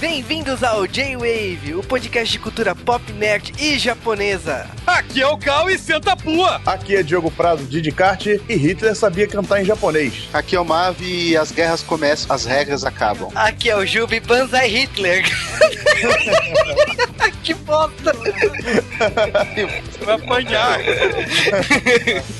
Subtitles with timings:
[0.00, 4.66] Bem-vindos ao J-Wave, o podcast de cultura pop, nerd e japonesa.
[4.86, 6.58] Aqui é o Cal e senta a pua.
[6.64, 10.26] Aqui é Diogo Prado de Descarte e Hitler sabia cantar em japonês.
[10.32, 13.30] Aqui é o Mav e as guerras começam, as regras acabam.
[13.34, 15.22] Aqui é o Jubi Banzai Hitler.
[17.50, 18.12] que bosta!
[18.12, 20.78] Você vai apanhar.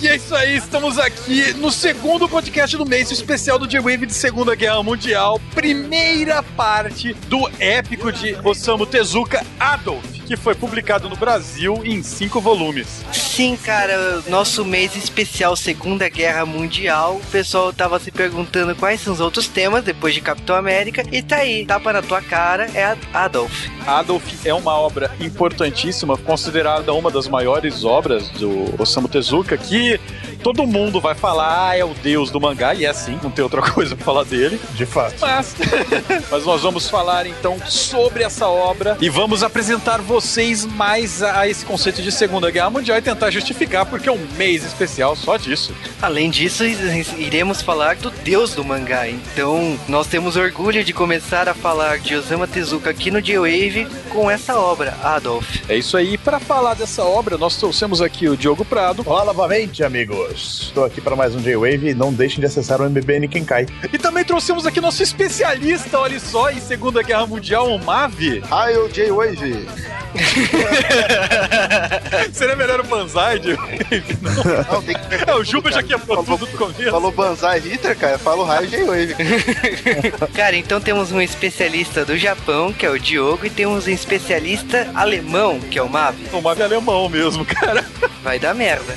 [0.01, 4.07] e é isso aí, estamos aqui no segundo podcast do mês, o especial do J-Wave
[4.07, 11.09] de Segunda Guerra Mundial, primeira parte do épico de Osamu Tezuka Adolf, que foi publicado
[11.09, 13.05] no Brasil em cinco volumes.
[13.13, 17.17] Sim, cara, nosso mês especial Segunda Guerra Mundial.
[17.17, 21.03] O pessoal tava se perguntando quais são os outros temas depois de Capitão América.
[21.11, 23.67] E tá aí, tapa na tua cara, é Adolf.
[23.85, 29.99] Adolf é uma obra importantíssima, considerada uma das maiores obras do Osamu Tezuka, que
[30.43, 33.43] todo mundo vai falar, ah, é o deus do mangá, e é assim, não tem
[33.43, 34.61] outra coisa pra falar dele.
[34.75, 35.17] De fato.
[35.21, 35.55] Mas,
[36.31, 41.49] mas nós vamos falar então sobre essa obra e vamos apresentar vocês mais a, a
[41.49, 45.37] esse conceito de Segunda Guerra Mundial e tentar justificar porque é um mês especial só
[45.37, 45.75] disso.
[46.01, 49.09] Além disso, iremos falar do deus do mangá.
[49.09, 54.31] Então, nós temos orgulho de começar a falar de Osamu Tezuka aqui no J-Wave com
[54.31, 55.63] essa obra, Adolf.
[55.69, 56.17] É isso aí.
[56.17, 59.03] Para falar dessa obra, nós trouxemos aqui o Diogo Prado.
[59.07, 60.30] Olá novamente, amigos.
[60.33, 63.67] Estou aqui para mais um J-Wave e não deixem de acessar o MBBN quem cai.
[63.93, 68.39] E também trouxemos aqui nosso especialista, olha só, em Segunda Guerra Mundial, o Mavi.
[68.39, 69.67] Hi, o J-Wave.
[72.33, 73.63] Seria melhor o Banzai, Diogo?
[74.73, 75.31] Não, tem que...
[75.31, 76.91] É, o Juba já quebrou tudo do começo.
[76.91, 79.15] Falou Banzai Hitler, cara, fala o raio J-Wave.
[80.35, 84.89] Cara, então temos um especialista do Japão, que é o Diogo, e temos um especialista
[84.95, 86.17] alemão, que é o Mav.
[86.33, 87.85] O Mavi é alemão mesmo, cara.
[88.23, 88.97] Vai dar merda.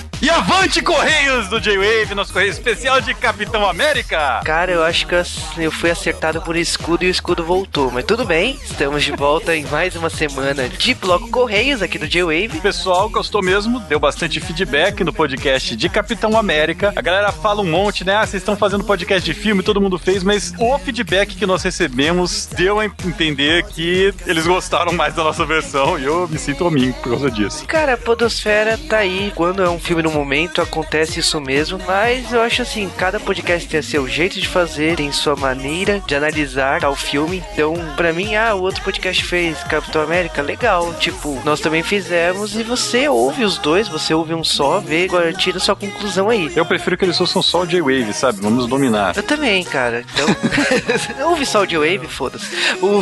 [0.21, 4.41] E avante Correios do J-Wave, nosso Correio especial de Capitão América!
[4.45, 5.15] Cara, eu acho que
[5.57, 7.89] eu, fui acertado por escudo e o escudo voltou.
[7.89, 12.07] Mas tudo bem, estamos de volta em mais uma semana de Bloco Correios aqui do
[12.07, 12.61] J-Wave.
[12.61, 16.93] Pessoal gostou mesmo, deu bastante feedback no podcast de Capitão América.
[16.95, 18.17] A galera fala um monte, né?
[18.17, 21.63] Ah, vocês estão fazendo podcast de filme, todo mundo fez, mas o feedback que nós
[21.63, 26.67] recebemos deu a entender que eles gostaram mais da nossa versão e eu me sinto
[26.67, 27.65] homem por causa disso.
[27.65, 29.33] Cara, a Podosfera tá aí.
[29.35, 31.79] Quando é um filme no momento, acontece isso mesmo.
[31.85, 36.15] Mas eu acho assim, cada podcast tem seu jeito de fazer, tem sua maneira de
[36.15, 37.43] analisar tal filme.
[37.53, 40.93] Então, pra mim, ah, o outro podcast fez Capitão América, legal.
[40.95, 45.33] Tipo, nós também fizemos e você ouve os dois, você ouve um só, vê, agora
[45.33, 46.51] tira sua conclusão aí.
[46.55, 48.41] Eu prefiro que eles ouçam só o J-Wave, sabe?
[48.41, 49.15] Vamos dominar.
[49.15, 50.03] Eu também, cara.
[50.13, 52.47] Então, ouve só o J-Wave, foda-se.
[52.81, 53.01] O...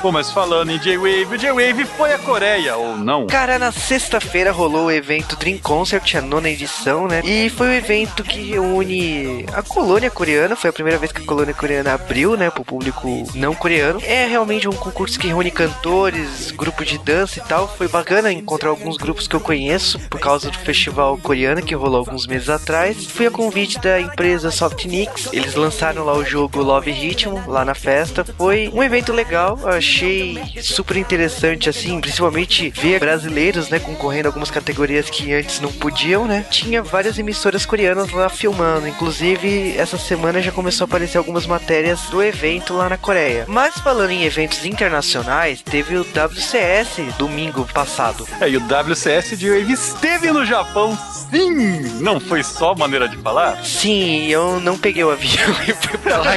[0.00, 3.26] Pô, mas falando em J-Wave, o J-Wave foi a Coreia, ou não?
[3.26, 7.22] Cara, na sexta-feira rolou o evento Dream Concert, a nona edição, né?
[7.24, 10.56] E foi um evento que reúne a colônia coreana.
[10.56, 14.00] Foi a primeira vez que a colônia coreana abriu, né, pro público não coreano.
[14.02, 17.68] É realmente um concurso que reúne cantores, grupo de dança e tal.
[17.68, 21.98] Foi bacana encontrar alguns grupos que eu conheço por causa do festival coreano que rolou
[21.98, 23.06] alguns meses atrás.
[23.06, 25.28] Fui a convite da empresa Softnix.
[25.32, 28.24] Eles lançaram lá o jogo Love Ritmo lá na festa.
[28.36, 29.58] Foi um evento legal.
[29.64, 35.72] Achei super interessante assim, principalmente ver brasileiros, né, concorrendo a algumas categorias que antes não
[35.72, 35.91] podiam,
[36.26, 36.44] né?
[36.50, 38.88] Tinha várias emissoras coreanas lá filmando.
[38.88, 43.44] Inclusive, essa semana já começou a aparecer algumas matérias do evento lá na Coreia.
[43.46, 48.26] Mas falando em eventos internacionais, teve o WCS domingo passado.
[48.40, 50.96] É, e o WCS de Wave esteve no Japão,
[51.30, 52.00] sim!
[52.00, 53.62] Não foi só maneira de falar?
[53.64, 56.32] Sim, eu não peguei o avião e fui pra lá.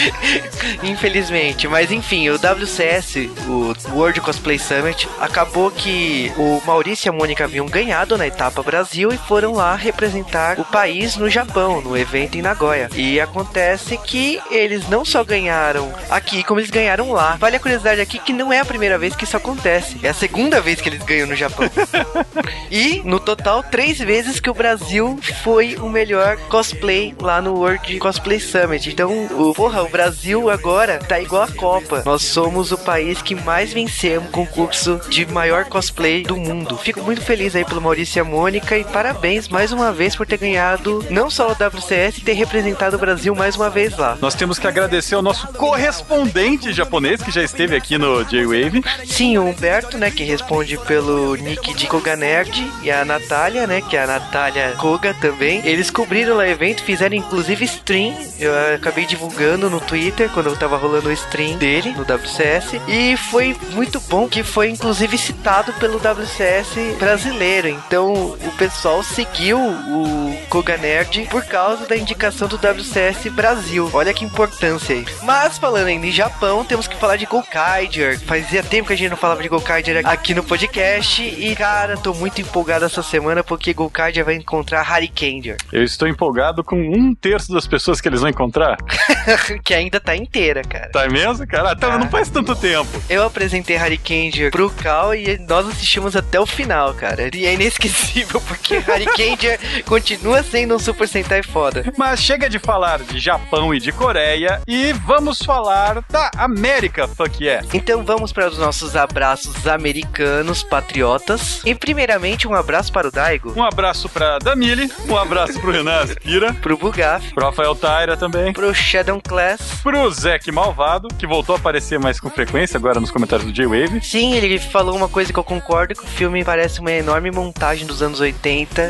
[0.82, 1.68] Infelizmente.
[1.68, 7.44] Mas enfim, o WCS, o World Cosplay Summit, acabou que o Maurício e a Mônica
[7.44, 12.38] haviam ganhado na etapa Brasil e foram lá representar o país no Japão, no evento
[12.38, 12.88] em Nagoya.
[12.94, 17.34] E acontece que eles não só ganharam aqui, como eles ganharam lá.
[17.40, 19.96] Vale a curiosidade aqui que não é a primeira vez que isso acontece.
[20.00, 21.68] É a segunda vez que eles ganham no Japão.
[22.70, 27.98] e, no total, três vezes que o Brasil foi o melhor cosplay lá no World
[27.98, 28.90] Cosplay Summit.
[28.90, 32.04] Então, o, porra, o Brasil agora tá igual a Copa.
[32.06, 36.78] Nós somos o país que mais vencemos o concurso de maior cosplay do mundo.
[36.78, 40.26] Fico muito feliz aí pelo Maurício e a Mônica e parabéns mais uma vez por
[40.26, 44.18] ter ganhado não só o WCS e ter representado o Brasil mais uma vez lá.
[44.20, 48.82] Nós temos que agradecer ao nosso correspondente japonês que já esteve aqui no J-Wave.
[49.06, 53.80] Sim, o Humberto, né, que responde pelo nick de Koga Nerd e a Natália, né,
[53.80, 55.60] que é a Natália Koga também.
[55.64, 58.14] Eles cobriram lá o evento, fizeram inclusive stream.
[58.38, 63.16] Eu acabei divulgando no Twitter quando eu tava rolando o stream dele no WCS e
[63.16, 67.68] foi muito bom que foi inclusive citado pelo WCS brasileiro.
[67.68, 73.90] Então o pessoal seguiu o Koga Nerd por causa da indicação do WCS Brasil.
[73.92, 75.04] Olha que importância aí.
[75.22, 78.18] Mas falando ainda em Japão, temos que falar de Gokaiger.
[78.20, 82.14] Fazia tempo que a gente não falava de Gokaiger aqui no podcast e cara, tô
[82.14, 85.58] muito empolgado essa semana porque Gokaiger vai encontrar Harikenger.
[85.70, 88.78] Eu estou empolgado com um terço das pessoas que eles vão encontrar.
[89.62, 90.90] que ainda tá inteira, cara.
[90.90, 91.72] Tá mesmo, cara?
[91.72, 91.98] Até ah.
[91.98, 92.88] não faz tanto tempo.
[93.10, 97.28] Eu apresentei Harikenger pro Cal e nós assistimos até o final, cara.
[97.34, 101.84] E é inesquecível porque Harikenger continua sendo um Super Sentai foda.
[101.96, 107.42] Mas chega de falar de Japão e de Coreia e vamos falar da América, fuck
[107.42, 107.66] yeah.
[107.72, 111.60] Então vamos para os nossos abraços americanos, patriotas.
[111.64, 113.52] E primeiramente um abraço para o Daigo.
[113.56, 118.52] Um abraço para Damile, um abraço pro Renan Aspira, pro Bugaf, pro Rafael Taira também,
[118.52, 123.10] pro Shadow Class, pro Zack Malvado, que voltou a aparecer mais com frequência agora nos
[123.10, 124.00] comentários do J-Wave.
[124.04, 127.86] Sim, ele falou uma coisa que eu concordo, que o filme parece uma enorme montagem
[127.86, 128.27] dos anos 80.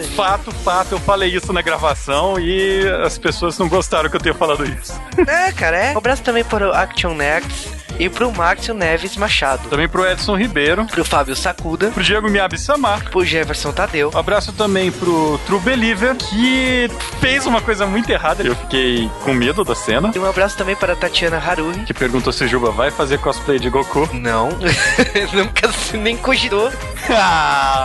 [0.08, 4.34] Fato, fato, eu falei isso na gravação e as pessoas não gostaram que eu tenha
[4.34, 5.00] falado isso.
[5.26, 5.94] É, cara, é.
[5.94, 7.68] Um abraço também para o Action Nerds
[7.98, 9.68] e pro Márcio Neves Machado.
[9.68, 10.86] Também pro Edson Ribeiro.
[10.86, 11.90] Pro Fábio Sacuda.
[11.90, 13.10] Pro Diego Miyabi Samar.
[13.10, 14.10] Pro Jefferson Tadeu.
[14.14, 16.88] Um abraço também pro True Believer, que
[17.20, 18.42] fez uma coisa muito errada.
[18.42, 20.12] Eu fiquei com medo da cena.
[20.14, 21.84] E um abraço também para a Tatiana Haruhi.
[21.84, 24.08] Que perguntou se Juba vai fazer cosplay de Goku.
[24.12, 24.48] Não.
[25.32, 26.70] Nunca nem cogitou.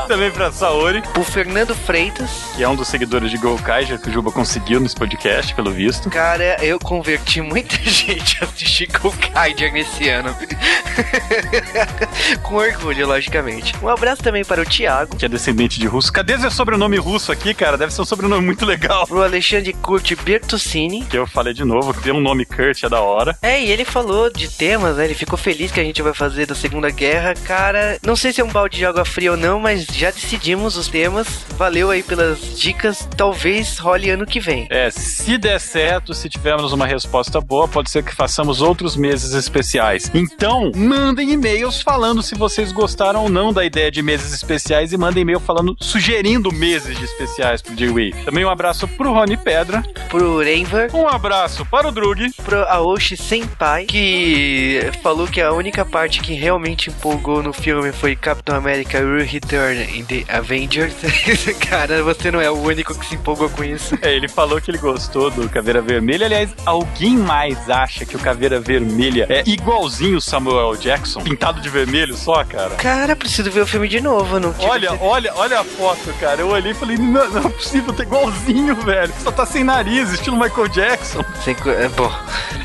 [0.08, 1.02] também pra Saori.
[1.14, 2.30] Pro Fernando Freitas.
[2.56, 5.72] Que é um dos seguidores de Gokai, já que o Juba conseguiu nesse podcast, pelo
[5.72, 6.10] visto.
[6.10, 10.36] Cara, eu converti muita gente a assistir Gokai nesse esse ano.
[12.44, 13.74] Com orgulho, logicamente.
[13.82, 15.16] Um abraço também para o Thiago.
[15.16, 16.12] Que é descendente de russo.
[16.12, 17.78] Cadê esse sobrenome russo aqui, cara?
[17.78, 19.08] Deve ser um sobrenome muito legal.
[19.10, 21.06] O Alexandre Kurt Bertuccini.
[21.06, 23.38] Que eu falei de novo, que tem um nome Kurt, é da hora.
[23.42, 25.06] É, e ele falou de temas, né?
[25.06, 27.34] Ele ficou feliz que a gente vai fazer da Segunda Guerra.
[27.46, 30.78] Cara, não sei se é um balde de água fria ou não, mas já decidimos
[30.78, 31.28] os temas.
[31.58, 33.08] Valeu aí pelas dicas.
[33.16, 34.68] Talvez role ano que vem.
[34.70, 39.34] É, se der certo, se tivermos uma resposta boa, pode ser que façamos outros meses
[39.34, 40.12] especiais especiais.
[40.14, 44.98] Então, mandem e-mails falando se vocês gostaram ou não da ideia de meses especiais e
[44.98, 48.26] mandem e-mail falando, sugerindo meses de especiais pro J-Wave.
[48.26, 53.18] Também um abraço pro Rony Pedra, pro Renver, um abraço para o Drug, pro Aoshi
[53.18, 59.00] Senpai, que falou que a única parte que realmente empolgou no filme foi Capitão América
[59.00, 60.94] Return in the Avengers.
[61.70, 63.98] Cara, você não é o único que se empolgou com isso.
[64.02, 66.26] É, ele falou que ele gostou do Caveira Vermelha.
[66.26, 71.68] Aliás, alguém mais acha que o Caveira Vermelha é igual igualzinho Samuel Jackson, pintado de
[71.68, 72.76] vermelho só, cara.
[72.76, 76.42] Cara, preciso ver o filme de novo, não Olha, olha, olha a foto, cara.
[76.42, 79.12] Eu olhei e falei, não, não é possível, tá igualzinho, velho.
[79.24, 81.24] Só tá sem nariz, estilo Michael Jackson.
[81.44, 82.12] Sem, é, bom.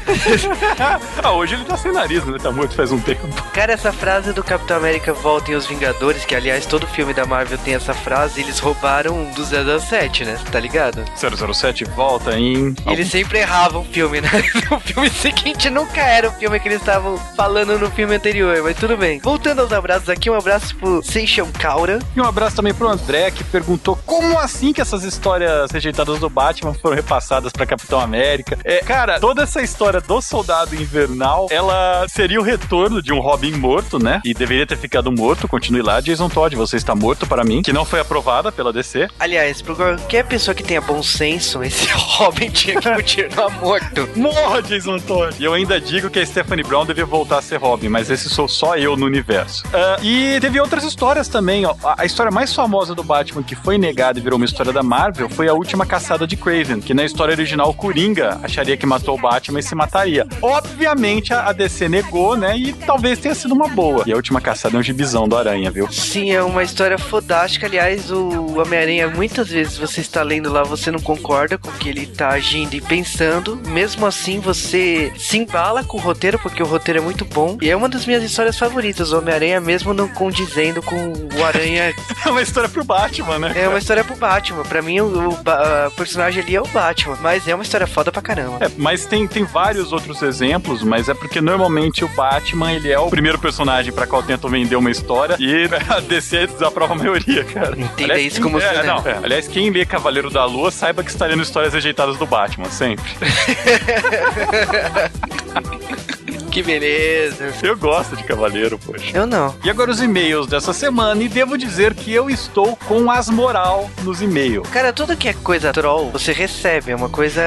[1.22, 2.38] ah, hoje ele tá sem nariz, né?
[2.38, 3.26] Tá morto faz um tempo.
[3.52, 7.58] Cara, essa frase do Capitão América Voltem os Vingadores, que aliás todo filme da Marvel
[7.58, 10.38] tem essa frase, eles roubaram do 007, né?
[10.50, 11.04] Tá ligado?
[11.16, 12.74] 007 volta em.
[12.86, 14.30] Eles sempre erravam o filme, né?
[14.70, 18.60] O filme seguinte nunca era o filme que eles estavam estavam falando no filme anterior,
[18.62, 19.20] mas tudo bem.
[19.20, 22.00] Voltando aos abraços aqui, um abraço pro Seishon Kaura.
[22.14, 26.28] E um abraço também pro André, que perguntou como assim que essas histórias rejeitadas do
[26.28, 28.58] Batman foram repassadas pra Capitão América.
[28.64, 33.52] É, cara, toda essa história do Soldado Invernal, ela seria o retorno de um Robin
[33.52, 34.20] morto, né?
[34.24, 35.46] E deveria ter ficado morto.
[35.46, 39.08] Continue lá, Jason Todd, você está morto para mim, que não foi aprovada pela DC.
[39.20, 44.08] Aliás, pra qualquer pessoa que tenha bom senso, esse Robin tinha que continuar morto.
[44.16, 45.36] Morra, Jason Todd!
[45.38, 48.28] E eu ainda digo que a Stephanie Brown devia voltar a ser Robin, mas esse
[48.28, 49.64] sou só eu no universo.
[49.68, 51.74] Uh, e teve outras histórias também, ó.
[51.96, 55.28] A história mais famosa do Batman que foi negada e virou uma história da Marvel
[55.28, 59.20] foi a última caçada de Craven, que na história original Coringa acharia que matou o
[59.20, 60.26] Batman e se mataria.
[60.42, 62.56] Obviamente a DC negou, né?
[62.56, 64.04] E talvez tenha sido uma boa.
[64.06, 65.90] E a última caçada é um gibizão do Aranha, viu?
[65.92, 67.66] Sim, é uma história fodástica.
[67.66, 71.88] Aliás, o Homem-Aranha, muitas vezes você está lendo lá, você não concorda com o que
[71.88, 73.60] ele está agindo e pensando.
[73.68, 77.58] Mesmo assim, você se embala com o roteiro, porque o roteiro roteiro é muito bom.
[77.60, 79.12] E é uma das minhas histórias favoritas.
[79.12, 81.92] Homem-Aranha, mesmo não condizendo com o Aranha.
[82.24, 83.52] é uma história pro Batman, né?
[83.56, 84.62] É uma história pro Batman.
[84.62, 87.18] Pra mim, o, o personagem ali é o Batman.
[87.20, 88.64] Mas é uma história foda pra caramba.
[88.64, 92.98] É, mas tem, tem vários outros exemplos, mas é porque normalmente o Batman, ele é
[92.98, 97.44] o primeiro personagem pra qual tentam vender uma história e a DC desaprova a maioria,
[97.44, 97.72] cara.
[97.72, 99.18] Entenda aliás, isso como é, você não, é.
[99.22, 103.04] Aliás, quem lê Cavaleiro da Lua, saiba que está lendo histórias rejeitadas do Batman, sempre.
[106.58, 107.54] que beleza.
[107.62, 109.16] Eu gosto de cavaleiro, poxa.
[109.16, 109.54] Eu não.
[109.62, 113.88] E agora os e-mails dessa semana, e devo dizer que eu estou com as moral
[114.02, 114.68] nos e-mails.
[114.70, 116.90] Cara, tudo que é coisa troll, você recebe.
[116.90, 117.42] É uma coisa.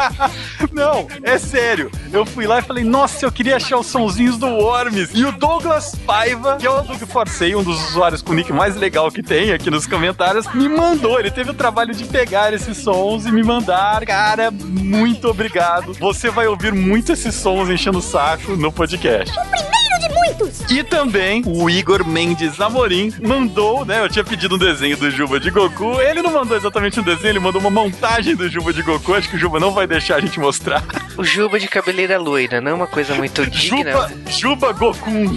[0.72, 1.90] Não, é sério.
[2.12, 5.10] Eu fui lá e falei, nossa, eu queria achar os sonzinhos do Worms.
[5.14, 8.52] E o Douglas Paiva, que é o Doug Forcei, um dos usuários com o nick
[8.52, 11.18] mais legal que tem aqui nos comentários, me mandou.
[11.18, 14.04] Ele teve o trabalho de pegar esses sons e me mandar.
[14.04, 15.94] Cara, muito obrigado.
[15.94, 19.32] Você vai ouvir muito esses sons enchendo o saco no podcast.
[19.38, 20.60] O primeiro de muitos!
[20.70, 24.02] E também o Igor Mendes Amorim mandou, né?
[24.02, 26.00] Eu tinha pedido um desenho do Juba de Goku.
[26.00, 29.14] Ele não mandou exatamente um desenho, ele mandou uma montagem do Juba de Goku.
[29.14, 30.82] Acho que o Juba não vai deixar a gente mostrar.
[31.16, 33.92] O Juba de cabeleira loira, não é uma coisa muito digna.
[33.92, 35.10] Juba, Juba Goku.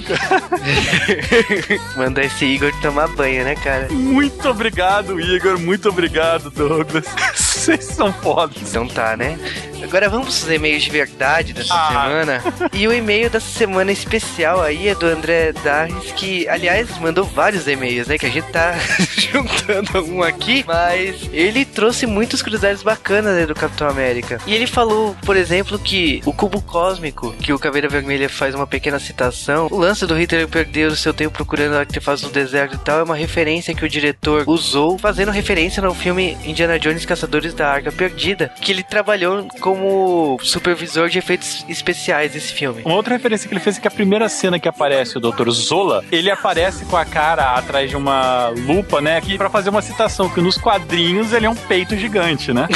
[1.96, 3.88] Mandar esse Igor tomar banho, né, cara?
[3.92, 5.60] Muito obrigado, Igor.
[5.60, 7.06] Muito obrigado, Douglas.
[7.36, 8.58] Vocês são fodas.
[8.62, 9.38] Então tá, né?
[9.84, 11.88] Agora vamos pros e-mails de verdade dessa Ah.
[11.90, 12.44] semana.
[12.74, 17.68] E o e-mail dessa semana especial aí é do André Darres, que, aliás, mandou vários
[17.68, 18.18] e-mails, né?
[18.18, 18.74] Que a gente tá
[19.18, 24.40] juntando um aqui, mas ele trouxe muitos curiosidades bacanas né, do Capitão América.
[24.46, 28.68] E ele falou, por exemplo, que o cubo cósmico, que o Caveira Vermelha faz uma
[28.68, 32.80] pequena citação, o lance do Hitler perder o seu tempo procurando artefatos no deserto e
[32.80, 37.54] tal, é uma referência que o diretor usou, fazendo referência no filme Indiana Jones Caçadores
[37.54, 42.82] da Arca Perdida, que ele trabalhou como supervisor de efeitos especiais desse filme.
[42.86, 45.50] Uma outra referência que ele fez é que a primeira cena que aparece o Dr.
[45.50, 49.22] Zola, ele aparece com a cara atrás de uma lupa, né?
[49.22, 52.68] Que para fazer uma citação que nos quadrinhos ele é um peito gigante, né?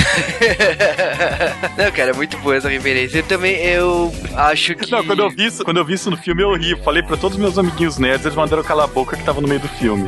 [1.77, 3.19] Não, cara, é muito boa essa referência.
[3.19, 4.89] Eu também, eu acho que...
[4.89, 6.75] Não, quando eu vi isso, quando eu vi isso no filme eu ri.
[6.83, 9.47] Falei pra todos os meus amiguinhos nerds, eles mandaram calar a boca que tava no
[9.47, 10.07] meio do filme.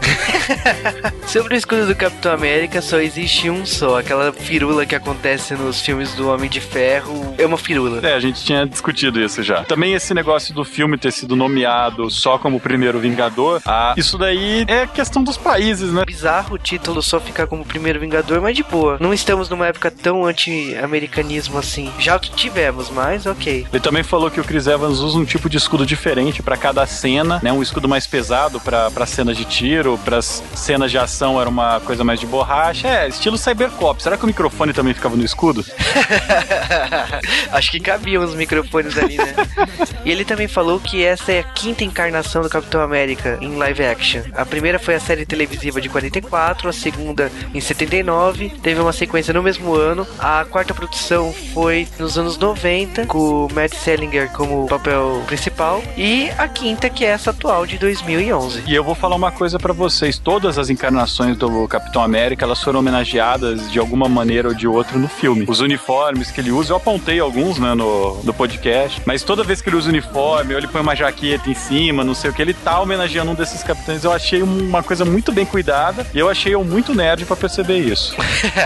[1.27, 3.99] Sobre o escudo do Capitão América, só existe um só.
[3.99, 7.99] Aquela firula que acontece nos filmes do Homem de Ferro é uma firula.
[8.07, 9.49] É, a gente tinha discutido isso já.
[9.68, 14.65] Também esse negócio do filme ter sido nomeado só como primeiro Vingador, ah, isso daí
[14.68, 16.03] é questão dos países, né?
[16.06, 18.98] Bizarro o título só ficar como primeiro Vingador, mas de boa.
[19.00, 21.91] Não estamos numa época tão anti-americanismo assim.
[22.00, 23.68] Já tivemos, mas ok.
[23.72, 26.86] Ele também falou que o Chris Evans usa um tipo de escudo diferente pra cada
[26.86, 27.51] cena, né?
[27.51, 32.03] Um escudo mais pesado pra cenas de tiro, pras cenas de ação era uma coisa
[32.03, 32.88] mais de borracha.
[32.88, 34.01] É, estilo Cybercop.
[34.01, 35.65] Será que o microfone também ficava no escudo?
[37.51, 39.34] Acho que cabiam os microfones ali, né?
[40.05, 43.84] e ele também falou que essa é a quinta encarnação do Capitão América em live
[43.84, 44.22] action.
[44.34, 49.34] A primeira foi a série televisiva de 44, a segunda em 79, teve uma sequência
[49.34, 50.08] no mesmo ano.
[50.17, 55.84] A quarta produção foi nos anos 90, com o Matt Selinger como papel principal.
[55.98, 58.63] E a quinta, que é essa atual de 2011.
[58.67, 62.62] E eu vou falar uma coisa pra vocês: todas as encarnações do Capitão América elas
[62.62, 65.46] foram homenageadas de alguma maneira ou de outra no filme.
[65.48, 69.62] Os uniformes que ele usa, eu apontei alguns né, no, no podcast, mas toda vez
[69.62, 72.41] que ele usa uniforme, ou ele põe uma jaqueta em cima, não sei o que,
[72.41, 74.03] ele tá homenageando um desses capitães.
[74.03, 77.77] Eu achei uma coisa muito bem cuidada e eu achei eu muito nerd pra perceber
[77.77, 78.15] isso.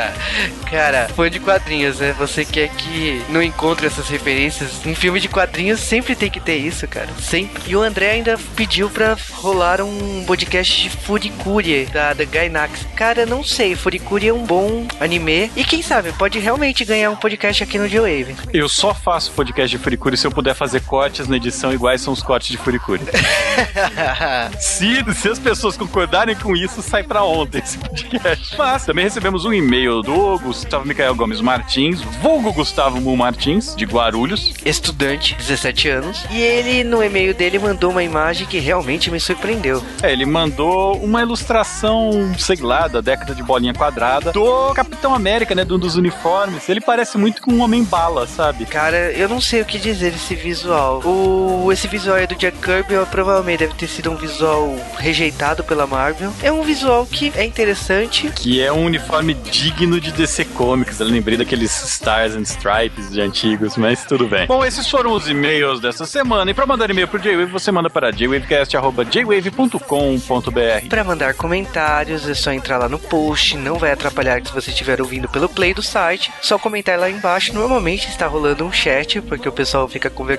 [0.71, 2.15] Cara, fã de quadrinhos, né?
[2.17, 4.85] Você quer que não encontre essas referências?
[4.85, 7.09] Um filme de quadrinhos sempre tem que ter isso, cara.
[7.19, 7.61] Sempre.
[7.67, 12.87] E o André ainda pediu pra rolar um podcast de Furikuri, da, da Gainax.
[12.95, 15.51] Cara, não sei, Furikuri é um bom anime.
[15.55, 18.35] E quem sabe, pode realmente ganhar um podcast aqui no G-Wave.
[18.53, 22.13] Eu só faço podcast de Furikuri se eu puder fazer cortes na edição iguais são
[22.13, 23.01] os cortes de Furikuri.
[24.59, 28.57] se, se as pessoas concordarem com isso, sai pra ontem esse podcast.
[28.57, 33.85] Mas também recebemos um e-mail do Gustavo Micael Gomes Martins, vulgo Gustavo Mu Martins, de
[33.85, 34.53] Guarulhos.
[34.65, 36.25] Estudante, 17 anos.
[36.29, 39.83] E ele, no e-mail dele, mandou uma imagem que realmente me surpreendeu.
[40.01, 45.55] É, ele mandou uma ilustração, sei lá, da década de bolinha quadrada do Capitão América,
[45.55, 46.67] né, de um dos uniformes.
[46.69, 48.65] Ele parece muito com um homem-bala, sabe?
[48.65, 51.01] Cara, eu não sei o que dizer desse visual.
[51.05, 55.87] O, esse visual é do Jack Kirby, provavelmente deve ter sido um visual rejeitado pela
[55.87, 56.33] Marvel.
[56.43, 58.29] É um visual que é interessante.
[58.35, 60.99] Que é um uniforme digno de DC Comics.
[60.99, 64.45] Eu lembrei daqueles Stars and Stripes de antigos, mas tudo bem.
[64.45, 66.51] Bom, esses foram os e-mails dessa semana.
[66.51, 70.87] E pra mandar e-mail pro J-Wave, você manda para jwavecast.jwave.com.br.
[70.89, 73.55] Pra mandar comentários, é só entrar lá no post.
[73.55, 76.33] Não vai atrapalhar se você estiver ouvindo pelo play do site.
[76.41, 77.53] Só comentar lá embaixo.
[77.53, 80.32] Normalmente está rolando um chat, porque o pessoal fica conversando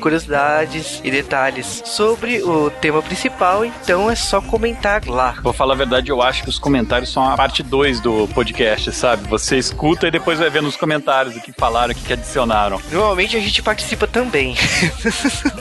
[0.00, 3.64] curiosidades e detalhes sobre o tema principal.
[3.64, 5.36] Então é só comentar lá.
[5.42, 8.92] Vou falar a verdade, eu acho que os comentários são a parte 2 do podcast,
[8.92, 9.26] sabe?
[9.28, 12.80] Você escuta e depois vai ver nos comentários o que falaram, o que adicionaram.
[12.90, 14.56] Normalmente a gente participa também.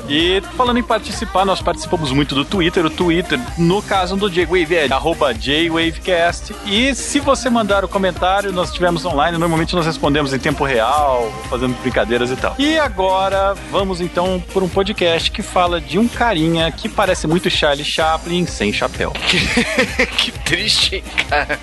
[0.09, 2.85] E falando em participar, nós participamos muito do Twitter.
[2.85, 6.53] O Twitter, no caso do J-Wave, é arroba JWavecast.
[6.65, 11.31] E se você mandar o comentário, nós estivermos online, normalmente nós respondemos em tempo real
[11.49, 12.55] fazendo brincadeiras e tal.
[12.59, 17.49] E agora vamos então por um podcast que fala de um carinha que parece muito
[17.49, 19.13] Charlie Chaplin sem chapéu.
[20.19, 21.57] que triste, cara.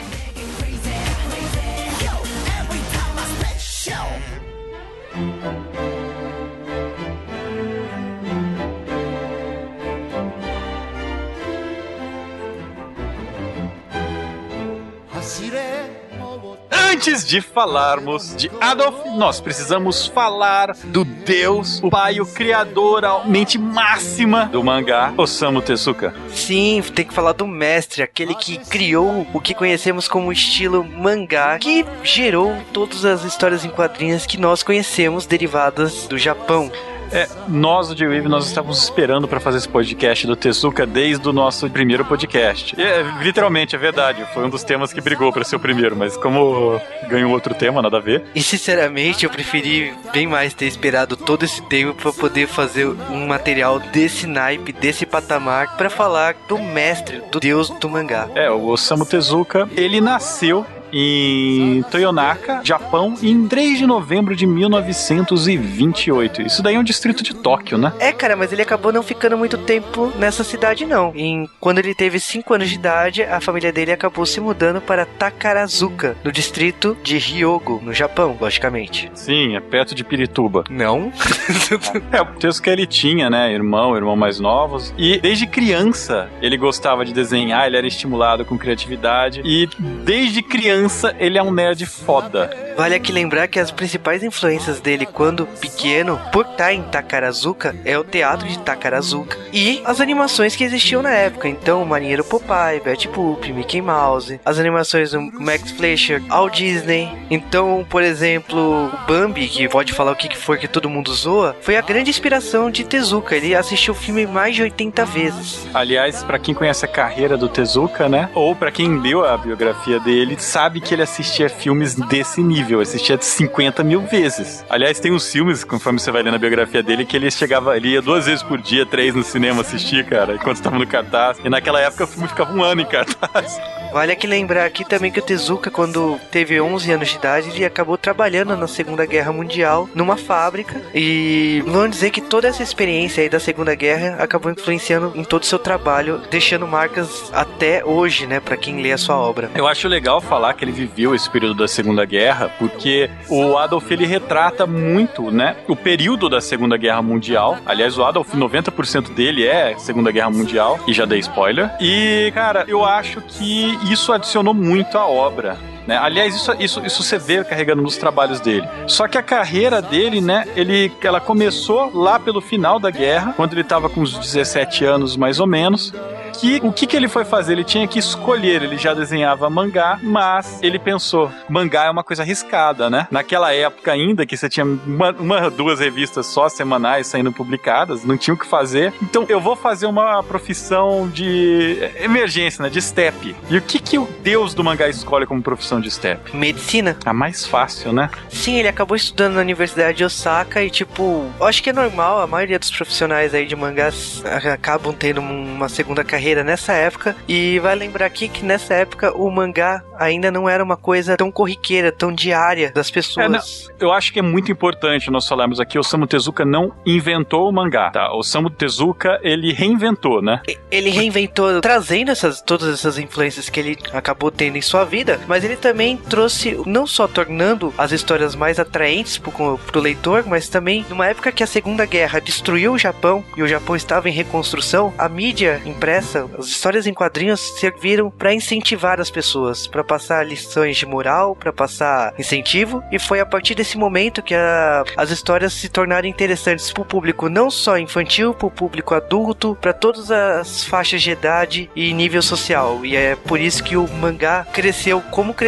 [16.99, 23.25] Antes de falarmos de Adolf, nós precisamos falar do Deus, o pai, o criador, a
[23.25, 26.13] mente máxima do mangá, Osamu Tezuka.
[26.35, 31.57] Sim, tem que falar do mestre, aquele que criou o que conhecemos como estilo mangá,
[31.61, 36.69] que gerou todas as histórias em quadrinhos que nós conhecemos derivadas do Japão.
[37.13, 41.33] É, nós do J-Wave, nós estávamos esperando para fazer esse podcast do Tezuka desde o
[41.33, 42.75] nosso primeiro podcast.
[42.79, 44.27] E, é, literalmente, é verdade.
[44.35, 47.81] Foi um dos temas que brigou para ser o primeiro, mas como ganhou outro tema,
[47.81, 48.25] nada a ver.
[48.35, 53.27] E sinceramente, eu preferi bem mais ter esperado todo esse tempo para poder fazer um
[53.27, 58.29] material desse naipe, desse patamar, para falar do mestre, do deus do mangá.
[58.35, 66.43] É, o Osamu Tezuka, ele nasceu em Toyonaka, Japão, em 3 de novembro de 1928.
[66.43, 67.93] Isso daí é um distrito de Tóquio, né?
[67.99, 71.13] É, cara, mas ele acabou não ficando muito tempo nessa cidade, não.
[71.15, 75.05] Em, quando ele teve 5 anos de idade, a família dele acabou se mudando para
[75.05, 79.11] Takarazuka, no distrito de Hyogo, no Japão, logicamente.
[79.15, 80.65] Sim, é perto de Pirituba.
[80.71, 81.13] Não?
[82.13, 83.53] é, o texto que ele tinha, né?
[83.53, 84.93] Irmão, irmão mais novos.
[84.97, 89.43] E desde criança ele gostava de desenhar, ele era estimulado com criatividade.
[89.45, 89.69] E
[90.05, 92.51] desde criança criança, ele é um nerd foda.
[92.77, 97.99] Vale aqui lembrar que as principais influências dele quando pequeno, por estar em Takarazuka, é
[97.99, 101.49] o teatro de Takarazuka e as animações que existiam na época.
[101.49, 107.11] Então, Marinheiro Popeye, Betty Boop, Mickey Mouse, as animações do Max Fleischer, ao Disney.
[107.29, 111.57] Então, por exemplo, o Bambi, que pode falar o que for que todo mundo zoa,
[111.61, 113.35] foi a grande inspiração de Tezuka.
[113.35, 115.67] Ele assistiu o filme mais de 80 vezes.
[115.75, 118.31] Aliás, para quem conhece a carreira do Tezuka, né?
[118.35, 122.81] Ou para quem leu a biografia dele, sabe sabe que ele assistia filmes desse nível,
[122.81, 124.63] assistia 50 mil vezes.
[124.69, 128.03] Aliás, tem uns filmes, conforme você vai ler na biografia dele, que ele chegava, ia
[128.03, 131.39] duas vezes por dia, três no cinema assistir, cara, enquanto estava no cartaz.
[131.43, 133.59] E naquela época o filme ficava um ano em cartaz.
[133.93, 137.65] Vale aqui lembrar aqui também que o Tezuka, quando teve 11 anos de idade, ele
[137.65, 140.81] acabou trabalhando na Segunda Guerra Mundial numa fábrica.
[140.95, 145.43] E vamos dizer que toda essa experiência aí da Segunda Guerra acabou influenciando em todo
[145.43, 149.51] o seu trabalho, deixando marcas até hoje, né, para quem lê a sua obra.
[149.55, 153.91] Eu acho legal falar que ele viveu esse período da Segunda Guerra, porque o Adolf
[153.91, 157.59] ele retrata muito, né, o período da Segunda Guerra Mundial.
[157.65, 161.71] Aliás, o Adolf 90% dele é Segunda Guerra Mundial, e já dei spoiler.
[161.81, 165.57] E, cara, eu acho que isso adicionou muito à obra.
[165.89, 165.97] Né?
[165.97, 168.69] Aliás, isso, isso, isso você vê carregando nos trabalhos dele.
[168.87, 173.55] Só que a carreira dele, né, ele, ela começou lá pelo final da guerra, quando
[173.55, 175.95] ele estava com uns 17 anos mais ou menos
[176.39, 177.53] que o que, que ele foi fazer?
[177.53, 178.63] Ele tinha que escolher.
[178.63, 183.07] Ele já desenhava mangá, mas ele pensou: mangá é uma coisa arriscada, né?
[183.11, 188.17] Naquela época ainda, que você tinha uma, uma duas revistas só semanais saindo publicadas, não
[188.17, 188.93] tinha o que fazer.
[189.03, 192.71] Então eu vou fazer uma profissão de emergência, né?
[192.71, 193.35] De step.
[193.51, 196.37] E o que, que o deus do mangá escolhe como profissão de step?
[196.37, 196.97] Medicina.
[197.05, 198.11] A mais fácil, né?
[198.29, 202.27] Sim, ele acabou estudando na Universidade de Osaka e, tipo, acho que é normal, a
[202.27, 207.17] maioria dos profissionais aí de mangás acabam tendo uma segunda carreira nessa época.
[207.29, 211.31] E vai lembrar aqui que nessa época o mangá ainda não era uma coisa tão
[211.31, 213.69] corriqueira, tão diária das pessoas.
[213.79, 217.49] É, eu acho que é muito importante nós falarmos aqui, o Samu Tezuka não inventou
[217.49, 218.13] o mangá, tá?
[218.15, 220.41] O Samu Tezuka, ele reinventou, né?
[220.71, 225.45] Ele reinventou, trazendo essas, todas essas influências que ele acabou tendo em sua vida, mas
[225.45, 230.85] ele também trouxe, não só tornando as histórias mais atraentes pro, pro leitor, mas também
[230.89, 234.95] numa época que a Segunda Guerra destruiu o Japão e o Japão estava em reconstrução,
[234.97, 240.77] a mídia impressa as histórias em quadrinhos serviram para incentivar as pessoas, para passar lições
[240.77, 245.53] de moral, para passar incentivo, e foi a partir desse momento que a, as histórias
[245.53, 250.11] se tornaram interessantes para o público não só infantil, para o público adulto, para todas
[250.11, 252.85] as faixas de idade e nível social.
[252.85, 255.48] E é por isso que o mangá cresceu como cresceu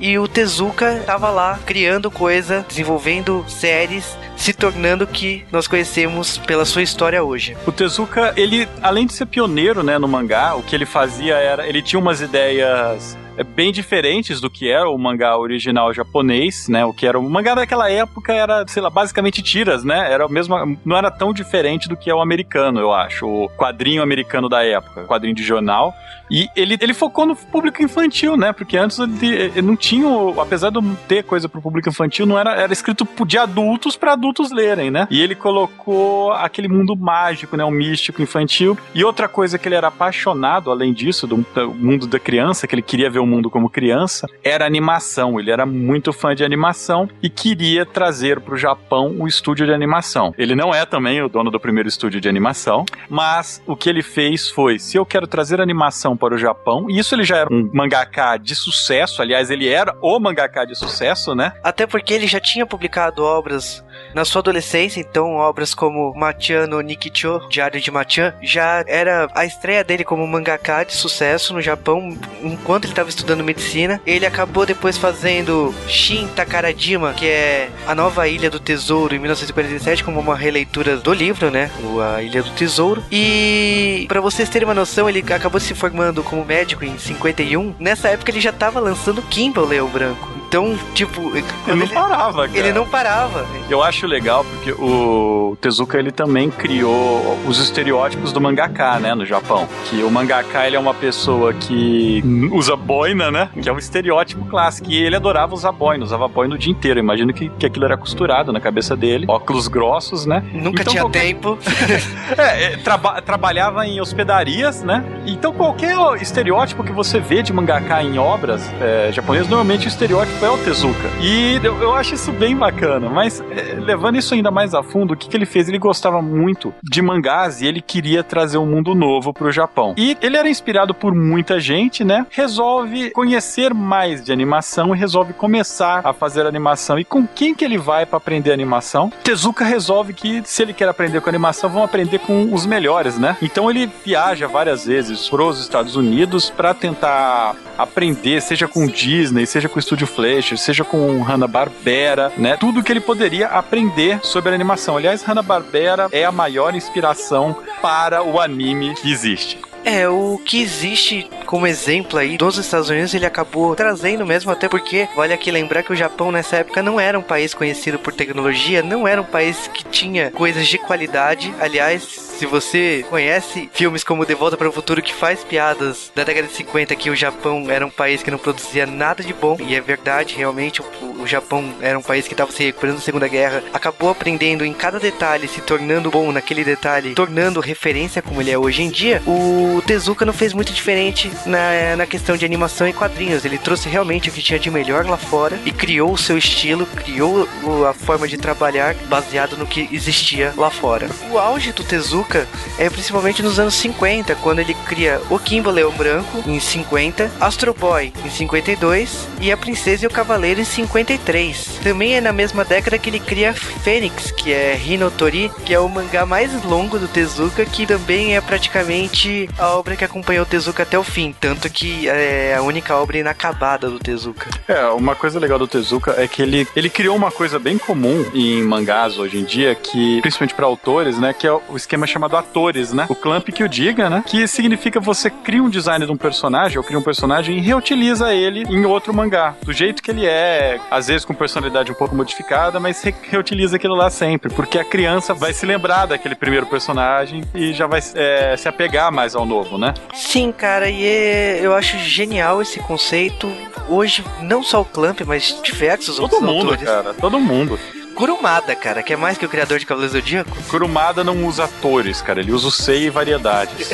[0.00, 6.38] e o Tezuka estava lá criando coisa, desenvolvendo séries, se tornando o que nós conhecemos
[6.38, 7.56] pela sua história hoje.
[7.66, 11.68] O Tezuka, ele além de ser pioneiro, né, no mangá, o que ele fazia era,
[11.68, 16.84] ele tinha umas ideias bem diferentes do que era o mangá original japonês, né?
[16.84, 20.12] O que era o mangá daquela época era, sei lá, basicamente tiras, né?
[20.12, 24.02] Era mesmo, não era tão diferente do que é o americano, eu acho, o quadrinho
[24.02, 25.92] americano da época, quadrinho de jornal.
[26.30, 28.52] E ele, ele focou no público infantil, né?
[28.52, 30.06] Porque antes ele, ele não tinha,
[30.40, 34.50] apesar de ter coisa pro público infantil, não era, era escrito de adultos para adultos
[34.50, 35.06] lerem, né?
[35.10, 37.64] E ele colocou aquele mundo mágico, né?
[37.64, 38.76] Um místico infantil.
[38.94, 42.74] E outra coisa que ele era apaixonado, além disso, do, do mundo da criança, que
[42.74, 45.38] ele queria ver o mundo como criança, era animação.
[45.40, 50.34] Ele era muito fã de animação e queria trazer pro Japão o estúdio de animação.
[50.38, 54.02] Ele não é também o dono do primeiro estúdio de animação, mas o que ele
[54.02, 57.52] fez foi: se eu quero trazer animação para o Japão, e isso ele já era
[57.52, 61.52] um mangaka de sucesso, aliás, ele era o mangaka de sucesso, né?
[61.62, 63.84] Até porque ele já tinha publicado obras
[64.14, 69.44] na sua adolescência, então obras como Machan no Nikicho, Diário de Machan, já era a
[69.44, 74.00] estreia dele como mangaka de sucesso no Japão, enquanto ele estava estudando medicina.
[74.06, 80.04] Ele acabou depois fazendo Shin Takarajima, que é A Nova Ilha do Tesouro, em 1947,
[80.04, 81.70] como uma releitura do livro, né?
[82.14, 83.02] A Ilha do Tesouro.
[83.10, 87.74] E para vocês terem uma noção, ele acabou se formando como médico em 51.
[87.78, 90.43] Nessa época ele já estava lançando Kimball Leão Branco.
[90.54, 92.58] Então, tipo, ele não parava, cara.
[92.60, 93.44] Ele não parava.
[93.68, 99.26] Eu acho legal porque o Tezuka ele também criou os estereótipos do mangaka, né, no
[99.26, 99.66] Japão.
[99.86, 103.50] Que o mangaka ele é uma pessoa que usa boina, né?
[103.60, 104.88] Que é um estereótipo clássico.
[104.92, 107.00] E ele adorava usar boina, usava boina o dia inteiro.
[107.00, 109.24] Imagino que, que aquilo era costurado na cabeça dele.
[109.26, 110.40] Óculos grossos, né?
[110.52, 111.20] Nunca então, tinha qualquer...
[111.20, 111.58] tempo.
[112.38, 115.04] é, é traba trabalhava em hospedarias, né?
[115.26, 120.43] Então qualquer estereótipo que você vê de mangaka em obras é, japonesas, normalmente o estereótipo
[120.44, 121.08] é o Tezuka.
[121.22, 123.08] E eu, eu acho isso bem bacana.
[123.08, 125.68] Mas é, levando isso ainda mais a fundo, o que, que ele fez?
[125.68, 129.94] Ele gostava muito de mangás e ele queria trazer um mundo novo pro Japão.
[129.96, 132.26] E ele era inspirado por muita gente, né?
[132.30, 136.98] Resolve conhecer mais de animação e resolve começar a fazer animação.
[136.98, 139.10] E com quem que ele vai para aprender animação?
[139.22, 143.36] Tezuka resolve que se ele quer aprender com animação, vão aprender com os melhores, né?
[143.40, 149.68] Então ele viaja várias vezes pros Estados Unidos para tentar aprender, seja com Disney, seja
[149.68, 150.06] com o Estúdio
[150.42, 152.56] Seja com Hanna-Barbera, né?
[152.56, 154.96] Tudo que ele poderia aprender sobre a animação.
[154.96, 159.58] Aliás, Hanna-Barbera é a maior inspiração para o anime que existe.
[159.84, 164.66] É, o que existe como exemplo aí dos Estados Unidos, ele acabou trazendo mesmo, até
[164.66, 168.14] porque vale aqui lembrar que o Japão nessa época não era um país conhecido por
[168.14, 171.54] tecnologia, não era um país que tinha coisas de qualidade.
[171.60, 172.02] Aliás,
[172.44, 176.46] se você conhece filmes como De Volta para o Futuro que faz piadas da década
[176.46, 179.74] de 50 que o Japão era um país que não produzia nada de bom, e
[179.74, 183.26] é verdade, realmente o, o Japão era um país que estava se recuperando da Segunda
[183.26, 188.50] Guerra, acabou aprendendo em cada detalhe, se tornando bom naquele detalhe, tornando referência como ele
[188.50, 189.22] é hoje em dia.
[189.26, 193.46] O Tezuka não fez muito diferente na, na questão de animação e quadrinhos.
[193.46, 196.84] Ele trouxe realmente o que tinha de melhor lá fora e criou o seu estilo,
[196.84, 197.48] criou
[197.88, 201.08] a forma de trabalhar baseado no que existia lá fora.
[201.30, 202.33] O auge do Tezuka
[202.78, 207.74] é principalmente nos anos 50, quando ele cria o Kimbo Leão Branco em 50, Astro
[207.74, 211.80] Boy em 52 e A Princesa e o Cavaleiro em 53.
[211.82, 215.88] Também é na mesma década que ele cria Fênix, que é Hinotori, que é o
[215.88, 220.82] mangá mais longo do Tezuka, que também é praticamente a obra que acompanhou o Tezuka
[220.82, 224.50] até o fim, tanto que é a única obra inacabada do Tezuka.
[224.66, 228.24] É, uma coisa legal do Tezuka é que ele, ele criou uma coisa bem comum
[228.34, 232.36] em mangás hoje em dia, que principalmente para autores, né, que é o esquema chamado
[232.36, 233.06] atores, né?
[233.08, 234.22] O clamp que o diga, né?
[234.26, 238.32] Que significa você cria um design de um personagem, ou cria um personagem e reutiliza
[238.32, 242.14] ele em outro mangá, do jeito que ele é, às vezes com personalidade um pouco
[242.14, 246.66] modificada, mas re reutiliza aquilo lá sempre, porque a criança vai se lembrar daquele primeiro
[246.66, 249.92] personagem e já vai é, se apegar mais ao novo, né?
[250.12, 253.50] Sim, cara, e é, eu acho genial esse conceito.
[253.88, 256.84] Hoje, não só o Clamp, mas diversos Todo outros mundo, autores.
[256.84, 257.78] cara, todo mundo.
[258.14, 260.56] Kurumada, cara, que é mais que o criador de Cavaleiros Zodíaco.
[260.70, 263.90] Kurumada não usa atores, cara, ele usa o Sei e variedades.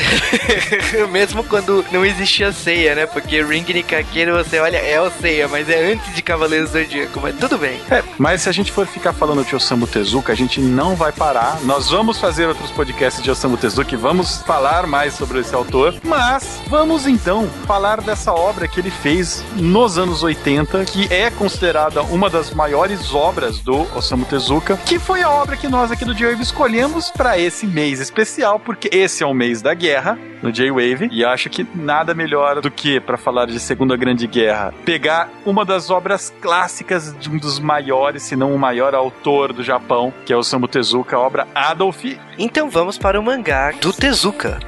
[1.10, 3.06] Mesmo quando não existia ceia, né?
[3.06, 7.36] Porque Ring Nikakeiro, você olha, é o ceia, mas é antes de Cavaleiros Zodíaco, mas
[7.36, 7.80] tudo bem.
[7.90, 11.12] É, mas se a gente for ficar falando de Osamu Tezuka, a gente não vai
[11.12, 11.58] parar.
[11.62, 15.94] Nós vamos fazer outros podcasts de Osamu Tezuka e vamos falar mais sobre esse autor,
[16.04, 22.02] mas vamos então falar dessa obra que ele fez nos anos 80, que é considerada
[22.02, 26.04] uma das maiores obras do Osamu Osamu Tezuka, que foi a obra que nós aqui
[26.04, 30.50] do J-Wave escolhemos para esse mês especial, porque esse é o mês da guerra no
[30.50, 35.30] J-Wave, e acho que nada melhor do que, para falar de Segunda Grande Guerra, pegar
[35.46, 40.12] uma das obras clássicas de um dos maiores, se não o maior autor do Japão,
[40.26, 42.04] que é o Osamu Tezuka, a obra Adolf.
[42.36, 44.58] Então vamos para o mangá do Tezuka.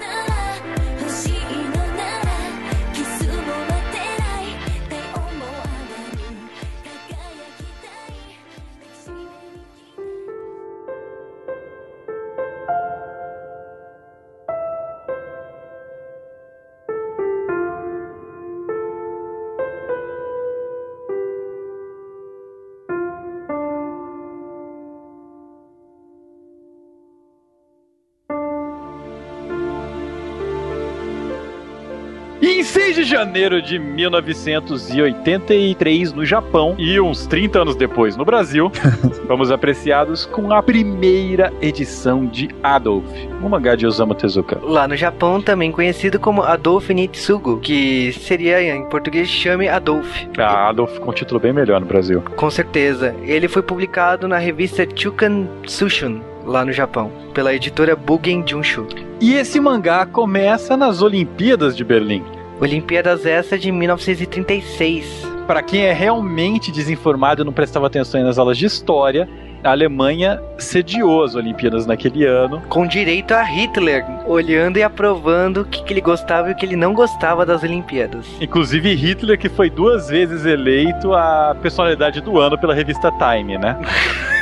[32.62, 38.70] Em 6 de janeiro de 1983, no Japão, e uns 30 anos depois no Brasil,
[39.27, 43.05] fomos apreciados com a primeira edição de Adolf,
[43.42, 44.61] um mangá de Osamu Tezuka.
[44.62, 50.07] Lá no Japão, também conhecido como Adolf Nitsugo, que seria em português chame Adolf.
[50.38, 52.22] Ah, Adolf com um título bem melhor no Brasil.
[52.37, 53.12] Com certeza.
[53.25, 58.87] Ele foi publicado na revista Chukan Tsushun, lá no Japão, pela editora Bugen Junshu.
[59.20, 62.22] E esse mangá começa nas Olimpíadas de Berlim.
[62.62, 65.27] Olimpíadas essa de 1936.
[65.48, 69.29] Para quem é realmente desinformado e não prestava atenção nas aulas de história,
[69.64, 72.62] a Alemanha sediou as Olimpíadas naquele ano.
[72.68, 76.64] Com direito a Hitler olhando e aprovando o que, que ele gostava e o que
[76.64, 78.27] ele não gostava das Olimpíadas.
[78.40, 83.77] Inclusive Hitler, que foi duas vezes eleito a personalidade do ano pela revista Time, né?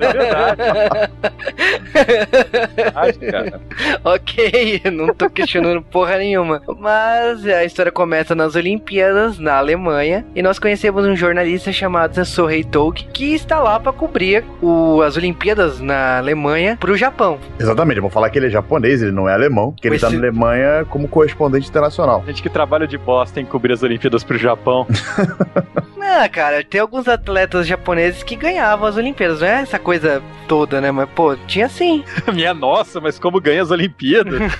[0.00, 0.62] é verdade.
[3.30, 3.60] cara.
[4.04, 6.62] ok, não tô questionando porra nenhuma.
[6.78, 12.64] Mas a história começa nas Olimpíadas, na Alemanha, e nós conhecemos um jornalista chamado Sohei
[12.64, 17.38] Tog, que está lá para cobrir o, as Olimpíadas na Alemanha pro Japão.
[17.58, 20.10] Exatamente, eu vou falar que ele é japonês, ele não é alemão, que ele tá
[20.10, 22.22] na Alemanha como correspondente internacional.
[22.26, 24.86] Gente que trabalha de bosta em cobrir as Olimpíadas pro Japão.
[26.04, 30.80] Ah, cara, tem alguns atletas japoneses que ganhavam as Olimpíadas, não é essa coisa toda,
[30.80, 30.90] né?
[30.90, 32.02] Mas, pô, tinha sim.
[32.34, 34.40] Minha nossa, mas como ganha as Olimpíadas?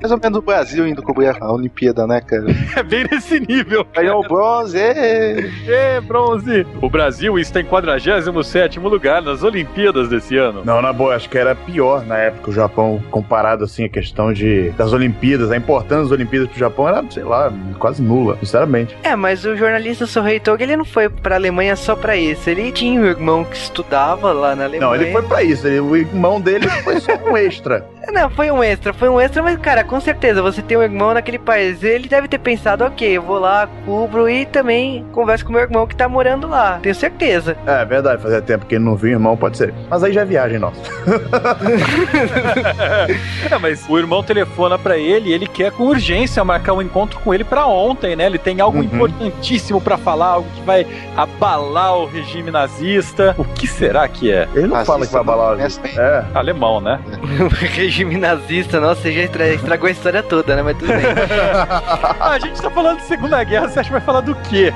[0.00, 2.44] Mais ou menos o Brasil indo cobrir a Olimpíada, né, cara?
[2.76, 3.84] É bem nesse nível.
[3.92, 6.64] Ganhou o bronze, ê, bronze!
[6.80, 10.64] O Brasil está em 47 lugar nas Olimpíadas desse ano.
[10.64, 14.32] Não, na boa, acho que era pior na época o Japão, comparado assim a questão
[14.32, 18.96] de das Olimpíadas, a importância das Olimpíadas pro Japão era, sei lá, quase nula, sinceramente.
[19.02, 22.48] É, mas o jornalista Sohei Tog, ele não foi pra Alemanha só pra isso.
[22.48, 24.80] Ele tinha um irmão que estudava lá na Alemanha.
[24.80, 25.66] Não, ele foi pra isso.
[25.66, 27.84] Ele, o irmão dele foi só um extra.
[28.12, 31.12] Não, foi um extra, foi um extra, mas, cara, com certeza, você tem um irmão
[31.12, 31.82] naquele país.
[31.82, 35.86] Ele deve ter pensado, ok, eu vou lá, cubro e também converso com meu irmão
[35.86, 36.78] que tá morando lá.
[36.80, 37.56] Tenho certeza.
[37.66, 39.74] É, verdade, fazia tempo que ele não viu o irmão, pode ser.
[39.90, 40.80] Mas aí já é viagem nossa.
[43.50, 47.20] é, mas o irmão telefona para ele e ele quer com urgência marcar um encontro
[47.20, 48.26] com ele para ontem, né?
[48.26, 49.27] Ele tem algo uhum.
[49.28, 50.86] Importantíssimo para falar, algo que vai
[51.16, 53.34] abalar o regime nazista.
[53.38, 54.48] O que será que é?
[54.54, 55.88] Ele não nazista fala que vai abalar o regime.
[55.96, 56.24] É.
[56.34, 57.00] Alemão, né?
[57.74, 59.22] regime nazista, nossa, você já
[59.54, 60.62] estragou a história toda, né?
[60.62, 61.04] Mas tudo bem.
[62.20, 64.72] a gente tá falando de Segunda Guerra, você acha que vai falar do quê?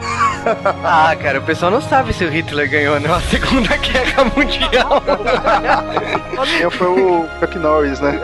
[0.85, 5.03] ah, cara, o pessoal não sabe se o Hitler ganhou não, a Segunda Guerra Mundial.
[6.61, 8.19] Eu foi o Chuck Norris, né?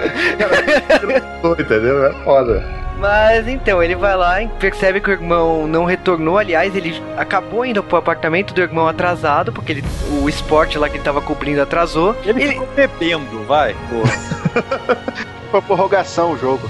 [1.58, 2.06] Entendeu?
[2.06, 2.87] É foda.
[2.98, 6.36] Mas então, ele vai lá e percebe que o irmão não retornou.
[6.36, 9.84] Aliás, ele acabou indo pro apartamento do irmão atrasado, porque ele,
[10.22, 12.16] o esporte lá que ele tava cobrindo atrasou.
[12.24, 12.52] Ele, ele...
[12.52, 13.74] ficou bebendo, vai.
[13.88, 14.12] Porra.
[15.50, 16.68] Foi prorrogação o jogo.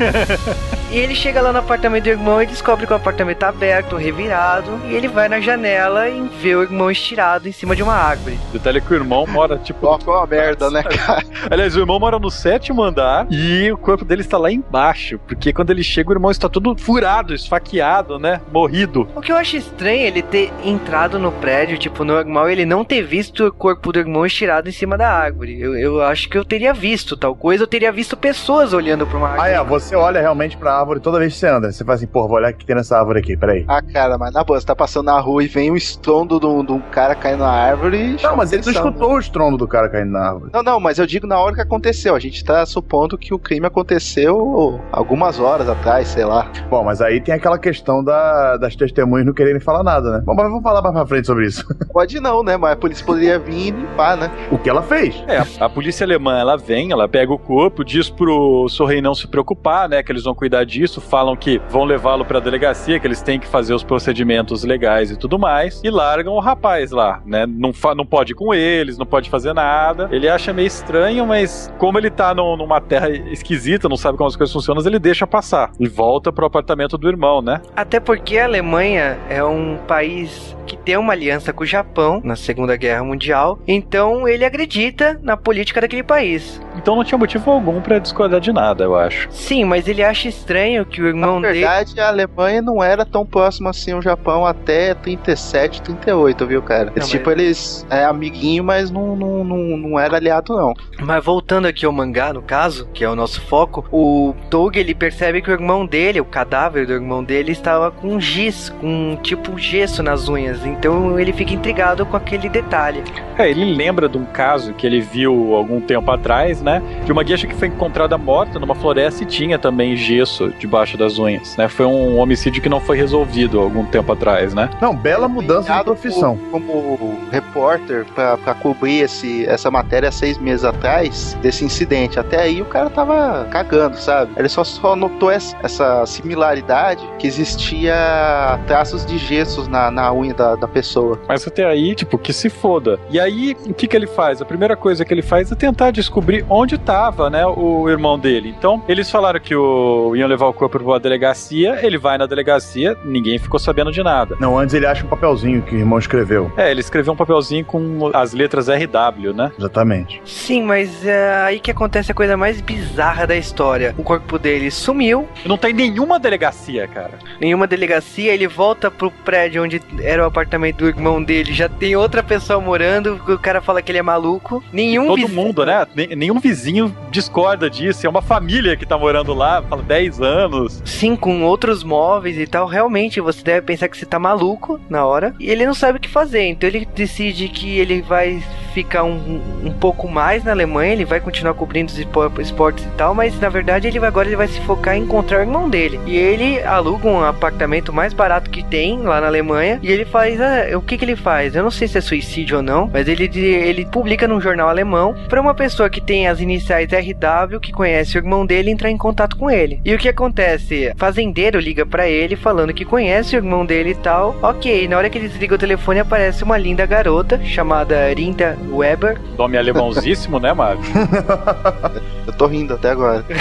[0.90, 3.96] e ele chega lá no apartamento do irmão e descobre que o apartamento tá aberto,
[3.96, 4.80] revirado.
[4.88, 8.38] E ele vai na janela e vê o irmão estirado em cima de uma árvore.
[8.52, 9.86] Detalhe que o irmão mora, tipo.
[9.86, 11.22] Ó, uma merda, né, cara?
[11.50, 15.18] Aliás, o irmão mora no sétimo andar e o corpo dele está lá embaixo.
[15.26, 18.40] Porque quando ele chega, o irmão está todo furado, esfaqueado, né?
[18.52, 19.08] Morrido.
[19.14, 22.84] O que eu acho estranho é ele ter entrado no prédio, tipo, normal, ele não
[22.84, 25.60] ter visto o corpo do irmão estirado em cima da árvore.
[25.60, 29.18] Eu, eu acho que eu teria visto tal coisa, eu teria visto pessoas olhando pra
[29.18, 29.48] uma árvore.
[29.48, 31.72] Ah, é, você olha realmente pra árvore toda vez que você anda.
[31.72, 33.64] Você fala assim, pô, vou olhar o que tem nessa árvore aqui, peraí.
[33.68, 36.46] Ah, cara, mas na boa, você tá passando na rua e vem um estrondo de
[36.46, 38.16] um, de um cara caindo na árvore.
[38.22, 39.14] Não, mas ele não escutou né?
[39.14, 40.50] o estrondo do cara caindo na árvore.
[40.52, 42.14] Não, não, mas eu digo na hora que aconteceu.
[42.14, 46.50] A gente tá supondo que o crime aconteceu algumas horas atrás, sei lá.
[46.68, 50.22] Bom, mas aí tem aquela questão da, das testemunhas não quererem falar nada, né?
[50.24, 51.66] Bom, mas vamos falar mais pra frente sobre isso.
[51.92, 52.56] Pode não, né?
[52.56, 54.30] Mas a polícia poderia vir e limpar, né?
[54.50, 55.22] O que ela fez.
[55.26, 59.14] É, a, a polícia alemã, ela vem, ela pega o corpo, diz pro Sorrei não
[59.14, 60.02] se preocupar, né?
[60.02, 63.46] Que eles vão cuidar disso, falam que vão levá-lo pra delegacia, que eles têm que
[63.46, 67.46] fazer os procedimentos legais e tudo mais, e largam o rapaz lá, né?
[67.46, 70.08] Não, não pode ir com eles, não pode fazer nada.
[70.10, 74.28] Ele acha meio estranho, mas como ele tá no, numa terra esquisita, não sabe como
[74.28, 77.60] as coisas funcionam, ele deixa passar e volta pro apartamento do irmão, né?
[77.74, 82.36] Até porque a Alemanha é um país que tem uma aliança com o Japão na
[82.36, 86.60] Segunda Guerra Mundial, então ele acredita na política daquele país.
[86.76, 89.28] Então não tinha motivo algum para discordar de nada, eu acho.
[89.30, 92.00] Sim, Sim, mas ele acha estranho que o irmão Na verdade, dele.
[92.00, 96.90] a Alemanha não era tão próxima assim ao Japão até 37, 38, viu, cara?
[96.96, 100.72] Não, tipo, eles é amiguinho, mas não, não, não, não era aliado, não.
[100.98, 104.94] Mas voltando aqui ao mangá, no caso, que é o nosso foco, o Toug ele
[104.94, 109.58] percebe que o irmão dele, o cadáver do irmão dele, estava com giz, com tipo
[109.58, 110.64] gesso nas unhas.
[110.64, 113.04] Então ele fica intrigado com aquele detalhe.
[113.36, 116.82] É, ele lembra de um caso que ele viu algum tempo atrás, né?
[117.04, 121.18] De uma gueixa que foi encontrada morta numa floresta e tinha também gesso debaixo das
[121.18, 121.68] unhas, né?
[121.68, 124.70] Foi um homicídio que não foi resolvido algum tempo atrás, né?
[124.80, 126.38] Não, bela mudança de profissão.
[126.50, 132.18] Como, como repórter pra cobrir esse, essa matéria seis meses atrás desse incidente.
[132.18, 134.32] Até aí o cara tava cagando, sabe?
[134.36, 140.34] Ele só, só notou essa, essa similaridade que existia traços de gessos na, na unha
[140.34, 141.18] da, da pessoa.
[141.28, 142.98] Mas até aí, tipo, que se foda.
[143.10, 144.40] E aí, o que que ele faz?
[144.42, 148.54] A primeira coisa que ele faz é tentar descobrir onde tava, né, o irmão dele.
[148.56, 152.96] Então, eles falaram que o iam levar o corpo pra delegacia, ele vai na delegacia,
[153.04, 154.36] ninguém ficou sabendo de nada.
[154.40, 156.50] Não, antes ele acha um papelzinho que o irmão escreveu.
[156.56, 159.52] É, ele escreveu um papelzinho com as letras RW, né?
[159.58, 160.20] Exatamente.
[160.24, 163.94] Sim, mas é aí que acontece a coisa mais bizarra da história.
[163.98, 167.18] O corpo dele sumiu, não tem nenhuma delegacia, cara.
[167.40, 171.96] nenhuma delegacia, ele volta pro prédio onde era o apartamento do irmão dele, já tem
[171.96, 174.62] outra pessoa morando, o cara fala que ele é maluco.
[174.72, 175.86] Nenhum Todo vizinho- mundo, né?
[176.16, 178.06] Nenhum vizinho discorda disso.
[178.06, 180.82] É uma família que tá morando lá, fala 10 anos.
[180.84, 185.04] Sim, com outros móveis e tal, realmente você deve pensar que você tá maluco na
[185.04, 185.34] hora.
[185.38, 189.40] E ele não sabe o que fazer, então ele decide que ele vai ficar um,
[189.64, 193.38] um pouco mais na Alemanha, ele vai continuar cobrindo os espo- esportes e tal, mas
[193.40, 196.00] na verdade ele agora ele vai se focar em encontrar o irmão dele.
[196.06, 200.40] E ele aluga um apartamento mais barato que tem lá na Alemanha e ele faz.
[200.40, 201.54] ah, o que, que ele faz?
[201.54, 205.14] Eu não sei se é suicídio ou não, mas ele, ele publica num jornal alemão
[205.28, 208.96] para uma pessoa que tem as iniciais RW, que conhece o irmão dele, entrar em
[208.96, 209.80] contato com ele.
[209.84, 210.92] E o que acontece?
[210.96, 214.36] Fazendeiro liga para ele falando que conhece o irmão dele e tal.
[214.42, 219.20] Ok, na hora que ele desliga o telefone aparece uma linda garota chamada Rinda Weber.
[219.36, 220.80] Nome alemãozíssimo, né, Mário?
[222.26, 223.24] Eu tô rindo até agora.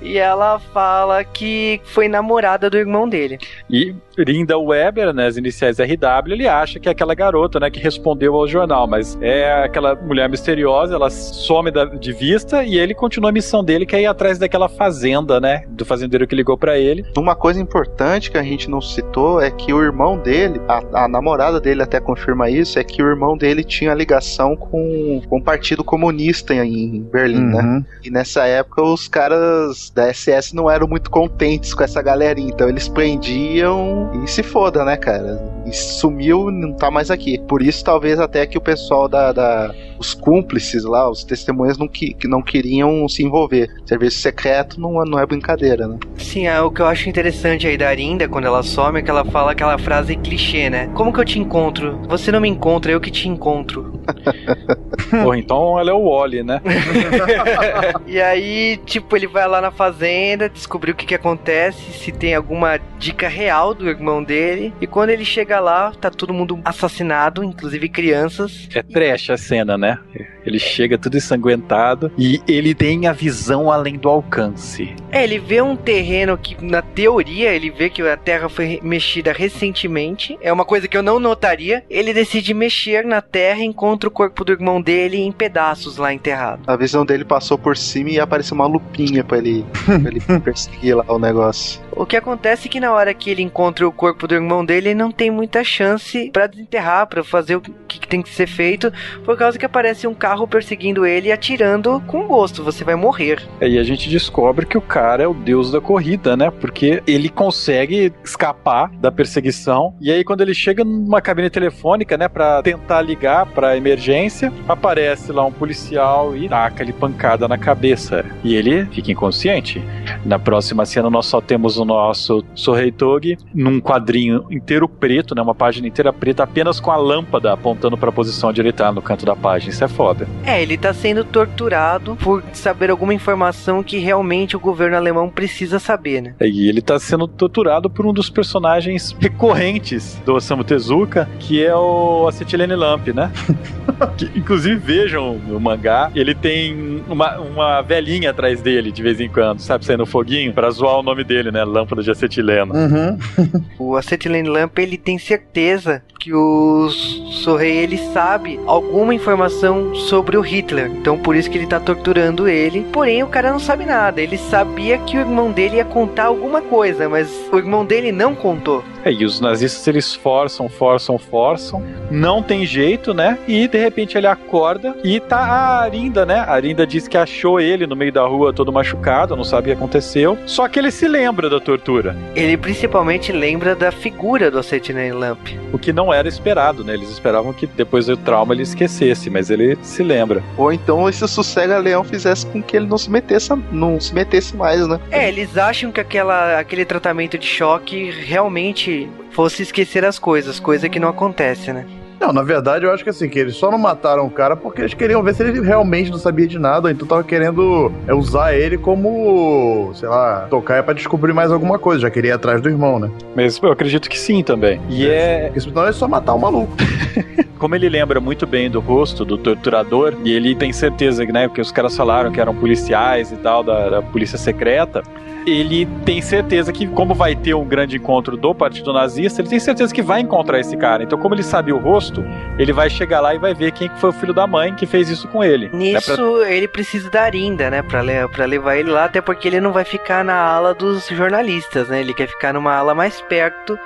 [0.00, 3.38] e ela fala que foi namorada do irmão dele.
[3.70, 7.78] E Linda Weber, né, as iniciais RW, ele acha que é aquela garota, né, que
[7.78, 12.94] respondeu ao jornal, mas é aquela mulher misteriosa, ela some da- de vista e ele
[12.94, 16.58] continua a missão dele, que é ir atrás daquela fazenda, né, do fazendeiro que ligou
[16.58, 17.04] pra ele.
[17.16, 21.08] Uma coisa importante que a gente não citou é que o irmão dele, a, a
[21.08, 25.42] namorada dele até confirma isso, é que o irmão dele tinha ligação com, com o
[25.42, 27.62] Partido Comunista em Berlim, né?
[27.62, 27.84] Uhum.
[28.04, 32.68] E nessa época os caras da SS não eram muito contentes com essa galerinha, então
[32.68, 35.40] eles prendiam e se foda, né, cara?
[35.66, 37.38] E sumiu, não tá mais aqui.
[37.38, 39.32] Por isso, talvez até que o pessoal da.
[39.32, 43.68] da- os cúmplices lá, os testemunhas não, que, que não queriam se envolver.
[43.84, 45.98] Serviço secreto não, é- não é brincadeira, né?
[46.16, 49.10] Sim, é, o que eu acho interessante aí da Arinda, quando ela some, é que
[49.10, 50.88] ela fala aquela frase clichê, né?
[50.94, 51.98] Como que eu te encontro?
[52.08, 54.00] Você não me encontra, eu que te encontro.
[55.10, 56.60] Porra, então ela é o Wally, né?
[58.06, 62.34] e aí, tipo, ele vai lá na fazenda, descobrir o que que acontece, se tem
[62.34, 64.72] alguma dica real do irmão dele.
[64.80, 68.68] E quando ele chega lá, tá todo mundo assassinado, inclusive crianças.
[68.74, 69.87] É trash a cena, né?
[69.88, 70.00] né?
[70.48, 74.94] Ele chega tudo ensanguentado e ele tem a visão além do alcance.
[75.12, 79.32] É, ele vê um terreno que, na teoria, ele vê que a terra foi mexida
[79.32, 80.38] recentemente.
[80.40, 81.84] É uma coisa que eu não notaria.
[81.88, 86.12] Ele decide mexer na terra e encontra o corpo do irmão dele em pedaços lá
[86.12, 86.62] enterrado.
[86.66, 90.96] A visão dele passou por cima e apareceu uma lupinha pra ele, pra ele perseguir
[90.96, 91.80] lá o negócio.
[91.92, 94.90] O que acontece é que na hora que ele encontra o corpo do irmão dele,
[94.90, 98.46] ele não tem muita chance pra desenterrar, pra fazer o que, que tem que ser
[98.46, 98.92] feito,
[99.24, 102.62] por causa que aparece um carro perseguindo ele e atirando com gosto.
[102.62, 103.42] Você vai morrer.
[103.60, 106.50] Aí a gente descobre que o cara é o deus da corrida, né?
[106.50, 109.94] Porque ele consegue escapar da perseguição.
[110.00, 115.32] E aí, quando ele chega numa cabine telefônica, né, Pra tentar ligar pra emergência, aparece
[115.32, 118.24] lá um policial e taca-lhe pancada na cabeça.
[118.44, 119.82] E ele fica inconsciente.
[120.24, 125.42] Na próxima cena, nós só temos o nosso Sorreitog num quadrinho inteiro preto, né?
[125.42, 129.02] Uma página inteira preta, apenas com a lâmpada apontando pra posição onde ele tá no
[129.02, 129.72] canto da página.
[129.72, 130.27] Isso é foda.
[130.44, 135.78] É, ele tá sendo torturado por saber alguma informação que realmente o governo alemão precisa
[135.78, 136.34] saber, né?
[136.40, 141.74] E ele tá sendo torturado por um dos personagens recorrentes do Osamu Tezuka, que é
[141.74, 143.30] o Acetilene Lamp, né?
[144.16, 149.28] Que, inclusive, vejam no mangá, ele tem uma, uma velhinha atrás dele de vez em
[149.28, 149.84] quando, sabe?
[149.84, 151.64] Saindo foguinho, pra zoar o nome dele, né?
[151.64, 152.74] Lâmpada de acetileno.
[152.74, 153.18] Uhum.
[153.78, 160.40] O Acetylene Lamp, ele tem certeza que o Sorrei ele sabe alguma informação sobre o
[160.40, 160.90] Hitler.
[160.90, 162.86] Então por isso que ele tá torturando ele.
[162.92, 164.20] Porém, o cara não sabe nada.
[164.20, 168.34] Ele sabia que o irmão dele ia contar alguma coisa, mas o irmão dele não
[168.34, 168.82] contou.
[169.08, 173.38] É, e os nazistas eles forçam, forçam, forçam, não tem jeito, né?
[173.48, 176.40] E de repente ele acorda e tá a Arinda, né?
[176.40, 179.64] A Arinda diz que achou ele no meio da rua todo machucado, não sabe o
[179.72, 180.36] que aconteceu.
[180.44, 182.14] Só que ele se lembra da tortura.
[182.36, 185.48] Ele principalmente lembra da figura do Acetinei Lamp.
[185.72, 186.92] O que não era esperado, né?
[186.92, 190.42] Eles esperavam que depois do trauma ele esquecesse, mas ele se lembra.
[190.58, 194.86] Ou então esse sossega-leão fizesse com que ele não se metesse, não se metesse mais,
[194.86, 195.00] né?
[195.10, 198.97] É, eles acham que aquela, aquele tratamento de choque realmente
[199.30, 201.84] fosse esquecer as coisas, coisa que não acontece, né?
[202.20, 204.80] Não, na verdade eu acho que assim, que eles só não mataram o cara porque
[204.80, 208.54] eles queriam ver se ele realmente não sabia de nada, então tava querendo é, usar
[208.54, 212.68] ele como, sei lá, tocar pra descobrir mais alguma coisa, já queria ir atrás do
[212.68, 213.10] irmão, né?
[213.36, 214.80] Mas eu acredito que sim também.
[214.88, 215.44] E é.
[215.46, 216.72] Porque senão é só matar o maluco.
[217.58, 221.60] Como ele lembra muito bem do rosto do torturador, e ele tem certeza, né, porque
[221.60, 225.02] os caras falaram que eram policiais e tal, da, da polícia secreta,
[225.48, 229.60] ele tem certeza que, como vai ter um grande encontro do Partido Nazista, ele tem
[229.60, 231.02] certeza que vai encontrar esse cara.
[231.02, 232.24] Então, como ele sabe o rosto,
[232.58, 235.08] ele vai chegar lá e vai ver quem foi o filho da mãe que fez
[235.08, 235.70] isso com ele.
[235.72, 236.50] Nisso, é pra...
[236.50, 239.72] ele precisa da Arinda, né, pra, le pra levar ele lá, até porque ele não
[239.72, 243.78] vai ficar na ala dos jornalistas, né, ele quer ficar numa ala mais perto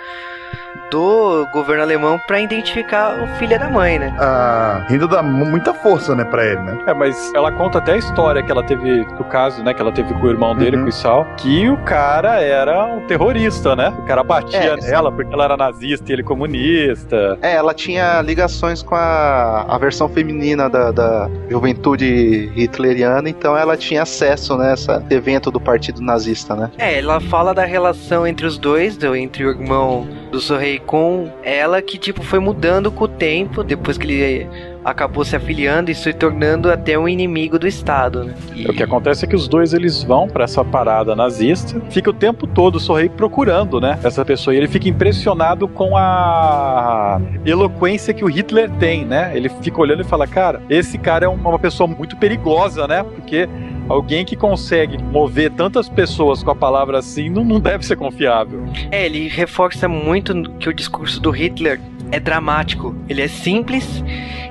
[0.91, 4.14] do governo alemão para identificar o filho da mãe, né?
[4.18, 6.79] Ah, ainda dá muita força, né, para ele, né?
[6.87, 9.93] É, mas ela conta até a história que ela teve, do caso, né, que ela
[9.93, 10.85] teve com o irmão dele, uhum.
[10.85, 13.93] com o Sal, que o cara era um terrorista, né?
[13.99, 15.16] O cara batia é, nela sim.
[15.16, 17.39] porque ela era nazista e ele comunista.
[17.41, 23.77] É, ela tinha ligações com a, a versão feminina da, da juventude hitleriana, então ela
[23.77, 26.70] tinha acesso nessa né, evento do partido nazista, né?
[26.79, 31.28] É, ela fala da relação entre os dois, do, entre o irmão do Sorrei com
[31.42, 34.46] ela que tipo foi mudando com o tempo depois que ele
[34.85, 38.24] acabou se afiliando e se tornando até um inimigo do Estado.
[38.24, 38.35] Né?
[38.55, 38.66] E...
[38.66, 42.12] O que acontece é que os dois eles vão para essa parada nazista, fica o
[42.12, 48.12] tempo todo o Sorrei procurando, né, essa pessoa e ele fica impressionado com a eloquência
[48.12, 49.33] que o Hitler tem, né?
[49.35, 53.03] Ele fica olhando e fala, cara, esse cara é uma pessoa muito perigosa, né?
[53.03, 53.49] Porque
[53.89, 58.64] alguém que consegue mover tantas pessoas com a palavra assim não, não deve ser confiável.
[58.91, 61.80] É, ele reforça muito que o discurso do Hitler
[62.12, 62.94] é dramático.
[63.08, 64.04] Ele é simples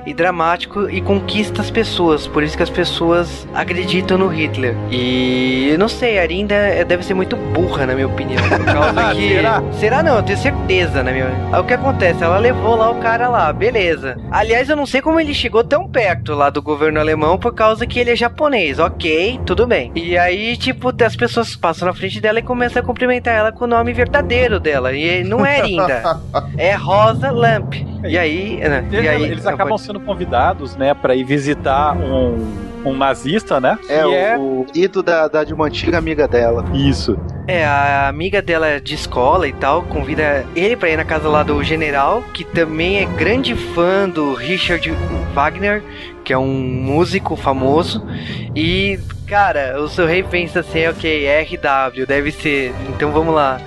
[0.04, 2.26] e dramático e conquista as pessoas.
[2.26, 4.74] Por isso que as pessoas acreditam no Hitler.
[4.90, 8.42] E eu não sei, a Arinda deve ser muito burra, na minha opinião.
[8.48, 9.28] Por causa que.
[9.28, 9.62] Será?
[9.78, 10.16] Será não?
[10.16, 11.28] Eu tenho certeza, na minha.
[11.52, 12.22] Aí o que acontece?
[12.22, 14.18] Ela levou lá o cara lá, beleza.
[14.30, 17.86] Aliás, eu não sei como ele chegou tão perto lá do governo alemão por causa
[17.86, 18.80] que ele é japonês.
[18.80, 19.92] Ok, tudo bem.
[19.94, 23.64] E aí, tipo, as pessoas passam na frente dela e começam a cumprimentar ela com
[23.64, 24.92] o nome verdadeiro dela.
[24.92, 26.20] E não é Arinda.
[26.58, 27.74] é Rosa Lamp.
[28.04, 28.84] E aí, né?
[28.90, 33.78] E aí eles acabam sendo convidados, né, para ir visitar um um nazista, né?
[33.88, 34.36] É, o, é...
[34.36, 36.64] o marido da, da, de uma antiga amiga dela.
[36.74, 37.18] Isso.
[37.46, 41.42] É, a amiga dela de escola e tal, convida ele para ir na casa lá
[41.42, 44.92] do general, que também é grande fã do Richard
[45.34, 45.82] Wagner,
[46.24, 48.06] que é um músico famoso,
[48.54, 48.98] e
[49.32, 53.58] Cara, o seu rei pensa assim, ok, RW, deve ser, então vamos lá.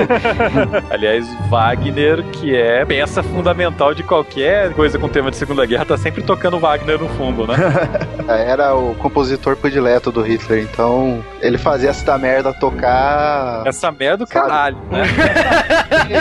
[0.88, 5.98] Aliás, Wagner, que é peça fundamental de qualquer coisa com tema de Segunda Guerra, tá
[5.98, 7.56] sempre tocando Wagner no fundo, né?
[8.26, 13.64] Era o compositor predileto do Hitler, então ele fazia essa merda tocar.
[13.66, 15.02] Essa merda do caralho, né?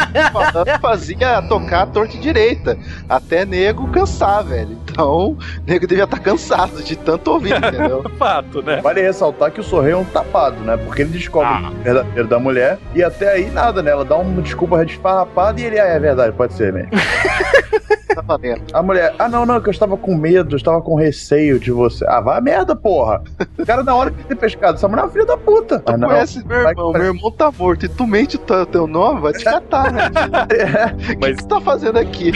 [0.82, 2.78] fazia tocar a torta direita,
[3.08, 4.78] até nego cansar, velho.
[5.00, 8.04] Então, nego devia estar tá cansado de tanto ouvir, entendeu?
[8.18, 8.82] Fato, né?
[8.82, 10.76] Vale ressaltar que o Sorrei é um tapado, né?
[10.76, 11.72] Porque ele descobre ah.
[11.72, 13.92] o verdadeiro da mulher e até aí nada, né?
[13.92, 16.92] Ela dá uma desculpa desfarrapada e ele, ah, é verdade, pode ser mesmo.
[18.26, 18.38] Tá
[18.74, 21.72] a mulher, ah, não, não, que eu estava com medo, eu estava com receio de
[21.72, 22.06] você.
[22.08, 23.22] Ah, vai a merda, porra.
[23.58, 25.80] O cara, na hora que ter pescado, essa mulher é uma filha da puta.
[25.80, 28.88] Tu ah, não, conhece meu irmão, meu irmão tá morto e tu mente o teu
[28.88, 30.10] nome, vai te catar, né?
[30.52, 31.16] é.
[31.16, 31.36] O mas...
[31.36, 32.32] que, você tá fazendo aqui?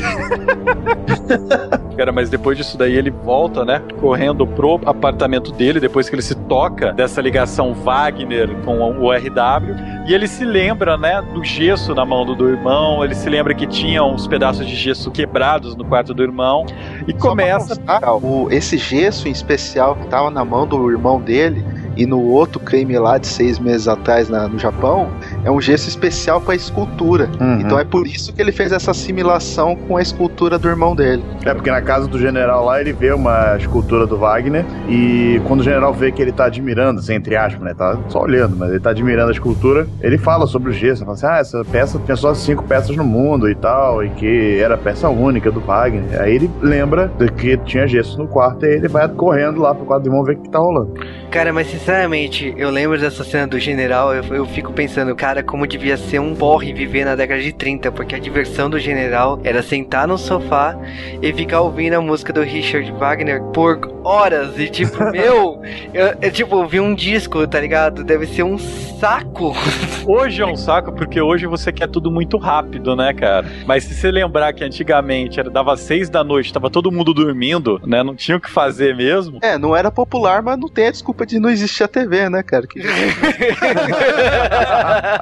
[1.97, 3.81] Cara, mas depois disso daí ele volta, né?
[3.99, 9.75] Correndo pro apartamento dele, depois que ele se toca dessa ligação Wagner com o RW.
[10.07, 13.03] E ele se lembra, né, do gesso na mão do, do irmão.
[13.03, 16.65] Ele se lembra que tinha uns pedaços de gesso quebrados no quarto do irmão.
[17.07, 17.75] E Só começa.
[17.75, 21.63] Constar, o, esse gesso em especial que tava na mão do irmão dele
[21.95, 25.09] e no outro crime lá de seis meses atrás na, no Japão,
[25.43, 27.29] é um gesso especial para escultura.
[27.39, 27.59] Uhum.
[27.59, 31.23] Então é por isso que ele fez essa assimilação com a escultura do irmão dele.
[31.45, 35.61] É porque na casa do general lá ele vê uma escultura do Wagner e quando
[35.61, 37.73] o general vê que ele tá admirando, assim, entre aspas, né?
[37.73, 41.13] Tá só olhando, mas ele tá admirando a escultura, ele fala sobre o gesso, fala
[41.13, 44.75] assim: ah, essa peça tinha só cinco peças no mundo e tal, e que era
[44.75, 46.21] a peça única do Wagner.
[46.21, 49.85] Aí ele lembra de que tinha gesso no quarto e ele vai correndo lá pro
[49.85, 50.93] quarto do irmão ver o que tá rolando.
[51.29, 55.65] Cara, mas sinceramente, eu lembro dessa cena do general, eu, eu fico pensando, cara, como
[55.65, 59.63] devia ser um porre viver na década de 30, porque a diversão do general era
[59.63, 60.77] sentar no sofá
[61.21, 64.59] e ficar ouvindo a música do Richard Wagner por horas.
[64.59, 65.61] E tipo, meu,
[65.93, 68.03] eu, eu tipo, ouvi um disco, tá ligado?
[68.03, 69.55] Deve ser um saco.
[70.05, 73.47] Hoje é um saco porque hoje você quer tudo muito rápido, né, cara?
[73.65, 77.79] Mas se você lembrar que antigamente era, dava seis da noite, tava todo mundo dormindo,
[77.85, 78.03] né?
[78.03, 79.39] Não tinha o que fazer mesmo.
[79.41, 82.27] É, não era popular, mas não tem a desculpa culpa de não existir a TV,
[82.27, 82.65] né, cara?
[82.67, 82.81] Que...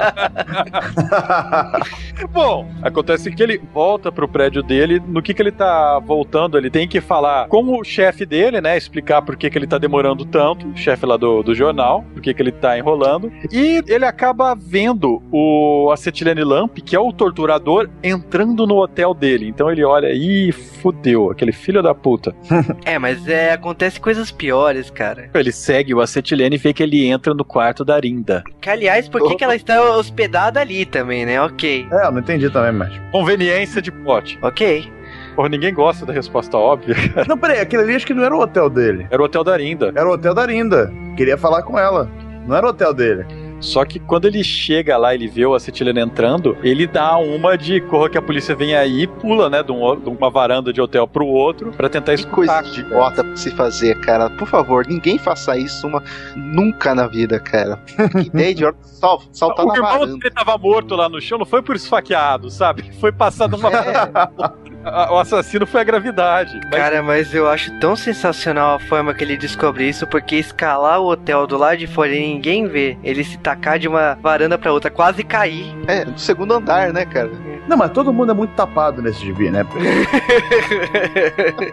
[2.32, 5.02] Bom, acontece que ele volta pro prédio dele.
[5.08, 8.78] No que que ele tá voltando, ele tem que falar com o chefe dele, né?
[8.78, 12.22] Explicar por que que ele tá demorando tanto, o chefe lá do, do jornal, por
[12.22, 13.32] que que ele tá enrolando.
[13.52, 19.48] E ele acaba vendo o Acetilene Lamp, que é o torturador, entrando no hotel dele.
[19.48, 22.36] Então ele olha, ih, fudeu, aquele filho da puta.
[22.86, 25.30] é, mas é, acontece coisas piores, cara.
[25.34, 28.44] Ele segue o acetilene e vê que ele entra no quarto da Rinda.
[28.60, 31.42] Que, aliás, por que, que ela está hospedada ali também, né?
[31.42, 31.88] Ok.
[31.92, 32.92] É, eu não entendi também, mas.
[33.12, 34.38] Conveniência de pote.
[34.42, 34.92] Ok.
[35.36, 36.96] Porra, ninguém gosta da resposta óbvia.
[37.28, 39.08] Não, peraí, aquele ali acho que não era o hotel dele.
[39.10, 39.92] Era o hotel da Rinda.
[39.96, 40.92] Era o hotel da Rinda.
[41.16, 42.10] Queria falar com ela.
[42.46, 43.26] Não era o hotel dele.
[43.62, 47.80] Só que quando ele chega lá, ele vê o acetileno entrando, ele dá uma de
[47.82, 50.82] corra que a polícia vem aí e pula, né, de, um, de, uma varanda de
[50.82, 52.64] hotel pro outro para tentar escutar.
[52.64, 54.30] Que coisa idiota pra se fazer, cara.
[54.32, 56.04] Por favor, ninguém faça isso uma...
[56.36, 57.78] nunca na vida, cara.
[58.12, 60.00] Que ideia de sal, saltar o na varanda.
[60.00, 62.92] O irmão dele tava morto lá no chão, não foi por esfaqueado, sabe?
[63.00, 63.70] Foi passado uma...
[63.70, 64.71] É.
[64.84, 66.60] o assassino foi a gravidade.
[66.64, 66.72] Mas...
[66.72, 71.10] Cara, mas eu acho tão sensacional a forma que ele descobre isso, porque escalar o
[71.10, 74.72] hotel do lado de fora e ninguém vê, ele se tacar de uma varanda pra
[74.72, 75.76] outra, quase cair.
[75.88, 77.30] É, do segundo andar, né, cara?
[77.68, 79.66] Não, mas todo mundo é muito tapado nesse gibi, né?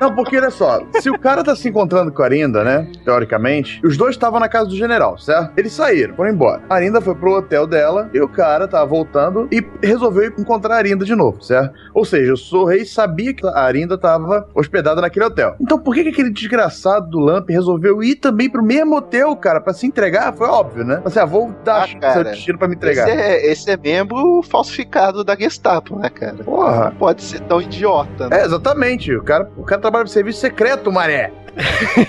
[0.01, 2.91] Não, porque olha só, se o cara tá se encontrando com a Arinda, né?
[3.05, 5.53] Teoricamente, os dois estavam na casa do general, certo?
[5.57, 6.63] Eles saíram, foram embora.
[6.69, 10.79] A Arinda foi pro hotel dela e o cara tava voltando e resolveu encontrar a
[10.79, 11.75] Arinda de novo, certo?
[11.95, 15.57] Ou seja, o Sorrei sabia que a Arinda estava hospedada naquele hotel.
[15.61, 19.61] Então por que, que aquele desgraçado do Lamp resolveu ir também pro mesmo hotel, cara,
[19.61, 20.33] para se entregar?
[20.35, 21.03] Foi óbvio, né?
[21.05, 23.09] Assim, ah, vou dar ah, cara, seu destino pra me entregar.
[23.09, 26.37] Esse é, esse é membro falsificado da Gestapo, né, cara?
[26.45, 26.85] Porra.
[26.87, 28.29] Não pode ser tão idiota.
[28.29, 28.41] Né?
[28.41, 29.15] É, exatamente.
[29.15, 31.33] O cara, o cara trabalha pro serviço secreto, maré.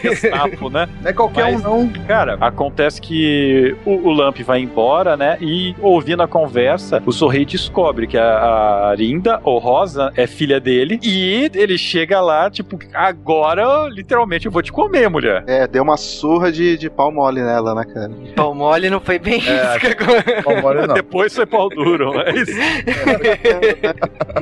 [0.02, 0.88] Gestapo, né?
[1.02, 1.90] Não é qualquer Mas, um, não.
[2.06, 5.38] Cara, acontece que o, o Lamp vai embora, né?
[5.42, 10.60] E ouvindo a conversa, o Sorrei descobre que a, a Arinda, ou Rosa, é filha
[10.60, 11.00] dele.
[11.02, 15.44] E ele chega lá, tipo, agora, literalmente, eu vou te comer, mulher.
[15.48, 18.12] É, deu uma surra de, de pau mole nela, né, cara?
[18.36, 20.44] Pau mole não foi bem é, isso que.
[20.44, 20.94] Pau mole não.
[20.94, 22.48] Depois foi pau duro, mas.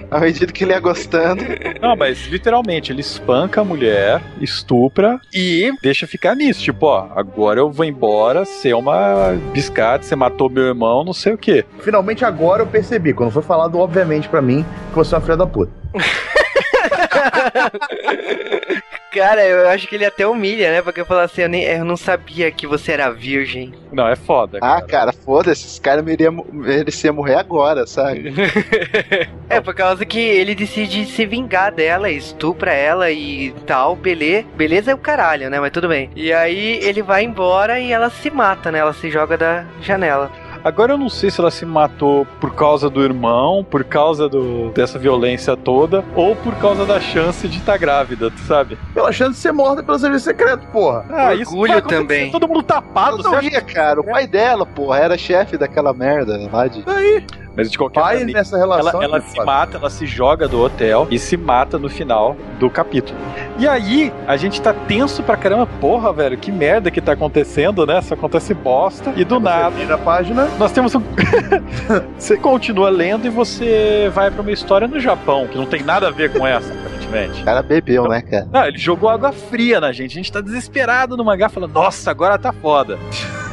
[0.10, 1.44] À medida que ele ia gostando.
[1.82, 6.62] Não, mas literalmente, ele espanca a mulher, estupra e deixa ficar nisso.
[6.62, 11.34] Tipo, ó, agora eu vou embora, ser uma biscate, você matou meu irmão, não sei
[11.34, 11.66] o quê.
[11.80, 15.38] Finalmente agora eu percebi, quando foi falado, obviamente, para mim, que você é uma filha
[15.38, 15.72] da puta.
[19.12, 20.82] Cara, eu acho que ele até humilha, né?
[20.82, 23.74] Porque eu falo assim, eu, nem, eu não sabia que você era virgem.
[23.92, 24.58] Não, é foda.
[24.58, 28.34] Ah, cara, ah, cara foda-se, esses caras mereciam morrer agora, sabe?
[29.50, 34.48] é, por causa que ele decide se vingar dela, estupra ela e tal, beleza.
[34.56, 35.60] Beleza é o caralho, né?
[35.60, 36.10] Mas tudo bem.
[36.16, 38.80] E aí ele vai embora e ela se mata, né?
[38.80, 40.32] Ela se joga da janela.
[40.68, 44.70] Agora eu não sei se ela se matou por causa do irmão, por causa do,
[44.72, 48.78] dessa violência toda, ou por causa da chance de estar tá grávida, tu sabe?
[48.94, 51.06] Pela chance de ser morta pelo serviço secreto, porra.
[51.10, 52.32] Ah, isso Orgulho também.
[52.32, 53.62] Todo mundo tapado, você acha...
[53.62, 54.02] cara.
[54.02, 56.84] O pai dela, porra, era chefe daquela merda lá de...
[56.84, 57.24] Daí...
[57.58, 59.02] Mas de qualquer maneira, nessa relação.
[59.02, 62.70] Ela, ela se mata, ela se joga do hotel e se mata no final do
[62.70, 63.18] capítulo.
[63.58, 65.66] E aí, a gente tá tenso pra caramba.
[65.82, 68.00] Porra, velho, que merda que tá acontecendo, né?
[68.02, 69.12] Só acontece bosta.
[69.16, 69.72] E do nada.
[69.72, 70.48] Vira a página.
[70.60, 71.02] Nós temos um.
[72.16, 76.10] você continua lendo e você vai pra uma história no Japão, que não tem nada
[76.10, 77.42] a ver com essa, aparentemente.
[77.42, 78.48] O cara bebeu, né, cara?
[78.52, 80.12] Não, ele jogou água fria na gente.
[80.12, 83.00] A gente tá desesperado no mangá, falando, nossa, agora tá foda.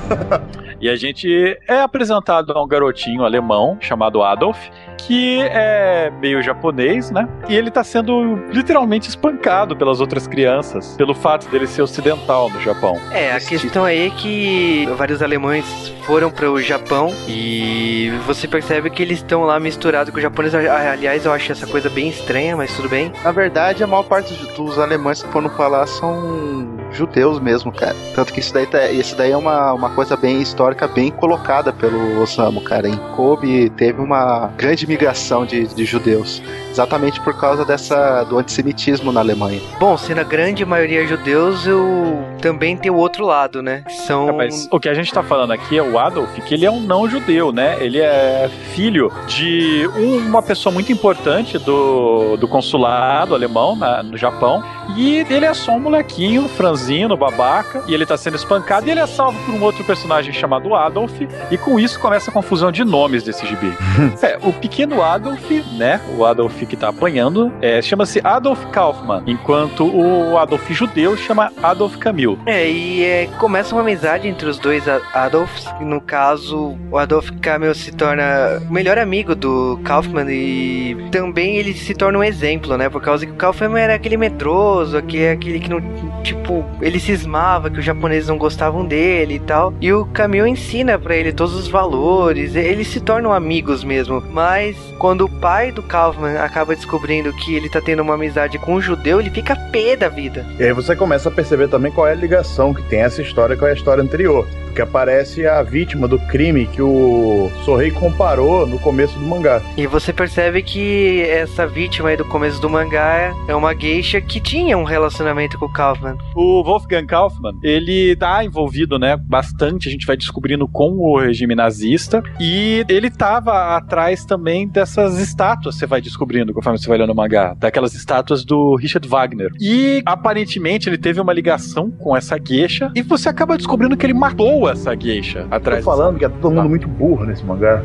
[0.84, 4.58] E a gente é apresentado a um garotinho alemão chamado Adolf,
[4.98, 7.26] que é meio japonês, né?
[7.48, 12.60] E ele tá sendo literalmente espancado pelas outras crianças, pelo fato dele ser ocidental no
[12.60, 13.00] Japão.
[13.12, 15.64] É, a questão aí é que vários alemães
[16.02, 20.54] foram para o Japão e você percebe que eles estão lá misturados com os japoneses.
[20.54, 23.10] Aliás, eu acho essa coisa bem estranha, mas tudo bem.
[23.24, 27.96] Na verdade, a maior parte dos alemães que foram lá são judeus mesmo, cara.
[28.14, 31.72] Tanto que isso daí, tá, isso daí é uma, uma coisa bem histórica, bem colocada
[31.72, 32.88] pelo Osamu, cara.
[32.88, 36.42] Em Kobe teve uma grande migração de, de judeus
[36.74, 39.60] exatamente por causa dessa do antissemitismo na Alemanha.
[39.78, 43.84] Bom, sendo a grande maioria judeus, eu também tenho o outro lado, né?
[44.06, 44.28] São...
[44.28, 46.70] É, mas o que a gente tá falando aqui é o Adolf, que ele é
[46.70, 47.76] um não judeu, né?
[47.80, 54.62] Ele é filho de uma pessoa muito importante do, do consulado alemão na, no Japão,
[54.96, 59.00] e ele é só um molequinho, franzino, babaca, e ele tá sendo espancado, e ele
[59.00, 61.20] é salvo por um outro personagem chamado Adolf,
[61.50, 63.72] e com isso começa a confusão de nomes desse gibi.
[64.20, 65.48] é, o pequeno Adolf,
[65.78, 66.00] né?
[66.18, 71.96] O Adolf que tá apanhando é, chama-se Adolf Kaufmann, enquanto o Adolf judeu chama Adolf
[71.96, 72.38] Camil.
[72.46, 75.66] É, e é, começa uma amizade entre os dois Adolfs.
[75.80, 81.74] No caso, o Adolf Camil se torna o melhor amigo do Kaufmann e também ele
[81.74, 82.88] se torna um exemplo, né?
[82.88, 85.80] Por causa que o Kaufmann era aquele medroso, aquele, aquele que não.
[86.22, 89.74] Tipo, ele cismava que os japoneses não gostavam dele e tal.
[89.80, 94.22] E o Camil ensina para ele todos os valores, eles se tornam amigos mesmo.
[94.30, 98.74] Mas quando o pai do Kaufman acaba descobrindo que ele tá tendo uma amizade com
[98.74, 100.46] um judeu, ele fica pé da vida.
[100.56, 103.56] E aí você começa a perceber também qual é a ligação que tem essa história
[103.56, 104.46] com a história anterior.
[104.74, 109.62] Porque aparece a vítima do crime que o Sorrei comparou no começo do mangá.
[109.76, 114.40] E você percebe que essa vítima aí do começo do mangá é uma geisha que
[114.40, 116.16] tinha um relacionamento com o Kaufman.
[116.34, 121.54] O Wolfgang Kaufman, ele tá envolvido, né, bastante, a gente vai descobrindo com o regime
[121.54, 127.12] nazista, e ele tava atrás também dessas estátuas, você vai descobrindo conforme você vai lendo
[127.12, 129.52] o mangá, daquelas estátuas do Richard Wagner.
[129.60, 134.14] E aparentemente ele teve uma ligação com essa geisha, e você acaba descobrindo que ele
[134.14, 135.84] matou essa geisha atrás.
[135.84, 137.82] Tô falando que é todo mundo muito burro nesse mangá.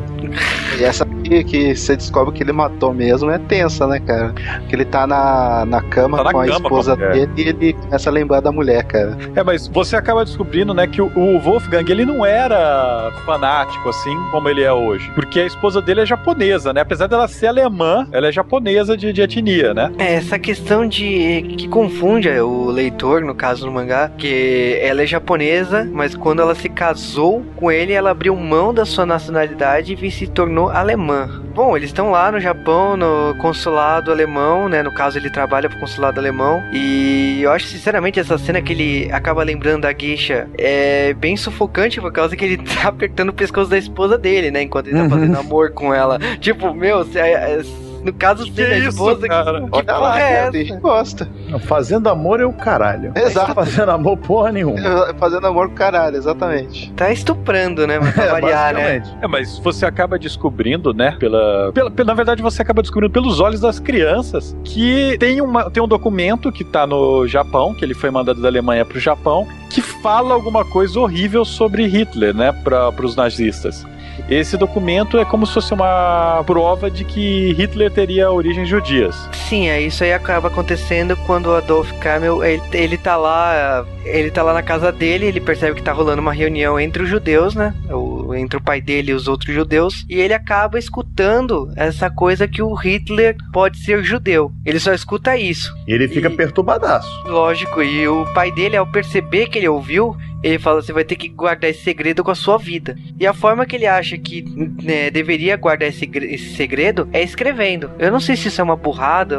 [0.78, 4.32] E essa aqui que você descobre que ele matou mesmo é tensa, né, cara?
[4.68, 7.32] Que ele tá na, na cama Tá na com a cama esposa com a dele
[7.36, 9.16] e ele começa a lembrar da mulher, cara.
[9.34, 14.14] É, mas você acaba descobrindo, né, que o, o Wolfgang, ele não era fanático, assim,
[14.30, 15.10] como ele é hoje.
[15.14, 16.80] Porque a esposa dele é japonesa, né?
[16.80, 19.92] Apesar dela ser alemã, ela é japonesa de, de etnia, né?
[19.98, 21.54] É, essa questão de.
[21.56, 26.54] que confunde o leitor, no caso do mangá, que ela é japonesa, mas quando ela
[26.54, 31.19] se casou com ele, ela abriu mão da sua nacionalidade e se tornou alemã.
[31.54, 34.82] Bom, eles estão lá no Japão, no consulado alemão, né?
[34.82, 36.62] No caso, ele trabalha pro consulado alemão.
[36.72, 42.00] E eu acho, sinceramente, essa cena que ele acaba lembrando da geisha é bem sufocante
[42.00, 44.62] por causa que ele tá apertando o pescoço da esposa dele, né?
[44.62, 46.18] Enquanto ele tá fazendo amor com ela.
[46.40, 47.60] Tipo, meu, é-
[48.04, 49.28] no caso Que dele, a isso, esposa.
[49.28, 49.60] cara?
[49.62, 50.50] Que Olha porra lá, é essa?
[50.52, 51.28] que gosta.
[51.60, 53.12] Fazendo amor é o caralho.
[53.16, 53.54] Exato.
[53.54, 54.78] Fazendo amor porra nenhuma.
[55.18, 56.92] Fazendo amor com caralho, exatamente.
[56.92, 57.98] Tá estuprando, né?
[58.14, 59.02] Pra É, variar, né?
[59.22, 63.40] É, mas você acaba descobrindo, né, pela, pela, pela- Na verdade, você acaba descobrindo pelos
[63.40, 67.94] olhos das crianças que tem, uma, tem um documento que tá no Japão, que ele
[67.94, 72.90] foi mandado da Alemanha pro Japão, que fala alguma coisa horrível sobre Hitler, né, para
[72.92, 73.86] pros nazistas.
[74.30, 79.28] Esse documento é como se fosse uma prova de que Hitler teria origens judias.
[79.32, 84.30] Sim, é isso aí acaba acontecendo quando o Adolf Kamel, ele, ele tá lá, ele
[84.30, 87.56] tá lá na casa dele, ele percebe que tá rolando uma reunião entre os judeus,
[87.56, 87.74] né?
[87.90, 92.46] O, entre o pai dele e os outros judeus, e ele acaba escutando essa coisa
[92.46, 94.52] que o Hitler pode ser judeu.
[94.64, 95.74] Ele só escuta isso.
[95.88, 97.10] E ele fica E- perturbadaço.
[97.26, 101.16] Lógico, e o pai dele, ao perceber que ele ouviu, ele fala: você vai ter
[101.16, 102.96] que guardar esse segredo com a sua vida.
[103.18, 104.42] E a forma que ele acha que
[104.82, 107.90] né, deveria guardar esse, esse segredo é escrevendo.
[107.98, 109.38] Eu não sei se isso é uma burrada,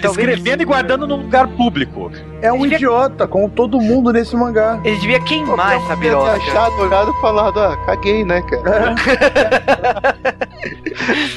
[0.00, 0.28] talvez.
[0.28, 2.10] Escrevendo e guardando num lugar público.
[2.42, 4.80] É um Devia- idiota, como todo mundo nesse mangá.
[4.84, 6.36] Ele devia queimar essa Ter birosca.
[6.36, 8.94] achado, olhado e falado, ah, caguei, né, cara?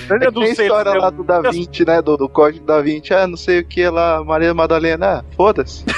[0.10, 2.02] É que sei história eu- lá do Da Vinci, né?
[2.02, 3.14] Do, do código da Vinci.
[3.14, 5.20] Ah, não sei o que lá, Maria Madalena.
[5.20, 5.84] Ah, foda-se.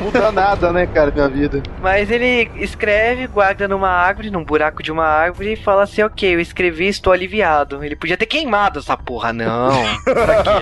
[0.00, 1.62] Muda nada, né, cara, minha vida.
[1.80, 6.34] Mas ele escreve, guarda numa árvore, num buraco de uma árvore e fala assim: Ok,
[6.34, 7.82] eu escrevi, estou aliviado.
[7.84, 9.70] Ele podia ter queimado essa porra, não.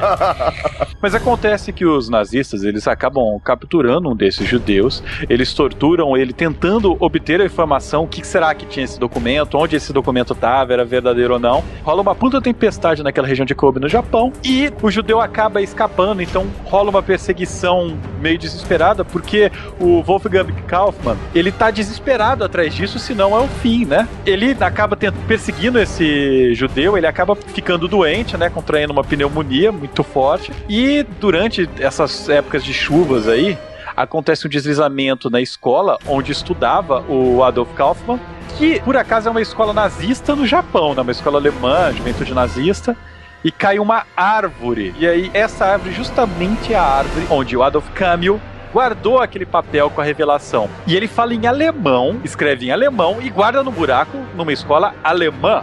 [1.01, 6.97] Mas acontece que os nazistas, eles acabam capturando um desses judeus, eles torturam ele tentando
[7.01, 10.73] obter a informação, o que será que tinha esse documento, onde esse documento documento tava,
[10.73, 11.65] era verdadeiro ou não.
[11.83, 16.23] Rola uma puta tempestade naquela região de Kobe, no Japão, e o judeu acaba escapando,
[16.23, 22.99] então rola uma perseguição meio desesperada, porque o Wolfgang Kaufmann, ele tá desesperado atrás disso,
[22.99, 24.09] senão é o fim, né?
[24.25, 30.53] Ele acaba perseguindo esse judeu, ele acaba ficando doente, né, contraindo uma pneumonia muito forte,
[30.69, 33.59] e durante essas épocas de chuvas aí,
[33.97, 38.21] acontece um deslizamento na escola onde estudava o Adolf Kaufmann,
[38.57, 41.03] que por acaso é uma escola nazista no Japão, né?
[41.03, 42.97] uma escola alemã, juventude nazista.
[43.45, 44.95] E cai uma árvore.
[44.99, 48.41] E aí, essa árvore, justamente a árvore onde o Adolf Camus
[48.73, 50.69] guardou aquele papel com a revelação.
[50.87, 55.63] E ele fala em alemão, escreve em alemão e guarda no buraco numa escola alemã.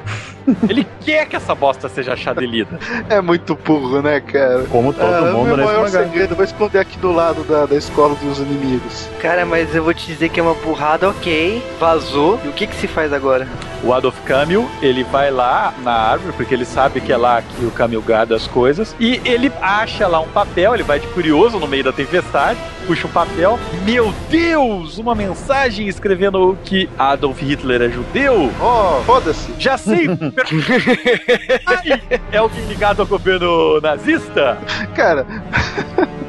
[0.67, 2.79] Ele quer que essa bosta seja achada e lida.
[3.09, 4.63] É muito burro, né, cara?
[4.69, 6.35] Como todo ah, mundo é nesse maior segredo.
[6.35, 9.09] Vou esconder aqui do lado da, da escola dos inimigos.
[9.19, 11.63] Cara, mas eu vou te dizer que é uma burrada, ok.
[11.79, 12.39] Vazou.
[12.43, 13.47] E o que que se faz agora?
[13.83, 17.65] O Adolf Camus, ele vai lá na árvore, porque ele sabe que é lá que
[17.65, 21.59] o Camus guarda as coisas, e ele acha lá um papel, ele vai de curioso
[21.59, 27.81] no meio da tempestade, puxa um papel, meu Deus, uma mensagem escrevendo que Adolf Hitler
[27.81, 28.51] é judeu.
[28.61, 29.51] Oh, foda-se.
[29.57, 30.07] Já sei.
[32.31, 34.57] é alguém ligado ao governo nazista?
[34.95, 35.25] Cara.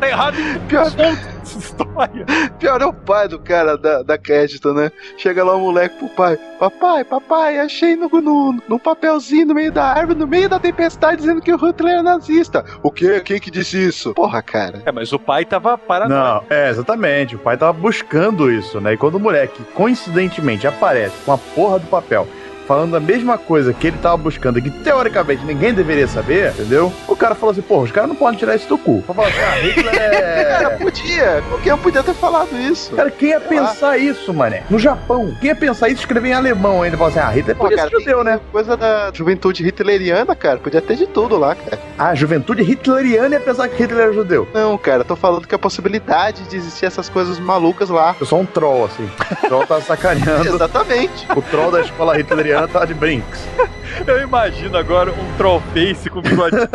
[0.00, 2.26] tá errado em pior essa história.
[2.58, 4.90] Pior é o pai do cara da, da crédito, né?
[5.16, 9.72] Chega lá o moleque pro pai: Papai, papai, achei no, no, no papelzinho no meio
[9.72, 12.64] da árvore, no meio da tempestade, dizendo que o Hitler é nazista.
[12.82, 13.20] O quê?
[13.20, 14.14] Quem que disse isso?
[14.14, 14.82] Porra, cara.
[14.84, 16.12] É, mas o pai tava parado.
[16.12, 17.36] Não, é, exatamente.
[17.36, 18.94] O pai tava buscando isso, né?
[18.94, 22.26] E quando o moleque, coincidentemente, aparece com a porra do papel
[22.66, 26.92] falando a mesma coisa que ele tava buscando, que teoricamente ninguém deveria saber, entendeu?
[27.08, 29.02] O cara falou assim, porra, os caras não podem tirar isso do cu.
[29.02, 30.44] Pra falar assim, ah, Hitler é...
[30.60, 31.42] cara, podia.
[31.48, 32.94] Qualquer um podia ter falado isso.
[32.94, 33.98] Cara, quem ia Sei pensar lá.
[33.98, 34.62] isso, mané?
[34.70, 35.34] No Japão.
[35.40, 36.96] Quem ia pensar isso escrever em alemão ainda?
[36.96, 38.40] Falar assim, ah, Hitler podia ser judeu, né?
[38.50, 40.58] Coisa da juventude hitleriana, cara.
[40.58, 41.78] Podia ter de tudo lá, cara.
[41.98, 44.48] Ah, juventude hitleriana ia pensar que Hitler era judeu.
[44.54, 48.14] Não, cara, tô falando que a possibilidade de existir essas coisas malucas lá.
[48.20, 49.08] Eu sou um troll, assim.
[49.44, 50.48] O troll tá sacaneando.
[50.54, 51.26] Exatamente.
[51.34, 53.46] O troll da escola hitleriana tá de brinks.
[54.06, 56.56] Eu imagino agora um trollface com bigode.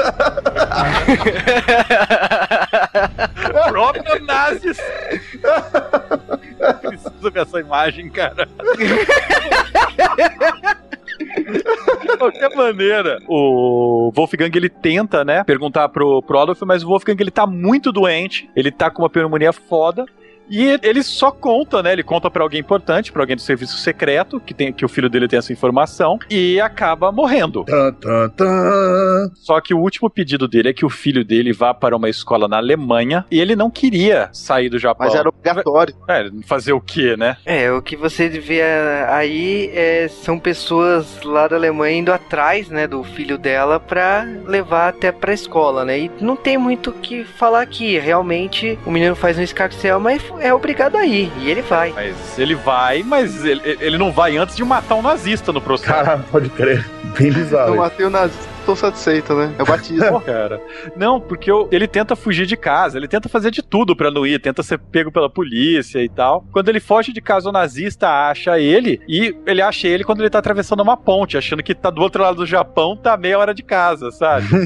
[3.70, 4.78] Próprio nazis.
[6.82, 8.48] Preciso ver essa imagem, cara.
[12.02, 17.20] De qualquer maneira, o Wolfgang ele tenta, né, perguntar pro, pro Adolf, mas o Wolfgang
[17.20, 20.06] ele tá muito doente, ele tá com uma pneumonia foda,
[20.50, 21.94] e ele só conta, né?
[21.94, 25.10] Ele conta para alguém importante, para alguém do serviço secreto, que tem que o filho
[25.10, 27.64] dele tem essa informação, e acaba morrendo.
[27.66, 29.32] Tum, tum, tum.
[29.36, 32.48] Só que o último pedido dele é que o filho dele vá para uma escola
[32.48, 35.08] na Alemanha, e ele não queria sair do Japão.
[35.08, 35.96] Mas era obrigatório.
[36.08, 37.38] É, fazer o quê, né?
[37.46, 38.62] É, o que você vê
[39.10, 44.90] aí é, são pessoas lá da Alemanha indo atrás, né, do filho dela para levar
[44.90, 46.00] até pra escola, né?
[46.00, 47.98] E não tem muito o que falar aqui.
[47.98, 51.32] Realmente, o menino faz um escarcel, mas é obrigado a ir.
[51.40, 51.92] E ele vai.
[51.94, 55.92] Mas ele vai, mas ele, ele não vai antes de matar um nazista no processo.
[55.94, 56.88] Cara, pode crer.
[57.18, 57.74] Bem bizarro.
[57.74, 59.56] Eu matei o nazista tô satisfeito, né?
[59.58, 60.20] É o batismo.
[60.28, 60.60] cara.
[60.96, 64.28] Não, porque eu, ele tenta fugir de casa, ele tenta fazer de tudo pra não
[64.28, 66.46] ir, tenta ser pego pela polícia e tal.
[66.52, 70.30] Quando ele foge de casa, o nazista acha ele e ele acha ele quando ele
[70.30, 73.54] tá atravessando uma ponte, achando que tá do outro lado do Japão, tá meia hora
[73.54, 74.48] de casa, sabe?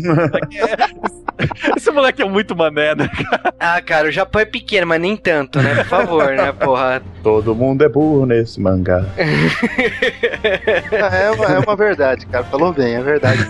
[1.76, 3.54] Esse moleque é muito mané, né, cara?
[3.60, 5.76] Ah, cara, o Japão é pequeno, mas nem tanto, né?
[5.76, 7.02] Por favor, né, porra?
[7.24, 9.06] Todo mundo é burro nesse mangá.
[10.91, 12.43] é, uma, é uma verdade, cara.
[12.45, 13.47] Falou bem, é verdade.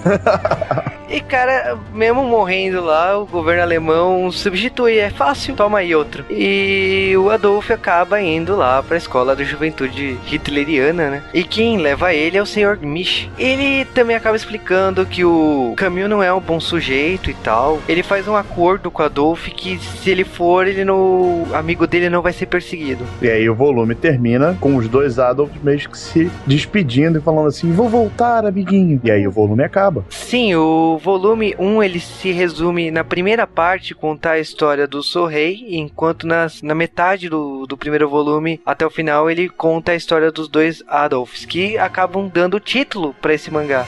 [1.12, 6.24] E, cara, mesmo morrendo lá, o governo alemão substitui, é fácil, toma aí outro.
[6.30, 11.24] E o Adolf acaba indo lá pra escola da juventude hitleriana, né?
[11.34, 13.30] E quem leva ele é o senhor Misch.
[13.38, 17.82] Ele também acaba explicando que o Camus não é um bom sujeito e tal.
[17.90, 22.10] Ele faz um acordo com o Adolf que se ele for, ele no amigo dele
[22.10, 23.06] não vai ser perseguido.
[23.22, 27.48] E aí o volume termina com os dois Adolf meio que se despedindo e falando
[27.48, 29.02] assim: "Vou voltar, amiguinho".
[29.04, 30.06] E aí o volume acaba.
[30.32, 35.66] Sim, o volume 1 ele se resume na primeira parte contar a história do Sorrei,
[35.72, 40.32] enquanto nas, na metade do, do primeiro volume até o final ele conta a história
[40.32, 43.86] dos dois Adolfs, que acabam dando título para esse mangá.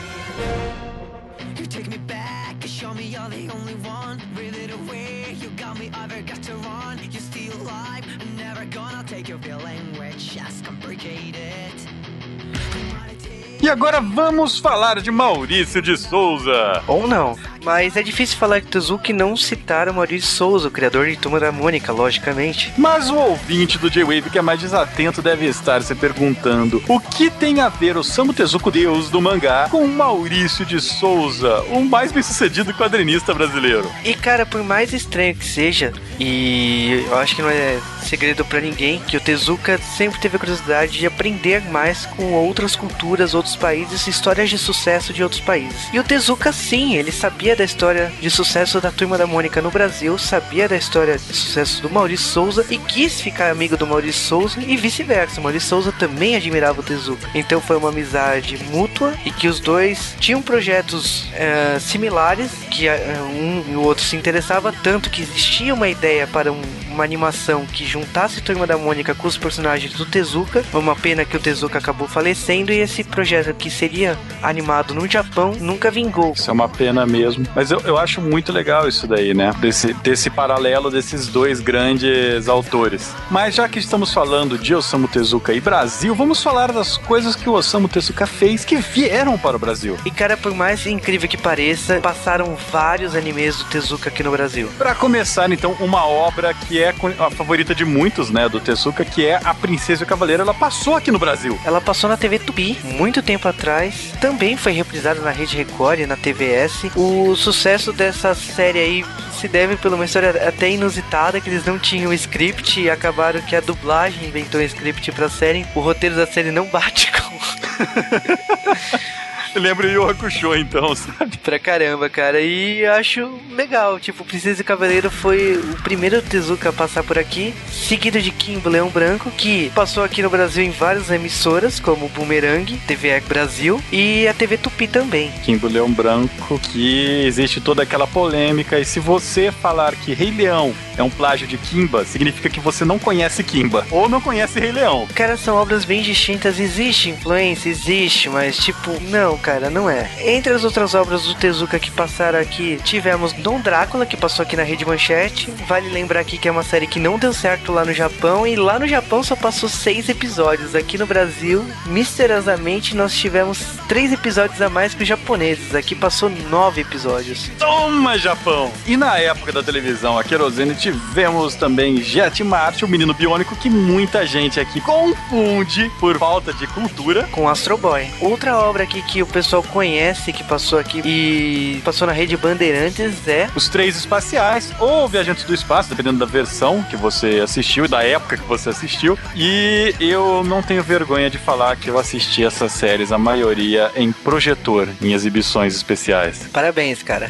[13.64, 16.82] E agora vamos falar de Maurício de Souza.
[16.86, 17.34] Ou não.
[17.64, 21.40] Mas é difícil falar que Tezuka não citar o Maurício Souza, o criador de Turma
[21.40, 22.72] da Mônica, logicamente.
[22.76, 27.30] Mas o ouvinte do J-Wave que é mais desatento deve estar se perguntando o que
[27.30, 32.12] tem a ver o Samu Tezuka, deus do mangá, com Maurício de Souza, o mais
[32.12, 33.90] bem-sucedido quadrinista brasileiro.
[34.04, 38.60] E cara, por mais estranho que seja, e eu acho que não é segredo para
[38.60, 43.56] ninguém, que o Tezuka sempre teve a curiosidade de aprender mais com outras culturas, outros
[43.56, 45.88] países, histórias de sucesso de outros países.
[45.92, 49.70] E o Tezuka, sim, ele sabia da história de sucesso da Turma da Mônica no
[49.70, 54.22] Brasil, sabia da história de sucesso do Maurício Souza e quis ficar amigo do Maurício
[54.22, 55.40] Souza e vice-versa.
[55.40, 57.28] Maurício Souza também admirava o Tezuka.
[57.34, 62.92] Então foi uma amizade mútua e que os dois tinham projetos uh, similares, que uh,
[63.32, 66.62] um e o outro se interessava tanto que existia uma ideia para um,
[66.94, 70.64] uma animação que juntasse Turma da Mônica com os personagens do Tezuka.
[70.72, 75.52] Uma pena que o Tezuka acabou falecendo e esse projeto que seria animado no Japão
[75.60, 76.32] nunca vingou.
[76.32, 77.44] Isso é uma pena mesmo.
[77.54, 79.52] Mas eu, eu acho muito legal isso daí, né?
[79.60, 83.12] Desse, desse paralelo desses dois grandes autores.
[83.30, 87.48] Mas já que estamos falando de Osamu Tezuka e Brasil, vamos falar das coisas que
[87.48, 89.98] o Osamu Tezuka fez que vieram para o Brasil.
[90.04, 94.70] E cara, por mais incrível que pareça, passaram vários animes do Tezuka aqui no Brasil.
[94.78, 99.26] Para começar, então, uma obra que é a favorita de muitos, né, do Tezuka, que
[99.26, 100.42] é A Princesa e o Cavaleiro.
[100.42, 101.58] Ela passou aqui no Brasil.
[101.64, 104.12] Ela passou na TV Tupi, muito tempo atrás.
[104.20, 106.84] Também foi reprisada na Rede Record e na TVS.
[106.94, 111.78] O sucesso dessa série aí se deve por uma história até inusitada, que eles não
[111.78, 115.66] tinham script e acabaram que a dublagem inventou um script pra série.
[115.74, 117.34] O roteiro da série não bate com...
[119.54, 121.38] Lembra o Hakusho, então, sabe?
[121.38, 122.40] Pra caramba, cara.
[122.40, 124.00] E acho legal.
[124.00, 128.68] Tipo, Princesa e Cavaleiro foi o primeiro Tezuka a passar por aqui, seguido de Kimbo
[128.68, 134.26] Leão Branco, que passou aqui no Brasil em várias emissoras, como Boomerang, TV Brasil e
[134.26, 135.30] a TV Tupi também.
[135.44, 138.78] Kimbo Leão Branco, que existe toda aquela polêmica.
[138.78, 142.84] E se você falar que Rei Leão é um plágio de Kimba, significa que você
[142.84, 143.86] não conhece Kimba.
[143.90, 145.06] Ou não conhece Rei Leão.
[145.14, 146.58] Cara, são obras bem distintas.
[146.58, 150.08] Existe influência, existe, mas tipo, não, cara, não é.
[150.24, 154.56] Entre as outras obras do Tezuka que passaram aqui, tivemos Dom Drácula, que passou aqui
[154.56, 155.50] na Rede Manchete.
[155.68, 158.56] Vale lembrar aqui que é uma série que não deu certo lá no Japão, e
[158.56, 160.74] lá no Japão só passou seis episódios.
[160.74, 165.74] Aqui no Brasil, misteriosamente, nós tivemos três episódios a mais que os japoneses.
[165.74, 167.50] Aqui passou nove episódios.
[167.58, 168.72] Toma, Japão!
[168.86, 173.68] E na época da televisão, a querosene, tivemos também Jet Marte, o menino biônico que
[173.68, 178.08] muita gente aqui confunde por falta de cultura com Astro Boy.
[178.20, 183.26] Outra obra aqui que o pessoal conhece, que passou aqui e passou na rede Bandeirantes
[183.26, 187.88] é Os Três Espaciais ou Viajantes do Espaço, dependendo da versão que você assistiu e
[187.88, 189.18] da época que você assistiu.
[189.34, 194.12] E eu não tenho vergonha de falar que eu assisti essas séries, a maioria em
[194.12, 196.48] projetor, em exibições especiais.
[196.52, 197.28] Parabéns, cara.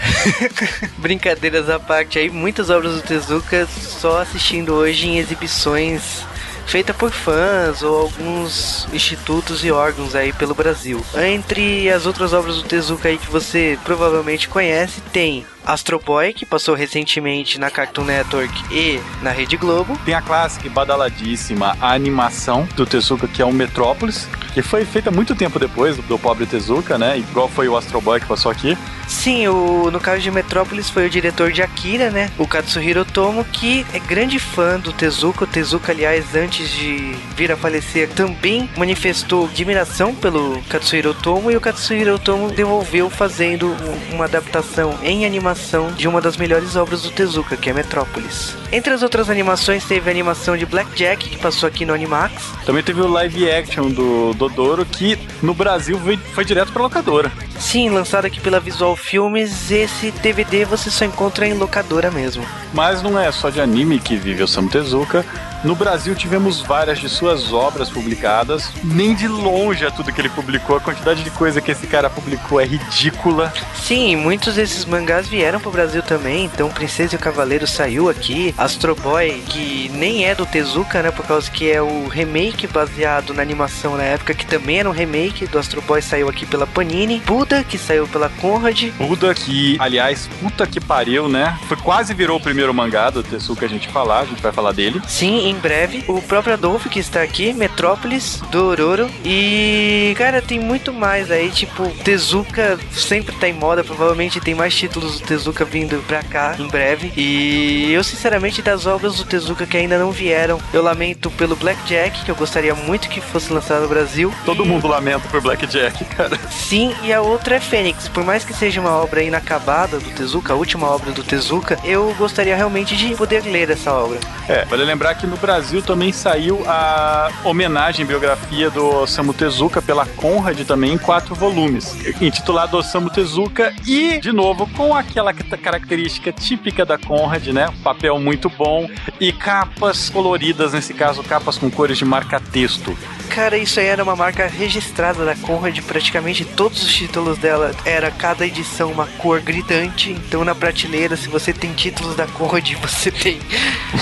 [0.99, 6.23] Brincadeiras à parte aí, muitas obras do Tezuka só assistindo hoje em exibições
[6.67, 11.05] feita por fãs ou alguns institutos e órgãos aí pelo Brasil.
[11.15, 16.45] Entre as outras obras do Tezuka aí que você provavelmente conhece, tem Astro Boy, que
[16.45, 19.99] passou recentemente na Cartoon Network e na Rede Globo.
[20.05, 24.85] Tem a clássica e badaladíssima a animação do Tezuka, que é o Metrópolis, que foi
[24.85, 27.19] feita muito tempo depois do, do pobre Tezuka, né?
[27.19, 28.77] Igual foi o Astro Boy que passou aqui.
[29.09, 32.31] Sim, o, no caso de Metrópolis foi o diretor de Akira, né?
[32.39, 35.45] O Katsuhiro Tomo, que é grande fã do Tezuka.
[35.45, 41.57] O Tezuka, aliás, antes de vir a falecer, também manifestou admiração pelo Katsuhiro Tomo e
[41.57, 43.75] o Katsuhiro Tomo devolveu fazendo
[44.13, 45.54] uma adaptação em animação
[45.97, 48.57] de uma das melhores obras do Tezuka, que é Metrópolis.
[48.73, 52.53] Entre as outras animações, teve a animação de Blackjack, que passou aqui no Animax.
[52.67, 57.33] Também teve o live action do Dodoro, que no Brasil foi, foi direto pra locadora.
[57.59, 62.45] Sim, lançado aqui pela Visual Filmes, esse DVD você só encontra em locadora mesmo.
[62.73, 65.25] Mas não é só de anime que vive o Samu Tezuka.
[65.65, 68.71] No Brasil tivemos várias de suas obras publicadas.
[68.85, 70.77] Nem de longe é tudo que ele publicou.
[70.77, 73.51] A quantidade de coisa que esse cara publicou é ridícula.
[73.75, 76.45] Sim, muitos desses mangás vieram pro Brasil também.
[76.45, 78.55] Então, Princesa e o Cavaleiro saiu aqui.
[78.59, 81.11] Astro Boy, que nem é do Tezuka, né?
[81.11, 84.93] Por causa que é o remake baseado na animação na época, que também era um
[84.93, 87.23] remake do Astro Boy, saiu aqui pela Panini.
[87.25, 88.91] Buda, que saiu pela Conrad.
[88.99, 91.59] Buda, que, aliás, puta que pariu, né?
[91.67, 94.21] Foi quase virou o primeiro mangá do Tezuka a gente falar.
[94.21, 95.01] A gente vai falar dele.
[95.09, 96.05] Sim, em breve.
[96.09, 99.09] O próprio Adolfo que está aqui, Metrópolis, do Ororo.
[99.25, 104.75] E, cara, tem muito mais aí, tipo, Tezuka sempre tá em moda, provavelmente tem mais
[104.75, 107.13] títulos do Tezuka vindo pra cá em breve.
[107.17, 112.25] E eu, sinceramente, das obras do Tezuka que ainda não vieram, eu lamento pelo Blackjack,
[112.25, 114.33] que eu gostaria muito que fosse lançado no Brasil.
[114.45, 114.69] Todo e...
[114.69, 116.39] mundo lamenta por Blackjack, cara.
[116.51, 118.09] Sim, e a outra é Fênix.
[118.09, 122.15] Por mais que seja uma obra inacabada do Tezuka, a última obra do Tezuka, eu
[122.19, 124.19] gostaria realmente de poder ler essa obra.
[124.49, 130.07] É, vale lembrar que no Brasil também saiu a homenagem biografia do Osamu Tezuka pela
[130.07, 136.87] Conrad também em quatro volumes, intitulado Osamu Tezuka e, de novo, com aquela característica típica
[136.87, 137.69] da Conrad, né?
[137.83, 138.89] Papel muito bom
[139.21, 142.97] e capas coloridas, nesse caso, capas com cores de marca-texto.
[143.31, 148.11] Cara, isso aí era uma marca registrada da Conrad, praticamente todos os títulos dela era
[148.11, 153.11] cada edição uma cor gritante, então na prateleira, se você tem títulos da Conrad, você
[153.11, 153.41] tem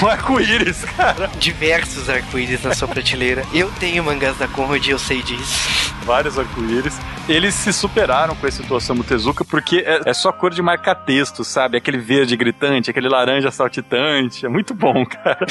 [0.02, 1.30] um arco-íris, cara.
[1.38, 3.44] Diversos arco-íris na sua prateleira.
[3.52, 5.92] Eu tenho mangás da Conrad e eu sei disso.
[6.04, 6.98] Vários arco-íris.
[7.28, 11.76] Eles se superaram com esse Osamu Tezuka porque é, é só cor de marca-texto, sabe?
[11.76, 14.44] Aquele verde gritante, aquele laranja saltitante.
[14.44, 15.46] É muito bom, cara.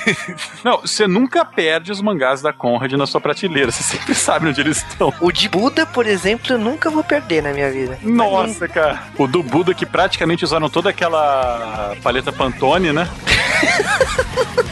[0.64, 3.70] Não, você nunca perde os mangás da Conrad na sua prateleira.
[3.70, 5.12] Você sempre sabe onde eles estão.
[5.20, 7.98] O de Buda, por exemplo, eu nunca vou perder na minha vida.
[8.02, 9.04] Nossa, cara.
[9.16, 13.08] O do Buda que praticamente usaram toda aquela paleta Pantone, né?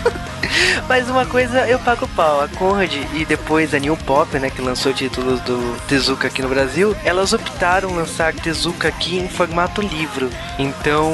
[0.89, 2.41] Mas uma coisa eu pago pau.
[2.41, 6.49] A Conrad e depois a New Pop, né, que lançou títulos do Tezuka aqui no
[6.49, 10.31] Brasil, elas optaram lançar Tezuka aqui em formato livro.
[10.59, 11.13] Então,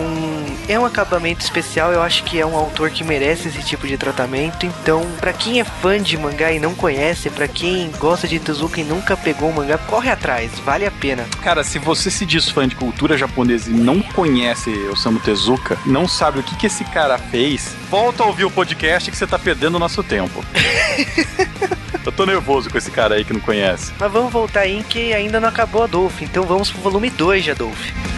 [0.69, 1.93] é um acabamento especial.
[1.93, 4.67] Eu acho que é um autor que merece esse tipo de tratamento.
[4.67, 8.81] Então, para quem é fã de mangá e não conhece, para quem gosta de Tezuka
[8.81, 11.27] e nunca pegou um mangá, corre atrás, vale a pena.
[11.43, 16.07] Cara, se você se diz fã de cultura japonesa e não conhece Osamu Tezuka, não
[16.09, 19.34] sabe o que, que esse cara fez, volta a ouvir o podcast que você tá
[19.39, 20.45] perdendo o nosso tempo.
[22.05, 23.93] Eu tô nervoso com esse cara aí que não conhece.
[23.99, 27.51] Mas vamos voltar aí que ainda não acabou Adolf, então vamos pro volume 2 de
[27.53, 28.14] Adolf.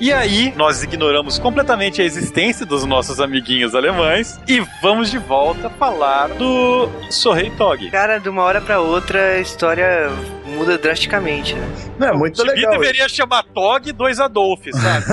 [0.00, 5.68] E aí, nós ignoramos completamente a existência dos nossos amiguinhos alemães e vamos de volta
[5.70, 7.90] falar do Sorrei Tog.
[7.90, 10.08] Cara, de uma hora para outra a história
[10.46, 11.68] muda drasticamente, né?
[11.98, 12.70] Não, é muito o legal.
[12.70, 15.04] deveria chamar Tog 2 Adolf, sabe?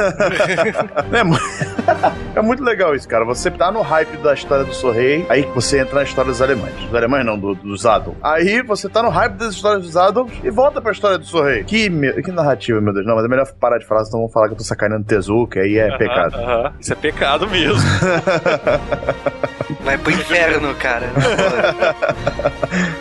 [1.17, 1.94] é,
[2.35, 3.25] é, muito legal isso, cara.
[3.25, 6.73] Você tá no hype da história do Sorrei, aí você entra na história dos alemães.
[6.75, 8.17] Dos alemães não, do, dos Adolf.
[8.21, 11.63] Aí você tá no hype das histórias dos Adolf e volta pra história do Sorrei.
[11.63, 11.89] Que,
[12.21, 13.05] que narrativa, meu Deus.
[13.05, 15.59] Não, mas é melhor parar de falar, senão vão falar que eu tô sacaneando Tezuka,
[15.59, 16.35] aí é uh -huh, pecado.
[16.35, 16.73] Uh -huh.
[16.79, 17.75] Isso é pecado mesmo.
[19.83, 21.07] Vai pro inferno, cara.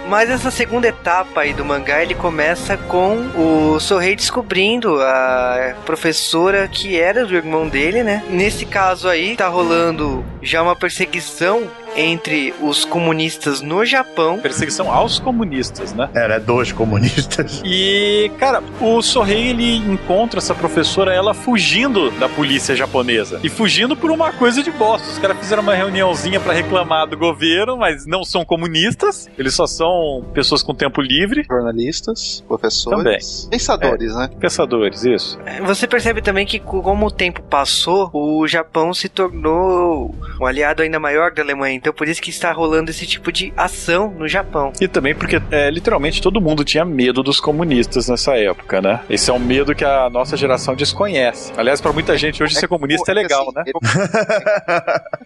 [0.08, 6.68] Mas essa segunda etapa aí do mangá, ele começa com o Sorrei descobrindo a professora
[6.68, 8.22] que era do irmão dele, né?
[8.28, 14.38] Nesse caso aí, tá rolando já uma perseguição entre os comunistas no Japão.
[14.38, 16.08] Perseguição aos comunistas, né?
[16.14, 16.38] É, né?
[16.38, 17.62] Dos comunistas.
[17.76, 23.40] E, cara, o Sorrei, ele encontra essa professora, ela fugindo da polícia japonesa.
[23.42, 25.08] E fugindo por uma coisa de bosta.
[25.08, 29.28] Os caras fizeram uma reuniãozinha para reclamar do governo, mas não são comunistas.
[29.38, 31.44] Eles só são pessoas com tempo livre.
[31.48, 32.98] Jornalistas, professores.
[32.98, 33.50] Também.
[33.50, 34.30] Pensadores, é, né?
[34.38, 35.38] Pensadores, isso.
[35.64, 41.00] Você percebe também que, como o tempo passou, o Japão se tornou um aliado ainda
[41.00, 41.74] maior da Alemanha.
[41.84, 44.72] Então por isso que está rolando esse tipo de ação no Japão.
[44.80, 49.00] E também porque é, literalmente todo mundo tinha medo dos comunistas nessa época, né?
[49.10, 51.52] Esse é um medo que a nossa geração desconhece.
[51.54, 53.64] Aliás, para muita gente hoje é, ser comunista é legal, assim, né?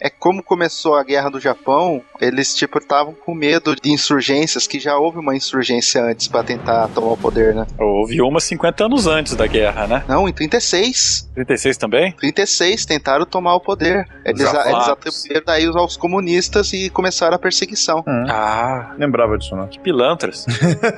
[0.00, 4.66] É, é como começou a guerra do Japão, eles tipo estavam com medo de insurgências,
[4.66, 7.68] que já houve uma insurgência antes para tentar tomar o poder, né?
[7.78, 10.04] Houve uma 50 anos antes da guerra, né?
[10.08, 11.30] Não, em 36.
[11.36, 12.10] 36 também?
[12.14, 14.08] 36 tentaram tomar o poder.
[14.24, 18.02] Eles, eles atribuíram daí aos comunistas comunistas e começaram a perseguição.
[18.06, 18.24] Hum.
[18.28, 19.68] Ah, lembrava disso, não.
[19.68, 20.46] Que pilantras.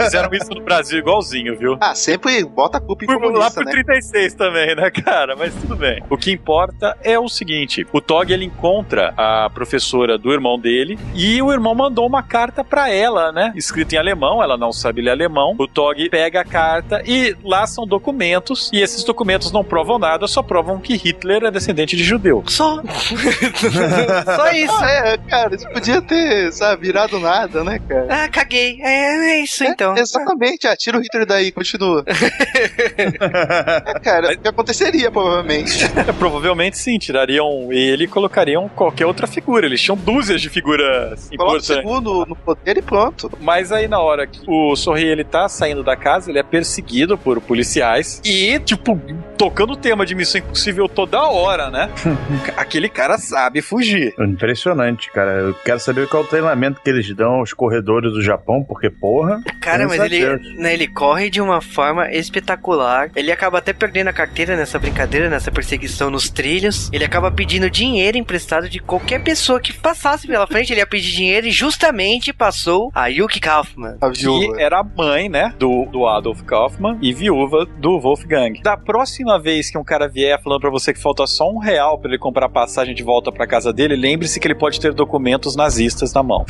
[0.02, 1.76] Fizeram isso no Brasil igualzinho, viu?
[1.80, 3.72] Ah, sempre bota a culpa em por, comunista, Lá por né?
[3.72, 5.36] 36 também, né, cara?
[5.36, 6.02] Mas tudo bem.
[6.08, 10.98] O que importa é o seguinte, o Tog, ele encontra a professora do irmão dele
[11.14, 13.52] e o irmão mandou uma carta para ela, né?
[13.56, 15.54] Escrita em alemão, ela não sabe ler alemão.
[15.58, 20.26] O Tog pega a carta e lá são documentos e esses documentos não provam nada,
[20.26, 22.44] só provam que Hitler é descendente de judeu.
[22.46, 22.80] Só.
[24.36, 24.78] só isso.
[24.80, 28.06] Ah, é, cara cara, isso podia ter, sabe, virado nada, né, cara?
[28.08, 28.78] Ah, caguei.
[28.82, 29.96] É, é isso é, então.
[29.96, 32.04] Exatamente, ah, tira o Hitler daí, continua.
[32.06, 35.84] é, cara, o que aconteceria, provavelmente.
[35.84, 39.66] É, provavelmente sim, tirariam ele e colocariam qualquer outra figura.
[39.66, 41.70] Eles tinham dúzias de figuras Coloca importantes.
[41.70, 43.30] o segundo no poder e pronto.
[43.40, 47.16] Mas aí na hora que o Sorri ele tá saindo da casa, ele é perseguido
[47.16, 49.00] por policiais e, tipo,
[49.36, 51.90] tocando o tema de Missão Impossível toda hora, né?
[52.56, 54.14] Aquele cara sabe fugir.
[54.18, 55.32] Impressionante, cara cara.
[55.40, 58.90] Eu quero saber qual é o treinamento que eles dão aos corredores do Japão, porque,
[58.90, 59.42] porra.
[59.60, 63.10] Cara, mas ele, né, ele corre de uma forma espetacular.
[63.14, 66.90] Ele acaba até perdendo a carteira nessa brincadeira, nessa perseguição nos trilhos.
[66.92, 70.72] Ele acaba pedindo dinheiro emprestado de qualquer pessoa que passasse pela frente.
[70.72, 73.98] Ele ia pedir dinheiro e justamente passou a Yuki Kaufman.
[74.00, 74.56] A viúva.
[74.56, 78.60] Que era a mãe, né, do, do Adolf Kaufman e viúva do Wolfgang.
[78.62, 81.98] Da próxima vez que um cara vier falando para você que falta só um real
[81.98, 85.56] para ele comprar passagem de volta para casa dele, lembre-se que ele pode ter documentos
[85.56, 86.46] nazistas na mão.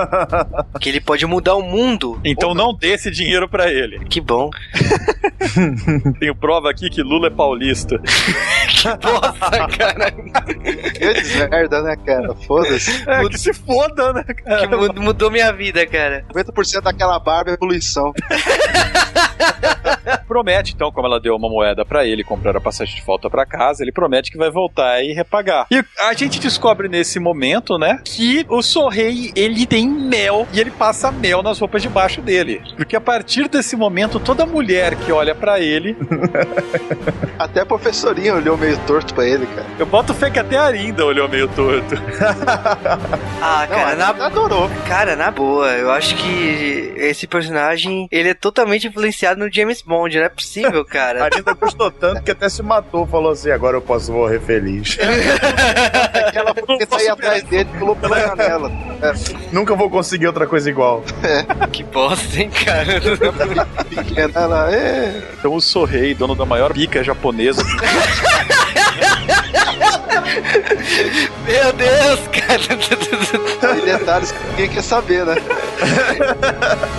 [0.80, 2.18] que ele pode mudar o mundo.
[2.24, 3.98] Então não dê esse dinheiro para ele.
[4.06, 4.48] Que bom.
[6.18, 7.98] Tenho prova aqui que Lula é paulista.
[8.68, 10.10] que bosta, cara.
[10.10, 12.34] Que merda, né, cara?
[12.46, 13.04] Foda-se.
[13.06, 14.66] É, que se foda, né, cara?
[14.66, 16.24] Que mudou minha vida, cara.
[16.32, 18.14] 50% daquela barba é poluição.
[20.26, 23.46] promete, então, como ela deu uma moeda para ele comprar a passagem de volta para
[23.46, 25.66] casa, ele promete que vai voltar e repagar.
[25.70, 30.70] E a gente descobre nesse momento, né, que o Sorrei, ele tem mel e ele
[30.70, 32.62] passa mel nas roupas de baixo dele.
[32.76, 35.96] Porque a partir desse momento, toda mulher que olha para ele.
[37.38, 39.66] até a professorinha olhou meio torto pra ele, cara.
[39.78, 41.94] Eu boto fé que até a Arinda olhou meio torto.
[43.40, 44.26] ah, cara, Não, na...
[44.26, 44.70] adorou.
[44.86, 50.16] Cara, na boa, eu acho que esse personagem, ele é totalmente influenciado no James Bond,
[50.16, 51.22] não é possível, cara.
[51.22, 54.96] A Arinda gostou tanto que até se matou, falou assim, agora eu posso morrer feliz.
[56.26, 58.70] Aquela porque sair atrás dele pulou pela janela.
[59.02, 59.12] É.
[59.52, 61.04] Nunca vou conseguir outra coisa igual.
[61.22, 61.66] É.
[61.68, 62.94] Que bosta, hein, cara?
[64.34, 65.22] Ela é.
[65.38, 67.62] Então o Sorrei, dono da maior pica japonesa.
[71.46, 73.78] Meu Deus, cara.
[73.78, 75.34] E detalhes que ninguém quer saber, né?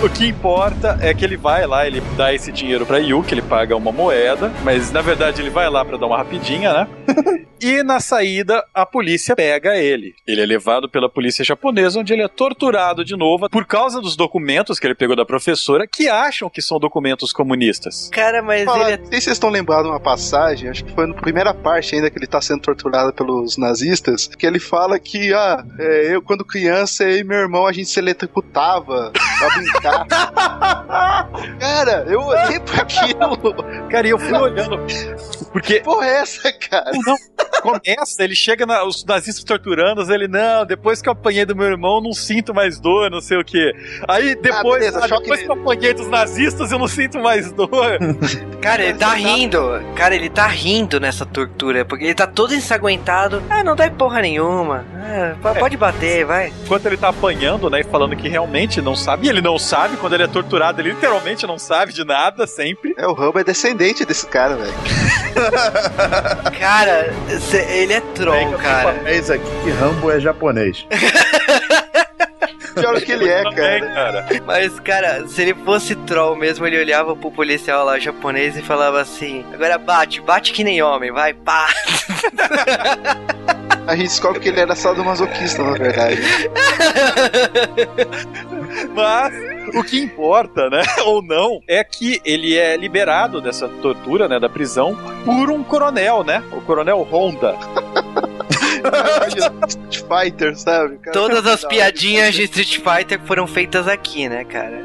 [0.02, 3.42] o que importa é que ele vai lá, ele dá esse dinheiro pra Yuki, ele
[3.42, 6.88] paga uma moeda, mas na verdade ele vai lá pra dar uma rapidinha, né?
[7.60, 10.14] E na saída, a polícia pega ele.
[10.26, 14.14] Ele é levado pela polícia japonesa, onde ele é torturado de novo por causa dos
[14.14, 18.10] documentos que ele pegou da professora, que acham que são documentos comunistas.
[18.12, 18.94] Cara, mas Fala, ele.
[18.94, 18.96] É...
[18.98, 22.10] Não sei se vocês estão lembrados uma passagem, acho que foi na primeira parte ainda
[22.10, 26.44] que ele tá sendo torturado pelos nazistas, que ele fala que, ah, é, eu quando
[26.44, 30.06] criança, eu e meu irmão, a gente se eletrocutava pra brincar.
[31.58, 33.88] cara, eu olhei pra aquilo.
[33.90, 34.78] Cara, e eu fui olhando.
[35.52, 35.78] Porque.
[35.78, 36.90] Que porra é essa, cara?
[36.92, 37.16] Não,
[37.60, 41.66] começa, ele chega na, os nazistas torturando, ele, não, depois que eu apanhei do meu
[41.66, 43.72] irmão, não sinto mais dor, não sei o que.
[44.08, 47.18] Aí ah, depois, ah, beleza, ah, depois que eu apanhei dos nazistas, eu não sinto
[47.20, 47.98] mais dor.
[48.60, 49.60] Cara, ele tá rindo.
[49.94, 53.42] Cara, ele tá rindo nessa tortura, porque ele tá todo ensanguentado.
[53.48, 54.84] Ah, não dá porra nenhuma.
[54.94, 55.78] Ah, pode é.
[55.78, 56.52] bater, vai.
[56.64, 59.96] Enquanto ele tá apanhando, né, e falando que realmente não sabe, e ele não sabe,
[59.96, 62.94] quando ele é torturado, ele literalmente não sabe de nada, sempre.
[62.96, 64.74] É, o Rambo é descendente desse cara, velho.
[66.58, 67.14] cara,
[67.54, 68.92] ele é troll, cara.
[68.94, 70.86] Papéis aqui que Rambo é japonês.
[72.80, 74.26] Pior que ele é, cara.
[74.44, 79.00] Mas, cara, se ele fosse troll mesmo, ele olhava pro policial lá japonês e falava
[79.00, 81.68] assim: agora bate, bate que nem homem, vai, pá.
[83.86, 86.20] A gente descobre que ele era sadomasoquista, na verdade.
[88.94, 89.32] Mas
[89.74, 94.48] o que importa, né, ou não, é que ele é liberado dessa tortura, né, da
[94.48, 96.42] prisão por um coronel, né?
[96.52, 97.54] O coronel Honda.
[99.68, 100.98] Street Fighter, sabe?
[100.98, 104.84] Cara, Todas as piadinhas de Street Fighter foram feitas aqui, né, cara?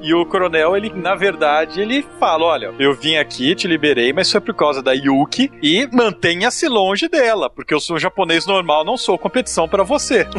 [0.00, 4.30] e o coronel, ele, na verdade, ele fala: olha, eu vim aqui, te liberei, mas
[4.30, 8.84] foi por causa da Yuki e mantenha-se longe dela, porque eu sou um japonês normal,
[8.84, 10.26] não sou competição para você.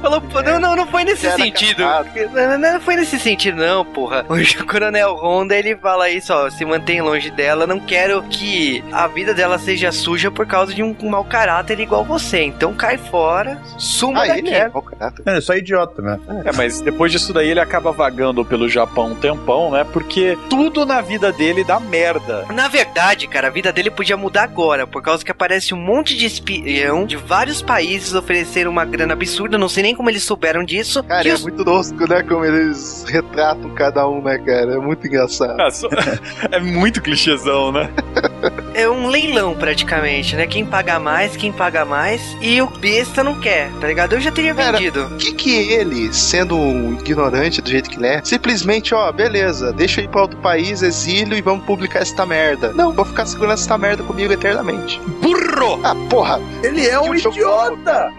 [0.00, 1.82] Falou, não, não, não foi nesse sentido.
[1.82, 4.24] Não, não, foi nesse sentido, não, porra.
[4.58, 8.57] O coronel Honda, ele fala isso, ó, se mantém longe dela, não quero que
[8.92, 12.42] a vida dela seja suja por causa de um, mau caráter igual você.
[12.42, 14.40] Então cai fora, suma ah, daqui.
[14.40, 15.22] Ele é, mau caráter.
[15.26, 16.18] é só idiota, né?
[16.44, 19.84] É, mas depois disso daí ele acaba vagando pelo Japão um tempão, né?
[19.84, 22.46] Porque tudo na vida dele dá merda.
[22.52, 26.16] Na verdade, cara, a vida dele podia mudar agora, por causa que aparece um monte
[26.16, 30.64] de espião de vários países ofereceram uma grana absurda, não sei nem como eles souberam
[30.64, 31.02] disso.
[31.04, 31.42] Cara, é os...
[31.42, 32.22] muito tosco, né?
[32.22, 34.74] Como eles retratam cada um, né, cara?
[34.74, 35.58] É muito engraçado.
[35.60, 37.88] É, é muito clichêzão, né?
[38.74, 40.46] é um leilão praticamente, né?
[40.46, 44.14] Quem paga mais, quem paga mais, e o besta não quer, tá ligado?
[44.14, 45.06] Eu já teria Cara, vendido.
[45.06, 49.72] O que que ele, sendo um ignorante do jeito que ele é, simplesmente, ó, beleza,
[49.72, 52.72] deixa eu ir pra outro país, exílio e vamos publicar esta merda.
[52.72, 55.00] Não, vou ficar segurando esta merda comigo eternamente.
[55.20, 55.80] Burro!
[55.82, 56.40] Ah, porra!
[56.62, 58.12] Ele é um idiota!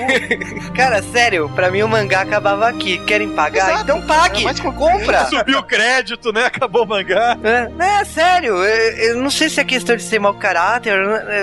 [0.74, 2.98] Cara, sério, pra mim o mangá acabava aqui.
[3.04, 3.68] Querem pagar?
[3.68, 3.82] Exato.
[3.82, 4.46] Então pague!
[4.46, 5.26] É compra!
[5.26, 6.46] Subiu o crédito, né?
[6.46, 7.36] Acabou o mangá.
[7.42, 10.94] É, é sério, eu, eu não sei se é questão de ser mau caráter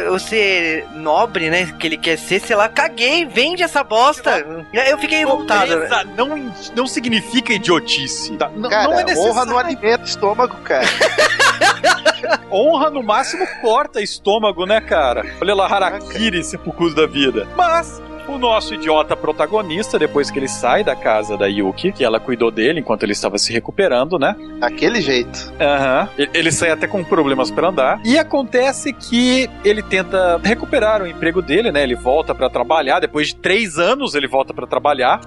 [0.09, 1.73] ou ser nobre, né?
[1.77, 4.45] Que ele quer ser, sei lá, caguei, vende essa bosta.
[4.73, 5.73] Eu fiquei revoltado.
[6.15, 8.35] Não, não significa idiotice.
[8.37, 8.49] Tá?
[8.69, 9.31] Cara, não é necessário.
[9.31, 10.87] honra no alimento estômago, cara.
[12.51, 15.25] honra no máximo corta estômago, né, cara?
[15.41, 17.47] Olha lá, Harakiri, sepulcro da vida.
[17.55, 18.01] Mas
[18.33, 22.51] o nosso idiota protagonista, depois que ele sai da casa da Yuki, que ela cuidou
[22.51, 24.35] dele enquanto ele estava se recuperando, né?
[24.61, 25.53] Aquele jeito.
[25.59, 26.09] Aham.
[26.17, 26.27] Uhum.
[26.33, 28.01] Ele sai até com problemas para andar.
[28.03, 31.83] E acontece que ele tenta recuperar o emprego dele, né?
[31.83, 32.99] Ele volta para trabalhar.
[32.99, 35.21] Depois de três anos, ele volta para trabalhar.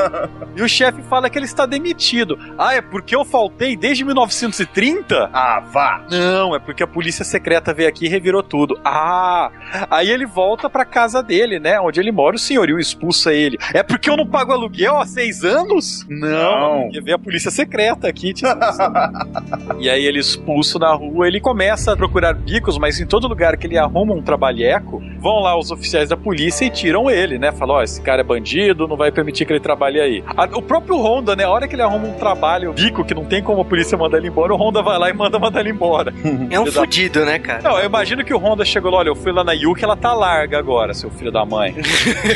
[0.56, 2.38] e o chefe fala que ele está demitido.
[2.56, 5.30] Ah, é porque eu faltei desde 1930?
[5.32, 6.04] Ah, vá!
[6.10, 8.78] Não, é porque a polícia secreta veio aqui e revirou tudo.
[8.84, 9.50] Ah!
[9.90, 11.78] Aí ele volta para casa dele, né?
[11.80, 13.58] Onde ele mora o senhorio expulsa ele.
[13.74, 16.06] É porque eu não pago aluguel há seis anos?
[16.08, 16.82] Não.
[16.84, 18.44] Porque vem a polícia secreta aqui te
[19.78, 23.56] E aí ele expulso na rua, ele começa a procurar bicos, mas em todo lugar
[23.56, 27.52] que ele arruma um trabalheco, vão lá os oficiais da polícia e tiram ele, né?
[27.52, 30.24] Falam, ó, oh, esse cara é bandido, não vai permitir que ele trabalhe aí.
[30.54, 31.44] O próprio Honda, né?
[31.44, 34.18] A hora que ele arruma um trabalho, bico, que não tem como a polícia mandar
[34.18, 36.12] ele embora, o Honda vai lá e manda mandar ele embora.
[36.50, 37.62] É um fudido, né, cara?
[37.62, 39.96] Não, eu imagino que o Honda chegou lá, olha, eu fui lá na Yuki, ela
[39.96, 41.74] tá larga agora, seu filho da mãe.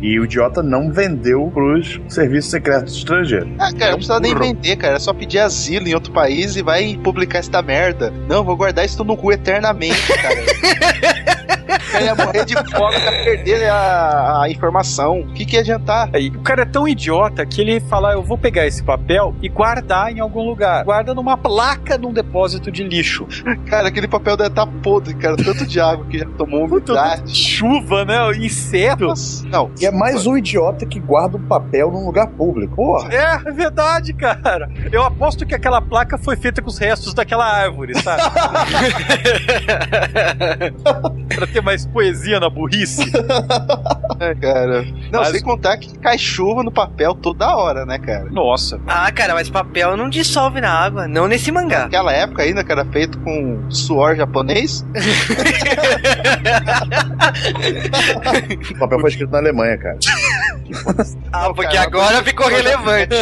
[0.00, 3.48] e o idiota não vendeu pros serviços secretos estrangeiros.
[3.58, 4.96] Ah, cara, não precisa nem vender, cara.
[4.96, 8.12] É só pedir asilo em outro país e vai publicar esta merda.
[8.28, 10.36] Não, vou guardar isso no cu eternamente, cara.
[11.96, 15.20] cara ia morrer de fome pra perder a, a informação.
[15.20, 16.10] O que, que ia adiantar?
[16.12, 19.48] Aí, o cara é tão idiota que ele fala: eu vou pegar esse papel e
[19.48, 20.84] guardar em algum lugar.
[20.84, 23.26] Guarda numa placa num depósito de lixo.
[23.66, 25.36] Cara, aquele papel deve estar tá podre, cara.
[25.36, 27.34] Tanto de água que já tomou umidade.
[27.34, 28.16] Chuva, né?
[28.36, 29.42] Insetos.
[29.44, 29.70] Não.
[29.80, 32.76] E é mais um idiota que guarda o um papel num lugar público.
[32.76, 33.12] Porra.
[33.12, 34.68] É, é verdade, cara.
[34.92, 38.22] Eu aposto que aquela placa foi feita com os restos daquela árvore, sabe?
[41.34, 43.10] pra ter mais poesia na burrice.
[44.20, 44.84] é, cara.
[45.10, 45.30] Não, mas...
[45.30, 48.28] sem contar que cai chuva no papel toda hora, né, cara?
[48.30, 48.80] Nossa.
[48.86, 51.84] Ah, cara, mas papel não dissolve na água, não nesse mangá.
[51.84, 54.84] Naquela época ainda, cara, feito com suor japonês.
[58.74, 59.98] o papel foi escrito na Alemanha, cara.
[61.32, 63.14] ah, porque agora ficou relevante.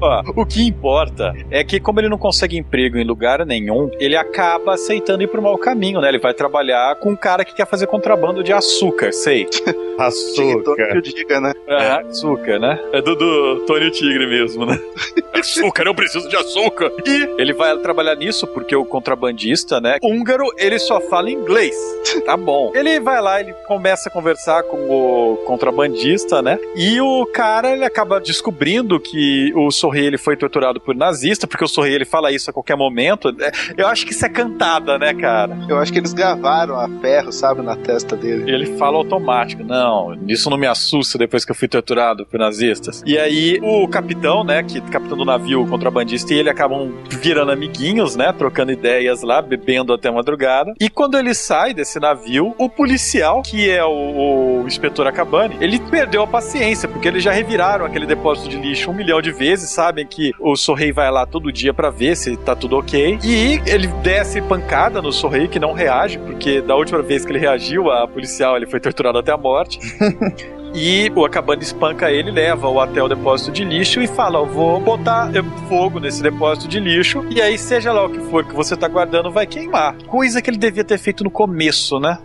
[0.00, 4.16] Ó, o que importa é que, como ele não consegue emprego em lugar nenhum, ele
[4.16, 6.08] acaba aceitando ir pro mau caminho, né?
[6.08, 9.48] Ele vai trabalhar com um cara que quer fazer contrabando de açúcar, sei.
[9.98, 10.92] açúcar.
[10.92, 11.52] Que diga, né?
[11.66, 12.78] É, açúcar, né?
[12.92, 14.78] É do, do Tony Tigre mesmo, né?
[15.34, 16.90] açúcar, eu preciso de açúcar.
[17.06, 19.98] E ele vai trabalhar nisso porque o contrabandista, né?
[20.02, 21.74] Húngaro, ele só fala inglês.
[22.24, 22.72] Tá bom.
[22.74, 26.58] Ele vai lá, ele começa a conversar com o contrabandista, né?
[26.74, 31.64] E o cara, ele acaba descobrindo que o Sorrei ele foi torturado por nazista, porque
[31.64, 33.34] o Sorrei ele fala isso a qualquer momento.
[33.76, 35.56] Eu acho que isso é cantada, né, cara?
[35.68, 38.50] Eu acho que eles gravaram a ferro, sabe, na testa dele.
[38.50, 43.02] Ele fala automático, não, isso não me assusta depois que eu fui torturado por nazistas.
[43.06, 48.16] E aí o capitão, né, que capitão do navio, contrabandista, e ele acabam virando amiguinhos,
[48.16, 50.72] né, trocando ideias lá, bebendo até madrugada.
[50.80, 55.78] E quando ele sai desse navio, o policial, que é o, o inspetor Akabane, ele
[55.78, 59.70] perdeu a paciência, porque eles já reviraram aquele depósito de lixo um milhão de vezes,
[59.70, 63.18] sabem que o Sorrei vai lá todo dia para ver se tá tudo ok.
[63.24, 67.38] E ele desce pancada no Sorrei, que não reage, porque da última vez que ele
[67.38, 69.78] reagiu, a policial ele foi torturado até a morte.
[70.74, 74.80] E o Akabane espanca ele, leva-o até o depósito de lixo e fala: Eu vou
[74.80, 75.30] botar
[75.68, 78.88] fogo nesse depósito de lixo, e aí, seja lá o que for que você tá
[78.88, 79.96] guardando, vai queimar.
[80.06, 82.18] Coisa que ele devia ter feito no começo, né?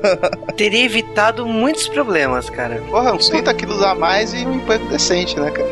[0.56, 2.82] Teria evitado muitos problemas, cara.
[2.90, 5.68] Porra, uns 30 quilos a mais e um emprego decente, né, cara?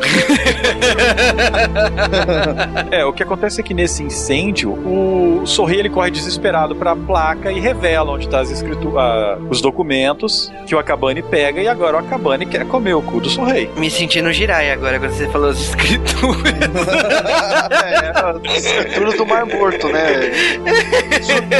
[2.91, 7.51] é, o que acontece é que nesse incêndio, o Sorri ele corre desesperado pra placa
[7.51, 11.97] e revela onde tá as escritu uh, os documentos que o Akabane pega e agora
[11.97, 13.69] o Akabane quer comer o cu do Sorrei.
[13.75, 16.53] Me sentindo Jirai agora quando você falou as escrituras.
[17.83, 20.31] é, as escrituras do Mar Morto, né?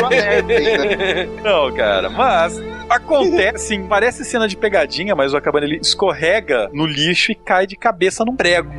[0.09, 1.27] né?
[1.43, 2.57] Não, cara, mas
[2.89, 7.75] acontece, parece cena de pegadinha, mas o Akabane ele escorrega no lixo e cai de
[7.75, 8.71] cabeça num prego.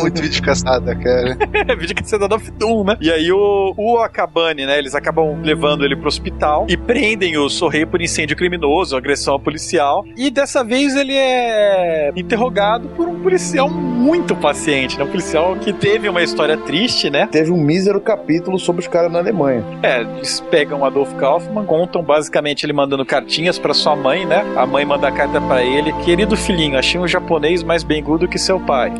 [0.00, 1.38] Muito vídeo caçada, cara.
[1.78, 2.96] vídeo caçada da Doom, né?
[3.00, 4.78] E aí o, o Akabane, né?
[4.78, 10.04] Eles acabam levando ele pro hospital e prendem o Sorrei por incêndio criminoso, agressão policial.
[10.16, 15.04] E dessa vez ele é interrogado por um policial muito paciente, né?
[15.04, 17.28] Um policial que teve uma história triste, né?
[17.30, 19.64] Teve um mísero capítulo sobre os caras na Alemanha.
[19.82, 24.44] É, eles pegam Adolf Kaufmann, contam basicamente ele mandando cartinhas para sua mãe, né?
[24.56, 28.38] A mãe manda a carta para ele: Querido filhinho, achei um japonês mais bengudo que
[28.38, 28.92] seu pai.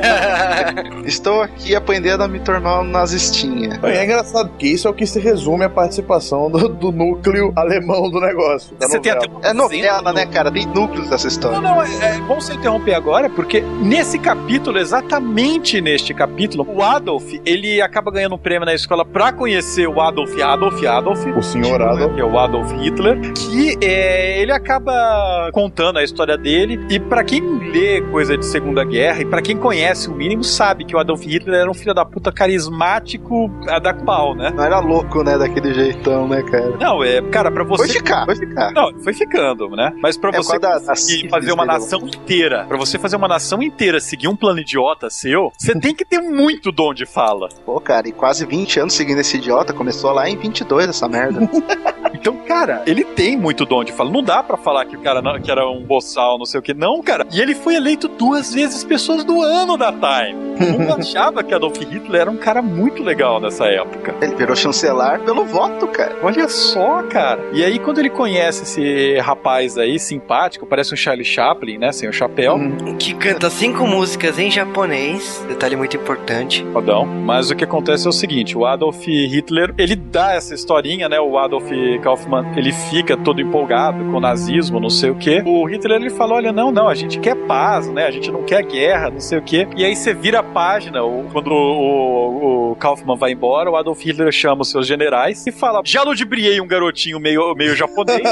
[1.04, 3.78] Estou aqui aprendendo a me tornar um nazistinha.
[3.82, 8.10] É engraçado, porque isso é o que se resume a participação do, do núcleo alemão
[8.10, 8.76] do negócio.
[8.78, 10.50] Você tem até É novela, né, cara?
[10.50, 11.60] Tem núcleos dessa história.
[11.60, 16.82] Não, não, é, é bom você interromper agora, porque nesse capítulo, exatamente neste capítulo, o
[16.82, 21.26] Adolf, ele acaba ganhando um prêmio na escola pra conhecer o Adolf Adolf Adolf.
[21.36, 22.14] O senhor Adolf.
[22.14, 27.22] Que é o Adolf Hitler, que é, ele acaba contando a história dele, e pra
[27.24, 27.40] quem
[27.70, 31.22] lê coisa de Segunda Guerra, e pra quem conhece o mínimo, sabe que o Adolf
[31.24, 34.52] Hitler era um filho da puta carismático a dar pau, né?
[34.54, 36.76] Não era louco, né, daquele jeitão, né, cara?
[36.78, 37.84] Não, é, cara, pra você...
[37.84, 38.72] Foi ficar, foi ficar.
[38.72, 39.92] Não, foi ficando, né?
[40.02, 43.62] Mas pra É, você conseguir fazer uma dele, nação inteira, pra você fazer uma nação
[43.62, 47.48] inteira seguir um plano idiota seu, você tem que ter muito dom de fala.
[47.64, 51.40] Pô, cara, e quase 20 anos seguindo esse idiota, começou lá em 22 essa merda.
[52.20, 54.10] Então, cara, ele tem muito dom de fala.
[54.10, 56.62] Não dá pra falar que o cara não- que era um boçal, não sei o
[56.62, 56.74] que.
[56.74, 57.26] Não, cara.
[57.32, 60.50] E ele foi eleito duas vezes pessoas do ano da Time.
[60.60, 64.14] O mundo achava que Adolf Hitler era um cara muito legal nessa época.
[64.20, 66.14] Ele virou chancelar pelo voto, cara.
[66.22, 67.40] Olha só, cara.
[67.52, 71.90] E aí, quando ele conhece esse rapaz aí, simpático, parece um Charlie Chaplin, né?
[71.92, 72.58] Sem o chapéu.
[72.98, 75.42] Que canta cinco músicas em japonês.
[75.48, 76.64] Detalhe muito importante.
[76.72, 77.06] Fodão.
[77.06, 81.18] Mas o que acontece é o seguinte: o Adolf Hitler, ele dá essa historinha, né?
[81.20, 81.70] O Adolf
[82.10, 85.42] Kaufmann, ele fica todo empolgado com o nazismo, não sei o quê.
[85.46, 88.06] O Hitler, ele fala: olha, não, não, a gente quer paz, né?
[88.06, 89.68] A gente não quer guerra, não sei o quê.
[89.76, 91.00] E aí você vira a página,
[91.32, 95.52] quando o, o, o Kaufmann vai embora, o Adolf Hitler chama os seus generais e
[95.52, 98.22] fala: já ludibriei um garotinho meio, meio japonês,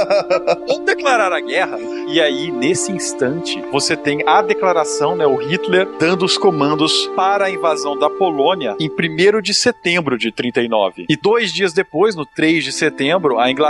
[0.66, 1.78] vamos declarar a guerra.
[2.08, 5.26] E aí, nesse instante, você tem a declaração, né?
[5.26, 10.32] O Hitler dando os comandos para a invasão da Polônia em 1 de setembro de
[10.32, 11.06] 39.
[11.08, 13.67] E dois dias depois, no 3 de setembro, a Inglaterra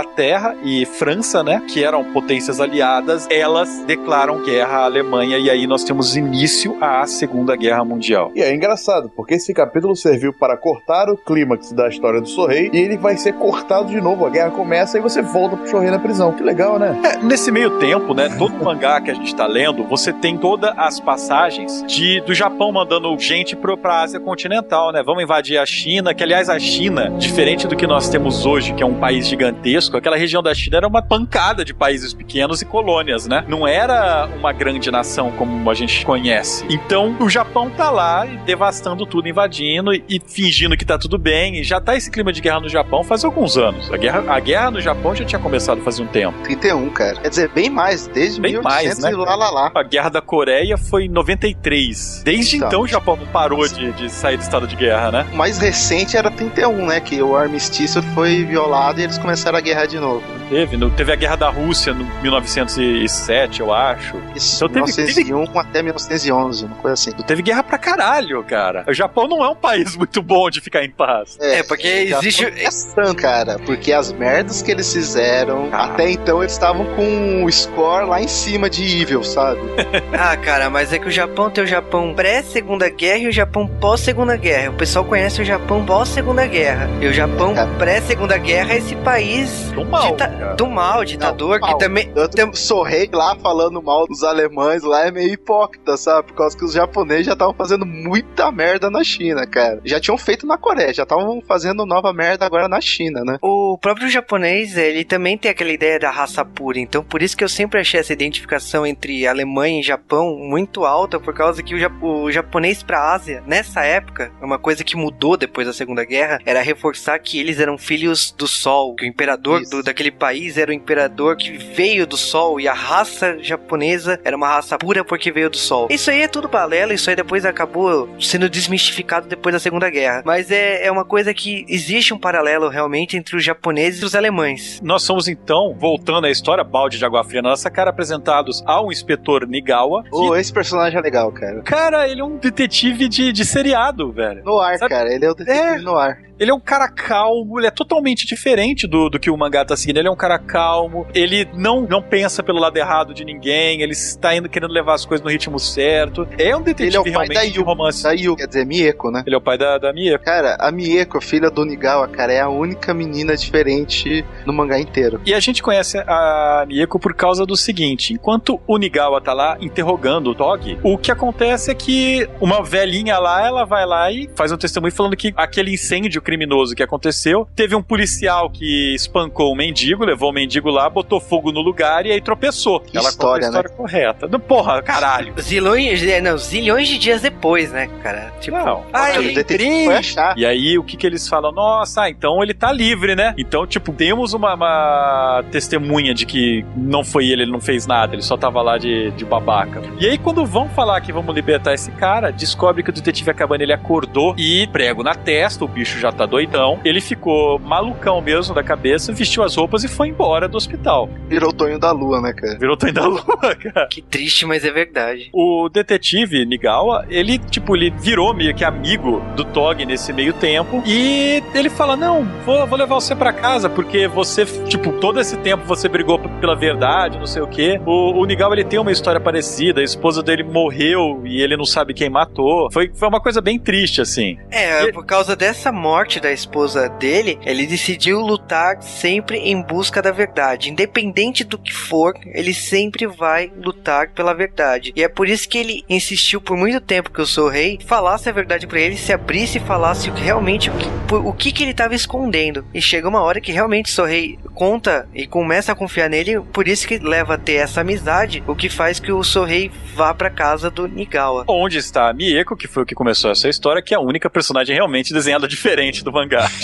[0.63, 1.61] e França, né?
[1.67, 5.37] Que eram potências aliadas, elas declaram guerra à Alemanha.
[5.37, 8.31] E aí nós temos início à Segunda Guerra Mundial.
[8.35, 12.69] E é engraçado, porque esse capítulo serviu para cortar o clímax da história do Sorrei
[12.73, 14.25] e ele vai ser cortado de novo.
[14.25, 16.33] A guerra começa e você volta pro Sorrei na prisão.
[16.33, 16.99] Que legal, né?
[17.03, 20.73] É, nesse meio tempo, né, todo mangá que a gente tá lendo, você tem todas
[20.77, 25.01] as passagens de do Japão mandando gente pro, pra Ásia continental, né?
[25.03, 28.83] Vamos invadir a China, que aliás a China, diferente do que nós temos hoje, que
[28.83, 32.65] é um país gigantesco, aquela região da China era uma pancada de países pequenos e
[32.65, 33.43] colônias, né?
[33.47, 36.65] Não era uma grande nação como a gente conhece.
[36.69, 41.59] Então, o Japão tá lá devastando tudo, invadindo e, e fingindo que tá tudo bem,
[41.59, 43.91] e já tá esse clima de guerra no Japão faz alguns anos.
[43.91, 46.37] A guerra, a guerra no Japão já tinha começado faz um tempo.
[46.43, 47.15] 31, cara.
[47.21, 49.71] Quer dizer, bem mais, desde Bem 1800 mais, né, e lá, lá, lá.
[49.73, 52.23] A guerra da Coreia foi em 93.
[52.23, 52.67] Desde Então.
[52.67, 55.27] então, o Japão não parou de, de sair do estado de guerra, né?
[55.31, 56.99] O mais recente era 31, né?
[56.99, 60.23] Que o armistício foi violado e eles começaram a guerra de novo.
[60.49, 64.15] Teve, no- teve a guerra da Rússia no 1907, eu acho.
[64.35, 67.11] Isso, Então teve- 1901 até 1911, uma coisa assim.
[67.23, 68.83] Teve guerra pra caralho, cara.
[68.87, 71.37] O Japão não é um país muito bom de ficar em paz.
[71.39, 75.85] É, porque já existe- tô pensando, cara, porque as merdas que eles fizeram, Ah.
[75.85, 79.59] até então eles estavam com o score lá em cima de Evil, sabe?
[80.21, 83.67] Ah, cara, mas é que o Japão tem o Japão pré-segunda guerra e o Japão
[83.67, 84.71] pós-segunda guerra.
[84.71, 86.89] O pessoal conhece o Japão pós-segunda guerra.
[87.01, 87.69] E o Japão Cara.
[87.77, 90.11] pré-segunda guerra é esse país Do mal.
[90.11, 90.55] dita- cara.
[90.55, 91.77] do mal, ditador, Não, que mal.
[91.77, 92.11] também.
[92.13, 96.27] Tanto que Sorrei lá falando mal dos alemães lá é meio hipócrita, sabe?
[96.27, 99.79] Por causa que os japoneses já estavam fazendo muita merda na China, cara.
[99.85, 103.37] Já tinham feito na Coreia, já estavam fazendo nova merda agora na China, né?
[103.41, 106.79] O próprio japonês, ele também tem aquela ideia da raça pura.
[106.79, 111.19] Então, por isso que eu sempre achei essa identificação entre Alemanha e Japão muito alta,
[111.19, 115.37] por causa que o, ja- o japonês pra Ásia, nessa época, uma coisa que mudou
[115.37, 119.58] depois da Segunda Guerra, era reforçar que eles eram filhos do Sol, que o imperador
[119.69, 124.35] Do, daquele país era o imperador que veio do Sol, e a raça japonesa era
[124.35, 125.87] uma raça pura porque veio do Sol.
[125.89, 130.21] Isso aí é tudo balela, isso aí depois acabou sendo desmistificado depois da Segunda Guerra.
[130.25, 134.15] Mas é, é uma coisa que existe um paralelo realmente entre os japoneses e os
[134.15, 134.79] alemães.
[134.83, 138.91] Nós somos então, voltando à história, balde de água fria na nossa cara, apresentados ao
[138.91, 140.03] inspetor Nigawa.
[140.03, 141.61] que, Ô, esse personagem é legal, cara.
[141.61, 144.43] Cara, ele é um detetive de, de seriado, velho.
[144.43, 145.13] No ar, Sabe- cara.
[145.13, 145.77] Ele é o detetive É.
[145.79, 146.17] no ar.
[146.39, 149.75] Ele é um cara calmo, ele é totalmente diferente do, do que o mangá tá
[149.75, 149.97] seguindo.
[149.97, 153.91] Ele é um cara calmo, ele não, não pensa pelo lado errado de ninguém, ele
[153.91, 156.27] está indo querendo levar as coisas no ritmo certo.
[156.37, 157.63] É um detetive Ele é o pai realmente da Yu.
[157.63, 158.03] romance.
[158.03, 159.23] Da Yu, quer dizer, Mieko, né?
[159.25, 160.17] Ele é o pai da, da Mia.
[160.17, 165.19] Cara, a Mieko, filha do Nigawa, cara, é a única menina diferente no mangá inteiro.
[165.25, 169.57] E a gente conhece a Mieko por causa do seguinte: enquanto o Nigawa tá lá
[169.59, 174.29] interrogando o Togi, o que acontece é que uma velhinha lá, ela vai lá e
[174.35, 177.47] faz um testemunho falando que aquele incêndio criminoso que aconteceu.
[177.55, 182.05] Teve um policial que espancou o mendigo, levou o mendigo lá, botou fogo no lugar
[182.05, 182.79] e aí tropeçou.
[182.81, 184.27] Que Ela história, conta a história correta.
[184.27, 185.33] Não, Porra, caralho.
[185.39, 188.31] Zilhões, não, zilhões de dias depois, né, cara?
[188.39, 188.83] Tipo, Não.
[188.93, 190.37] ah, eu o detetive foi achar.
[190.37, 191.51] E aí, o que que eles falam?
[191.51, 193.33] Nossa, ah, então ele tá livre, né?
[193.37, 198.13] Então, tipo, temos uma, uma testemunha de que não foi ele, ele não fez nada,
[198.15, 199.81] ele só tava lá de, de babaca.
[199.99, 203.61] E aí, quando vão falar que vamos libertar esse cara, descobre que o detetive acabando
[203.61, 206.79] ele acordou e prego na testa, o bicho já tá doidão.
[206.83, 211.09] Ele ficou malucão mesmo da cabeça, vestiu as roupas e foi embora do hospital.
[211.27, 212.57] Virou o Tonho da Lua, né, cara?
[212.59, 213.87] Virou Tonho da Lua, cara.
[213.87, 215.29] Que triste, mas é verdade.
[215.33, 220.81] O detetive Nigawa, ele, tipo, ele virou meio que amigo do Tog nesse meio tempo.
[220.85, 225.37] E ele fala: Não, vou, vou levar você pra casa, porque você, tipo, todo esse
[225.37, 227.79] tempo você brigou pela verdade, não sei o quê.
[227.85, 229.81] O, o Nigawa, ele tem uma história parecida.
[229.81, 232.69] A esposa dele morreu e ele não sabe quem matou.
[232.71, 234.37] Foi, foi uma coisa bem triste, assim.
[234.51, 240.01] É, E- por causa dessa morte da esposa dele, ele decidiu lutar sempre em busca
[240.01, 240.69] da verdade.
[240.69, 244.93] Independente do que for, ele sempre vai lutar pela verdade.
[244.95, 248.29] E é por isso que ele insistiu por muito tempo que eu sou rei, falasse
[248.29, 251.73] a verdade pra ele, se abrisse e falasse realmente o que, o que, que ele
[251.73, 252.65] tava escondendo.
[252.73, 256.67] E chega uma hora que realmente o Sorrei conta e começa a confiar nele, por
[256.67, 260.29] isso que leva a ter essa amizade, o que faz que o Sorrei vá pra
[260.29, 261.45] casa do Nigawa.
[261.47, 264.29] Onde está a Mieko, que foi o que começou essa história, que é a única
[264.29, 266.49] personagem realmente desenhada diferente do mangá.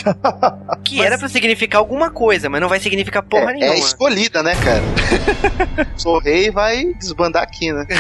[0.86, 3.74] Que era pra significar alguma coisa, mas não vai significar porra é, nenhuma.
[3.74, 4.84] é escolhida, né, cara?
[5.98, 7.88] Sou rei vai desbandar aqui, né?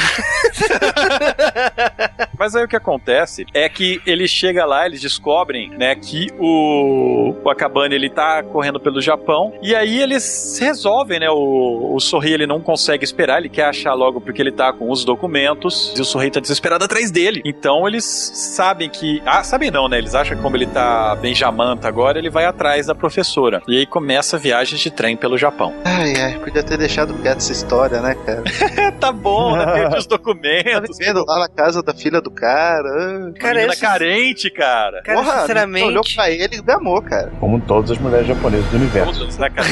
[2.37, 7.33] Mas aí o que acontece é que ele chega lá, eles descobrem, né, que o,
[7.43, 12.33] o Akabane ele tá correndo pelo Japão e aí eles resolvem, né, o, o Sorri
[12.33, 16.01] ele não consegue esperar, ele quer achar logo porque ele tá com os documentos e
[16.01, 17.41] o Sorri tá desesperado atrás dele.
[17.45, 21.33] Então eles sabem que, ah, sabem não, né, eles acham que como ele tá bem
[21.33, 23.61] jamanta agora, ele vai atrás da professora.
[23.67, 25.73] E aí começa a viagem de trem pelo Japão.
[25.85, 28.43] Ai, ai, podia ter deixado quieto essa história, né, cara?
[28.77, 30.97] É, tá bom, né, perdi os Tá documentos.
[30.97, 32.87] vivendo lá na casa da filha do cara.
[32.89, 33.39] ah.
[33.39, 35.01] Cara, Menina carente, cara.
[35.03, 35.87] cara Porra, sinceramente.
[35.87, 37.31] olhou pra ele e me amou, cara.
[37.39, 39.19] Como todas as mulheres japonesas do universo.
[39.19, 39.67] Todos, né, cara?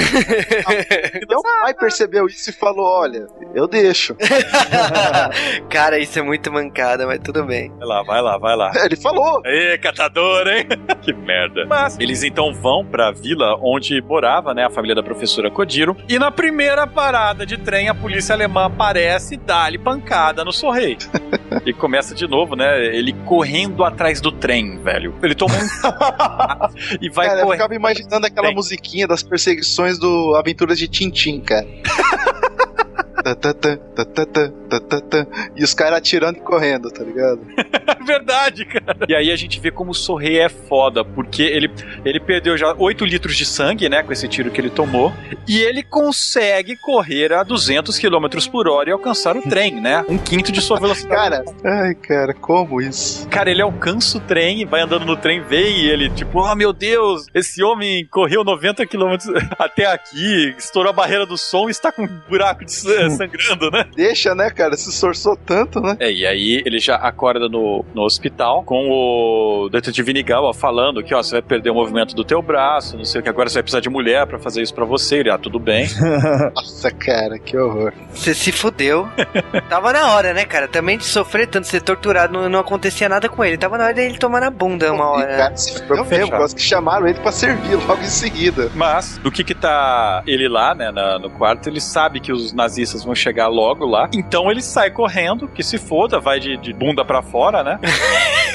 [1.29, 4.15] Meu pai percebeu isso e falou: Olha, eu deixo.
[5.69, 7.71] cara, isso é muito mancada, mas tudo bem.
[7.77, 8.71] Vai lá, vai lá, vai lá.
[8.83, 9.41] Ele falou.
[9.45, 10.65] Ê, catador, hein?
[11.01, 11.32] que merda.
[11.67, 15.95] Mas eles então vão pra vila onde morava, né, a família da professora Kodiro.
[16.07, 20.97] E na primeira parada de trem, a polícia alemã aparece e dá-lhe pancada no Sorrei.
[21.65, 22.85] e começa de novo, né?
[22.85, 25.15] Ele correndo atrás do trem, velho.
[25.21, 25.59] Ele toma um.
[27.01, 27.61] e vai cara, eu correndo.
[27.61, 31.65] ficava imaginando aquela musiquinha das perseguições do Aventuras de Tintim, cara.
[35.55, 37.39] E os caras atirando e correndo, tá ligado?
[37.57, 38.97] É verdade, cara.
[39.07, 41.69] E aí a gente vê como o Sorrei é foda, porque ele,
[42.03, 45.13] ele perdeu já 8 litros de sangue, né, com esse tiro que ele tomou,
[45.47, 50.03] e ele consegue correr a 200 km por hora e alcançar o trem, né?
[50.09, 51.13] Um quinto de sua velocidade.
[51.13, 53.27] Cara, ai, cara, como isso?
[53.29, 56.73] Cara, ele alcança o trem, vai andando no trem, vem e ele, tipo, oh meu
[56.73, 59.15] Deus, esse homem correu 90 km
[59.57, 63.71] até aqui, estourou a barreira do som e está com um buraco de sa- sangrando,
[63.71, 63.85] né?
[63.95, 64.75] Deixa, né, cara?
[64.77, 65.95] Se esforçou tanto, né?
[65.99, 71.13] É, e aí ele já acorda no, no hospital com o detetive Nigawa falando que,
[71.13, 73.55] ó, você vai perder o movimento do teu braço, não sei o que, agora você
[73.55, 75.17] vai precisar de mulher pra fazer isso pra você.
[75.17, 75.87] Ele, ah, tudo bem.
[76.55, 77.93] Nossa, cara, que horror.
[78.13, 79.07] Você se fudeu.
[79.69, 80.67] Tava na hora, né, cara?
[80.67, 83.57] Também de sofrer tanto, ser torturado, não, não acontecia nada com ele.
[83.57, 85.27] Tava na hora dele tomar na bunda uma E, hora.
[85.27, 85.37] né?
[85.37, 88.71] cara, se fudeu mesmo, quase que chamaram ele pra servir logo em seguida.
[88.75, 92.53] Mas, do que que tá ele lá, né, na- no quarto, ele sabe que os
[92.53, 94.09] nazistas vão chegar logo lá.
[94.13, 97.79] Então ele sai correndo, que se foda, vai de, de bunda pra fora, né?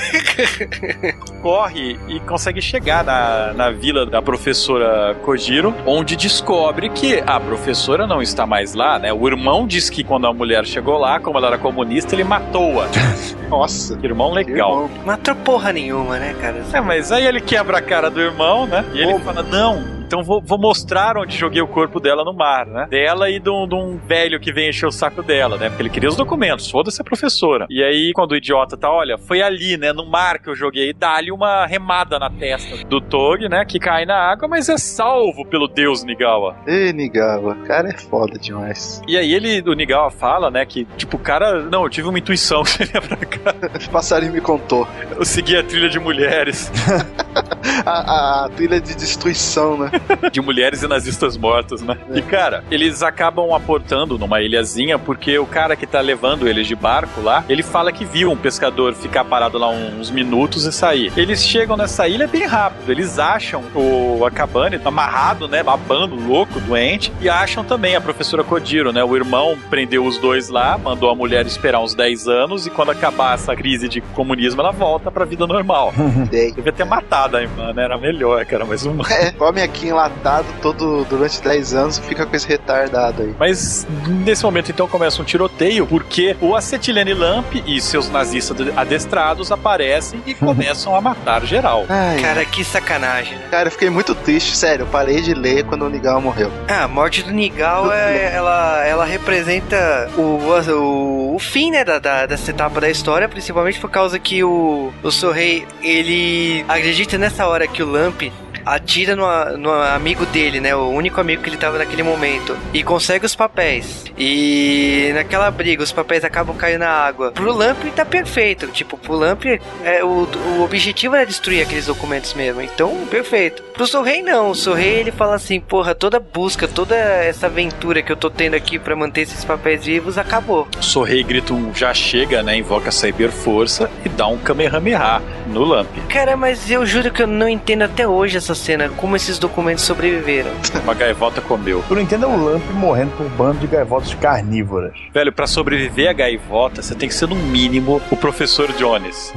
[1.43, 8.07] Corre e consegue chegar na, na vila da professora Kojiro, onde descobre que a professora
[8.07, 9.13] não está mais lá, né?
[9.13, 12.87] O irmão diz que quando a mulher chegou lá, como ela era comunista, ele matou-a.
[13.49, 13.97] Nossa.
[13.97, 14.85] Que irmão legal.
[14.85, 14.91] irmão.
[15.05, 16.65] Matou porra nenhuma, né, cara?
[16.73, 18.85] É, mas aí ele quebra a cara do irmão, né?
[18.95, 22.65] E ele fala: Não, então vou, vou mostrar onde joguei o corpo dela no mar,
[22.65, 22.87] né?
[22.89, 25.69] Dela e de um, de um velho que vem encher o saco dela, né?
[25.69, 27.67] Porque ele queria os documentos, foda-se a professora.
[27.69, 29.93] E aí, quando o idiota tá, olha, foi ali, né?
[29.93, 33.67] No mar que eu joguei, dá-lhe uma remada na testa do Tog, né?
[33.67, 36.57] Que cai na água, mas é salvo pelo deus Nigawa.
[36.67, 39.03] Ê, Nigawa, cara é foda demais.
[39.07, 40.65] E aí ele, o Nigawa fala, né?
[40.65, 43.55] Que, tipo, o cara, não, eu tive uma intuição que você ia pra cá.
[43.87, 44.89] O passarinho me contou.
[45.15, 46.73] Eu segui a trilha de mulheres.
[47.85, 49.91] a, a, trilha de destruição, né?
[50.33, 51.97] De mulheres e nazistas mortos, né?
[52.11, 52.19] É.
[52.19, 56.75] E, cara, eles acabam aportando numa ilhazinha porque o cara que tá levando eles de
[56.75, 61.13] barco lá, ele fala que viu um pescador ficar parado lá uns minutos e sair.
[61.17, 62.91] Eles chegam nessa ilha bem rápido.
[62.91, 65.63] Eles acham o Akabane amarrado, né?
[65.63, 67.13] Babando, louco, doente.
[67.21, 69.03] E acham também a professora Kodiro, né?
[69.05, 72.91] O irmão prendeu os dois lá, mandou a mulher esperar uns 10 anos e quando
[72.91, 75.93] acabar essa crise de comunismo, ela volta pra vida normal.
[76.31, 77.85] Devia ter matado a irmã, né?
[77.85, 79.05] Era melhor, cara, mas uma.
[79.13, 83.35] É, come aqui enlatado todo durante 10 anos e fica com esse retardado aí.
[83.39, 83.87] Mas
[84.25, 90.23] nesse momento então começa um tiroteio porque o Acetilene Lamp e seus nazistas adestrados aparecem
[90.27, 91.87] e começam a matar geral.
[91.89, 93.37] Ai, cara, que sacanagem.
[93.39, 93.49] Né?
[93.51, 94.85] Cara, eu fiquei muito triste, sério.
[94.85, 96.51] Eu parei de ler quando o Nigal morreu.
[96.69, 100.39] Ah, a morte do Nigal é, ela, ela representa o,
[100.73, 104.93] o, o fim, né, da, da, dessa etapa da história, principalmente por causa que o,
[105.03, 108.23] o Sorrei, ele acredita nessa hora que o Lamp
[108.65, 110.75] atira no, no amigo dele, né?
[110.75, 112.57] O único amigo que ele tava naquele momento.
[112.73, 114.05] E consegue os papéis.
[114.17, 117.33] E naquela briga, os papéis acabam caindo na água.
[117.33, 118.67] Pro Lamp tá perfeito.
[118.69, 119.45] Tipo, pro Lamp,
[119.85, 120.29] é, o,
[120.59, 122.61] o objetivo era destruir aqueles documentos mesmo.
[122.61, 123.63] Então, perfeito.
[123.75, 124.51] Pro Sorrei, não.
[124.51, 128.55] O Sorrei, ele fala assim, porra, toda busca, toda essa aventura que eu tô tendo
[128.55, 130.67] aqui para manter esses papéis vivos, acabou.
[130.81, 132.57] Sorrei grita um já chega, né?
[132.57, 135.89] Invoca a Cyber Força e dá um Kamehameha no Lamp.
[136.09, 139.68] Cara, mas eu juro que eu não entendo até hoje essa cena, como esses documentos
[139.77, 140.51] sobreviveram.
[140.83, 141.85] Uma gaivota comeu.
[141.89, 144.93] Eu não entendo é o Lamp morrendo por um bando de gaivotas carnívoras.
[145.13, 149.33] Velho, para sobreviver a gaivota, você tem que ser no mínimo o professor Jones.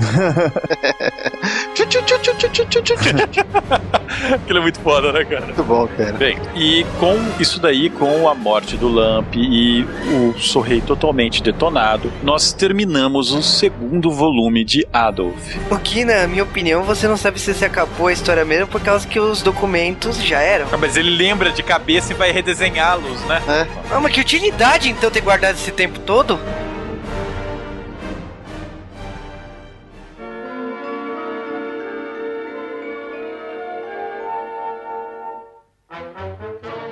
[4.34, 5.46] Aquilo é muito foda, né, cara?
[5.46, 6.14] Muito bom, cara.
[6.14, 12.12] Bem, e com isso daí, com a morte do Lamp e o Sorrei totalmente detonado,
[12.24, 15.56] nós terminamos o segundo volume de Adolf.
[15.70, 18.82] O que, na minha opinião, você não sabe se se acabou a história mesmo por
[18.82, 20.68] causa que os documentos já eram.
[20.72, 23.42] Ah, mas ele lembra de cabeça e vai redesenhá-los, né?
[23.48, 23.68] É.
[23.92, 26.40] Ah, mas que utilidade então ter guardado esse tempo todo?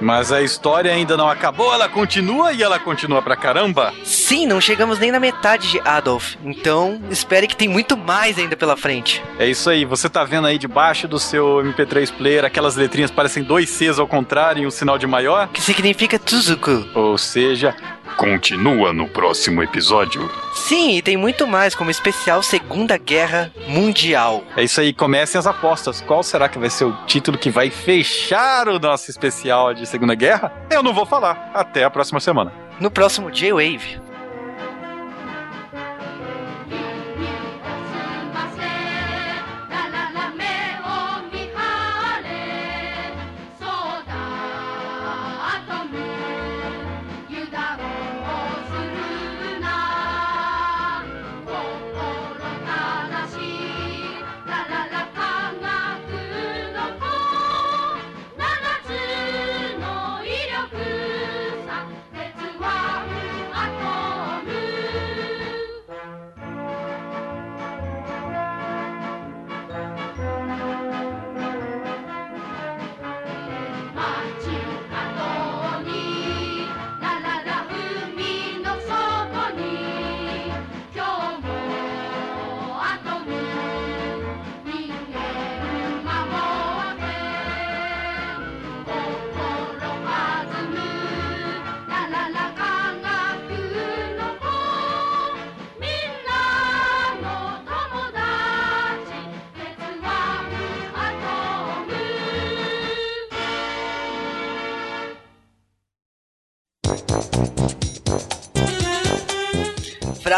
[0.02, 3.94] Mas a história ainda não acabou, ela continua e ela continua pra caramba.
[4.04, 6.36] Sim, não chegamos nem na metade de Adolf.
[6.44, 9.24] Então, espere que tem muito mais ainda pela frente.
[9.38, 13.44] É isso aí, você tá vendo aí debaixo do seu MP3 player aquelas letrinhas parecem
[13.44, 15.48] dois Cs ao contrário e um sinal de maior?
[15.50, 16.88] Que significa Tsuzuku.
[16.96, 17.76] Ou seja,
[18.20, 20.30] continua no próximo episódio.
[20.54, 24.44] Sim, e tem muito mais, como especial Segunda Guerra Mundial.
[24.58, 26.02] É isso aí, comecem as apostas.
[26.02, 30.16] Qual será que vai ser o título que vai fechar o nosso especial de Segunda
[30.16, 30.52] Guerra?
[30.70, 31.50] Eu não vou falar.
[31.54, 32.52] Até a próxima semana.
[32.78, 34.09] No próximo J-Wave.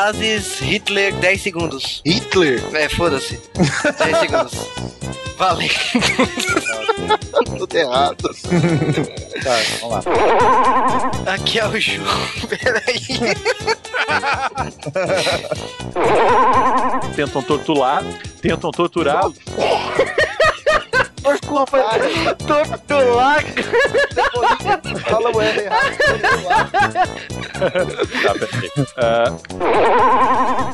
[0.02, 2.02] Frases Hitler 10 segundos.
[2.04, 2.60] Hitler?
[2.74, 3.40] É, foda-se.
[4.04, 4.54] 10 segundos.
[5.38, 5.70] Valeu.
[7.58, 8.30] Tudo errado.
[9.44, 11.34] Tá, vamos lá.
[11.34, 12.08] Aqui é o João.
[12.50, 13.36] Peraí.
[17.16, 18.04] tentam torturar,
[18.42, 19.24] tentam torturar.
[21.24, 21.84] Desculpa,
[22.48, 23.44] torturar.
[25.08, 25.70] Fala o R
[28.24, 28.82] tá, perfeito.
[28.82, 29.38] Uh,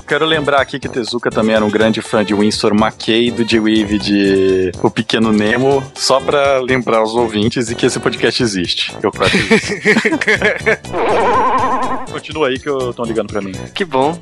[0.08, 4.00] quero lembrar aqui que Tezuka também era um grande fã de Winston McKay, do J-Wave
[4.00, 8.96] de O Pequeno Nemo, só pra lembrar os ouvintes e que esse podcast existe.
[9.02, 9.74] Eu prato isso.
[12.12, 13.54] Continua aí que eu tô ligando pra mim.
[13.74, 14.20] Que bom.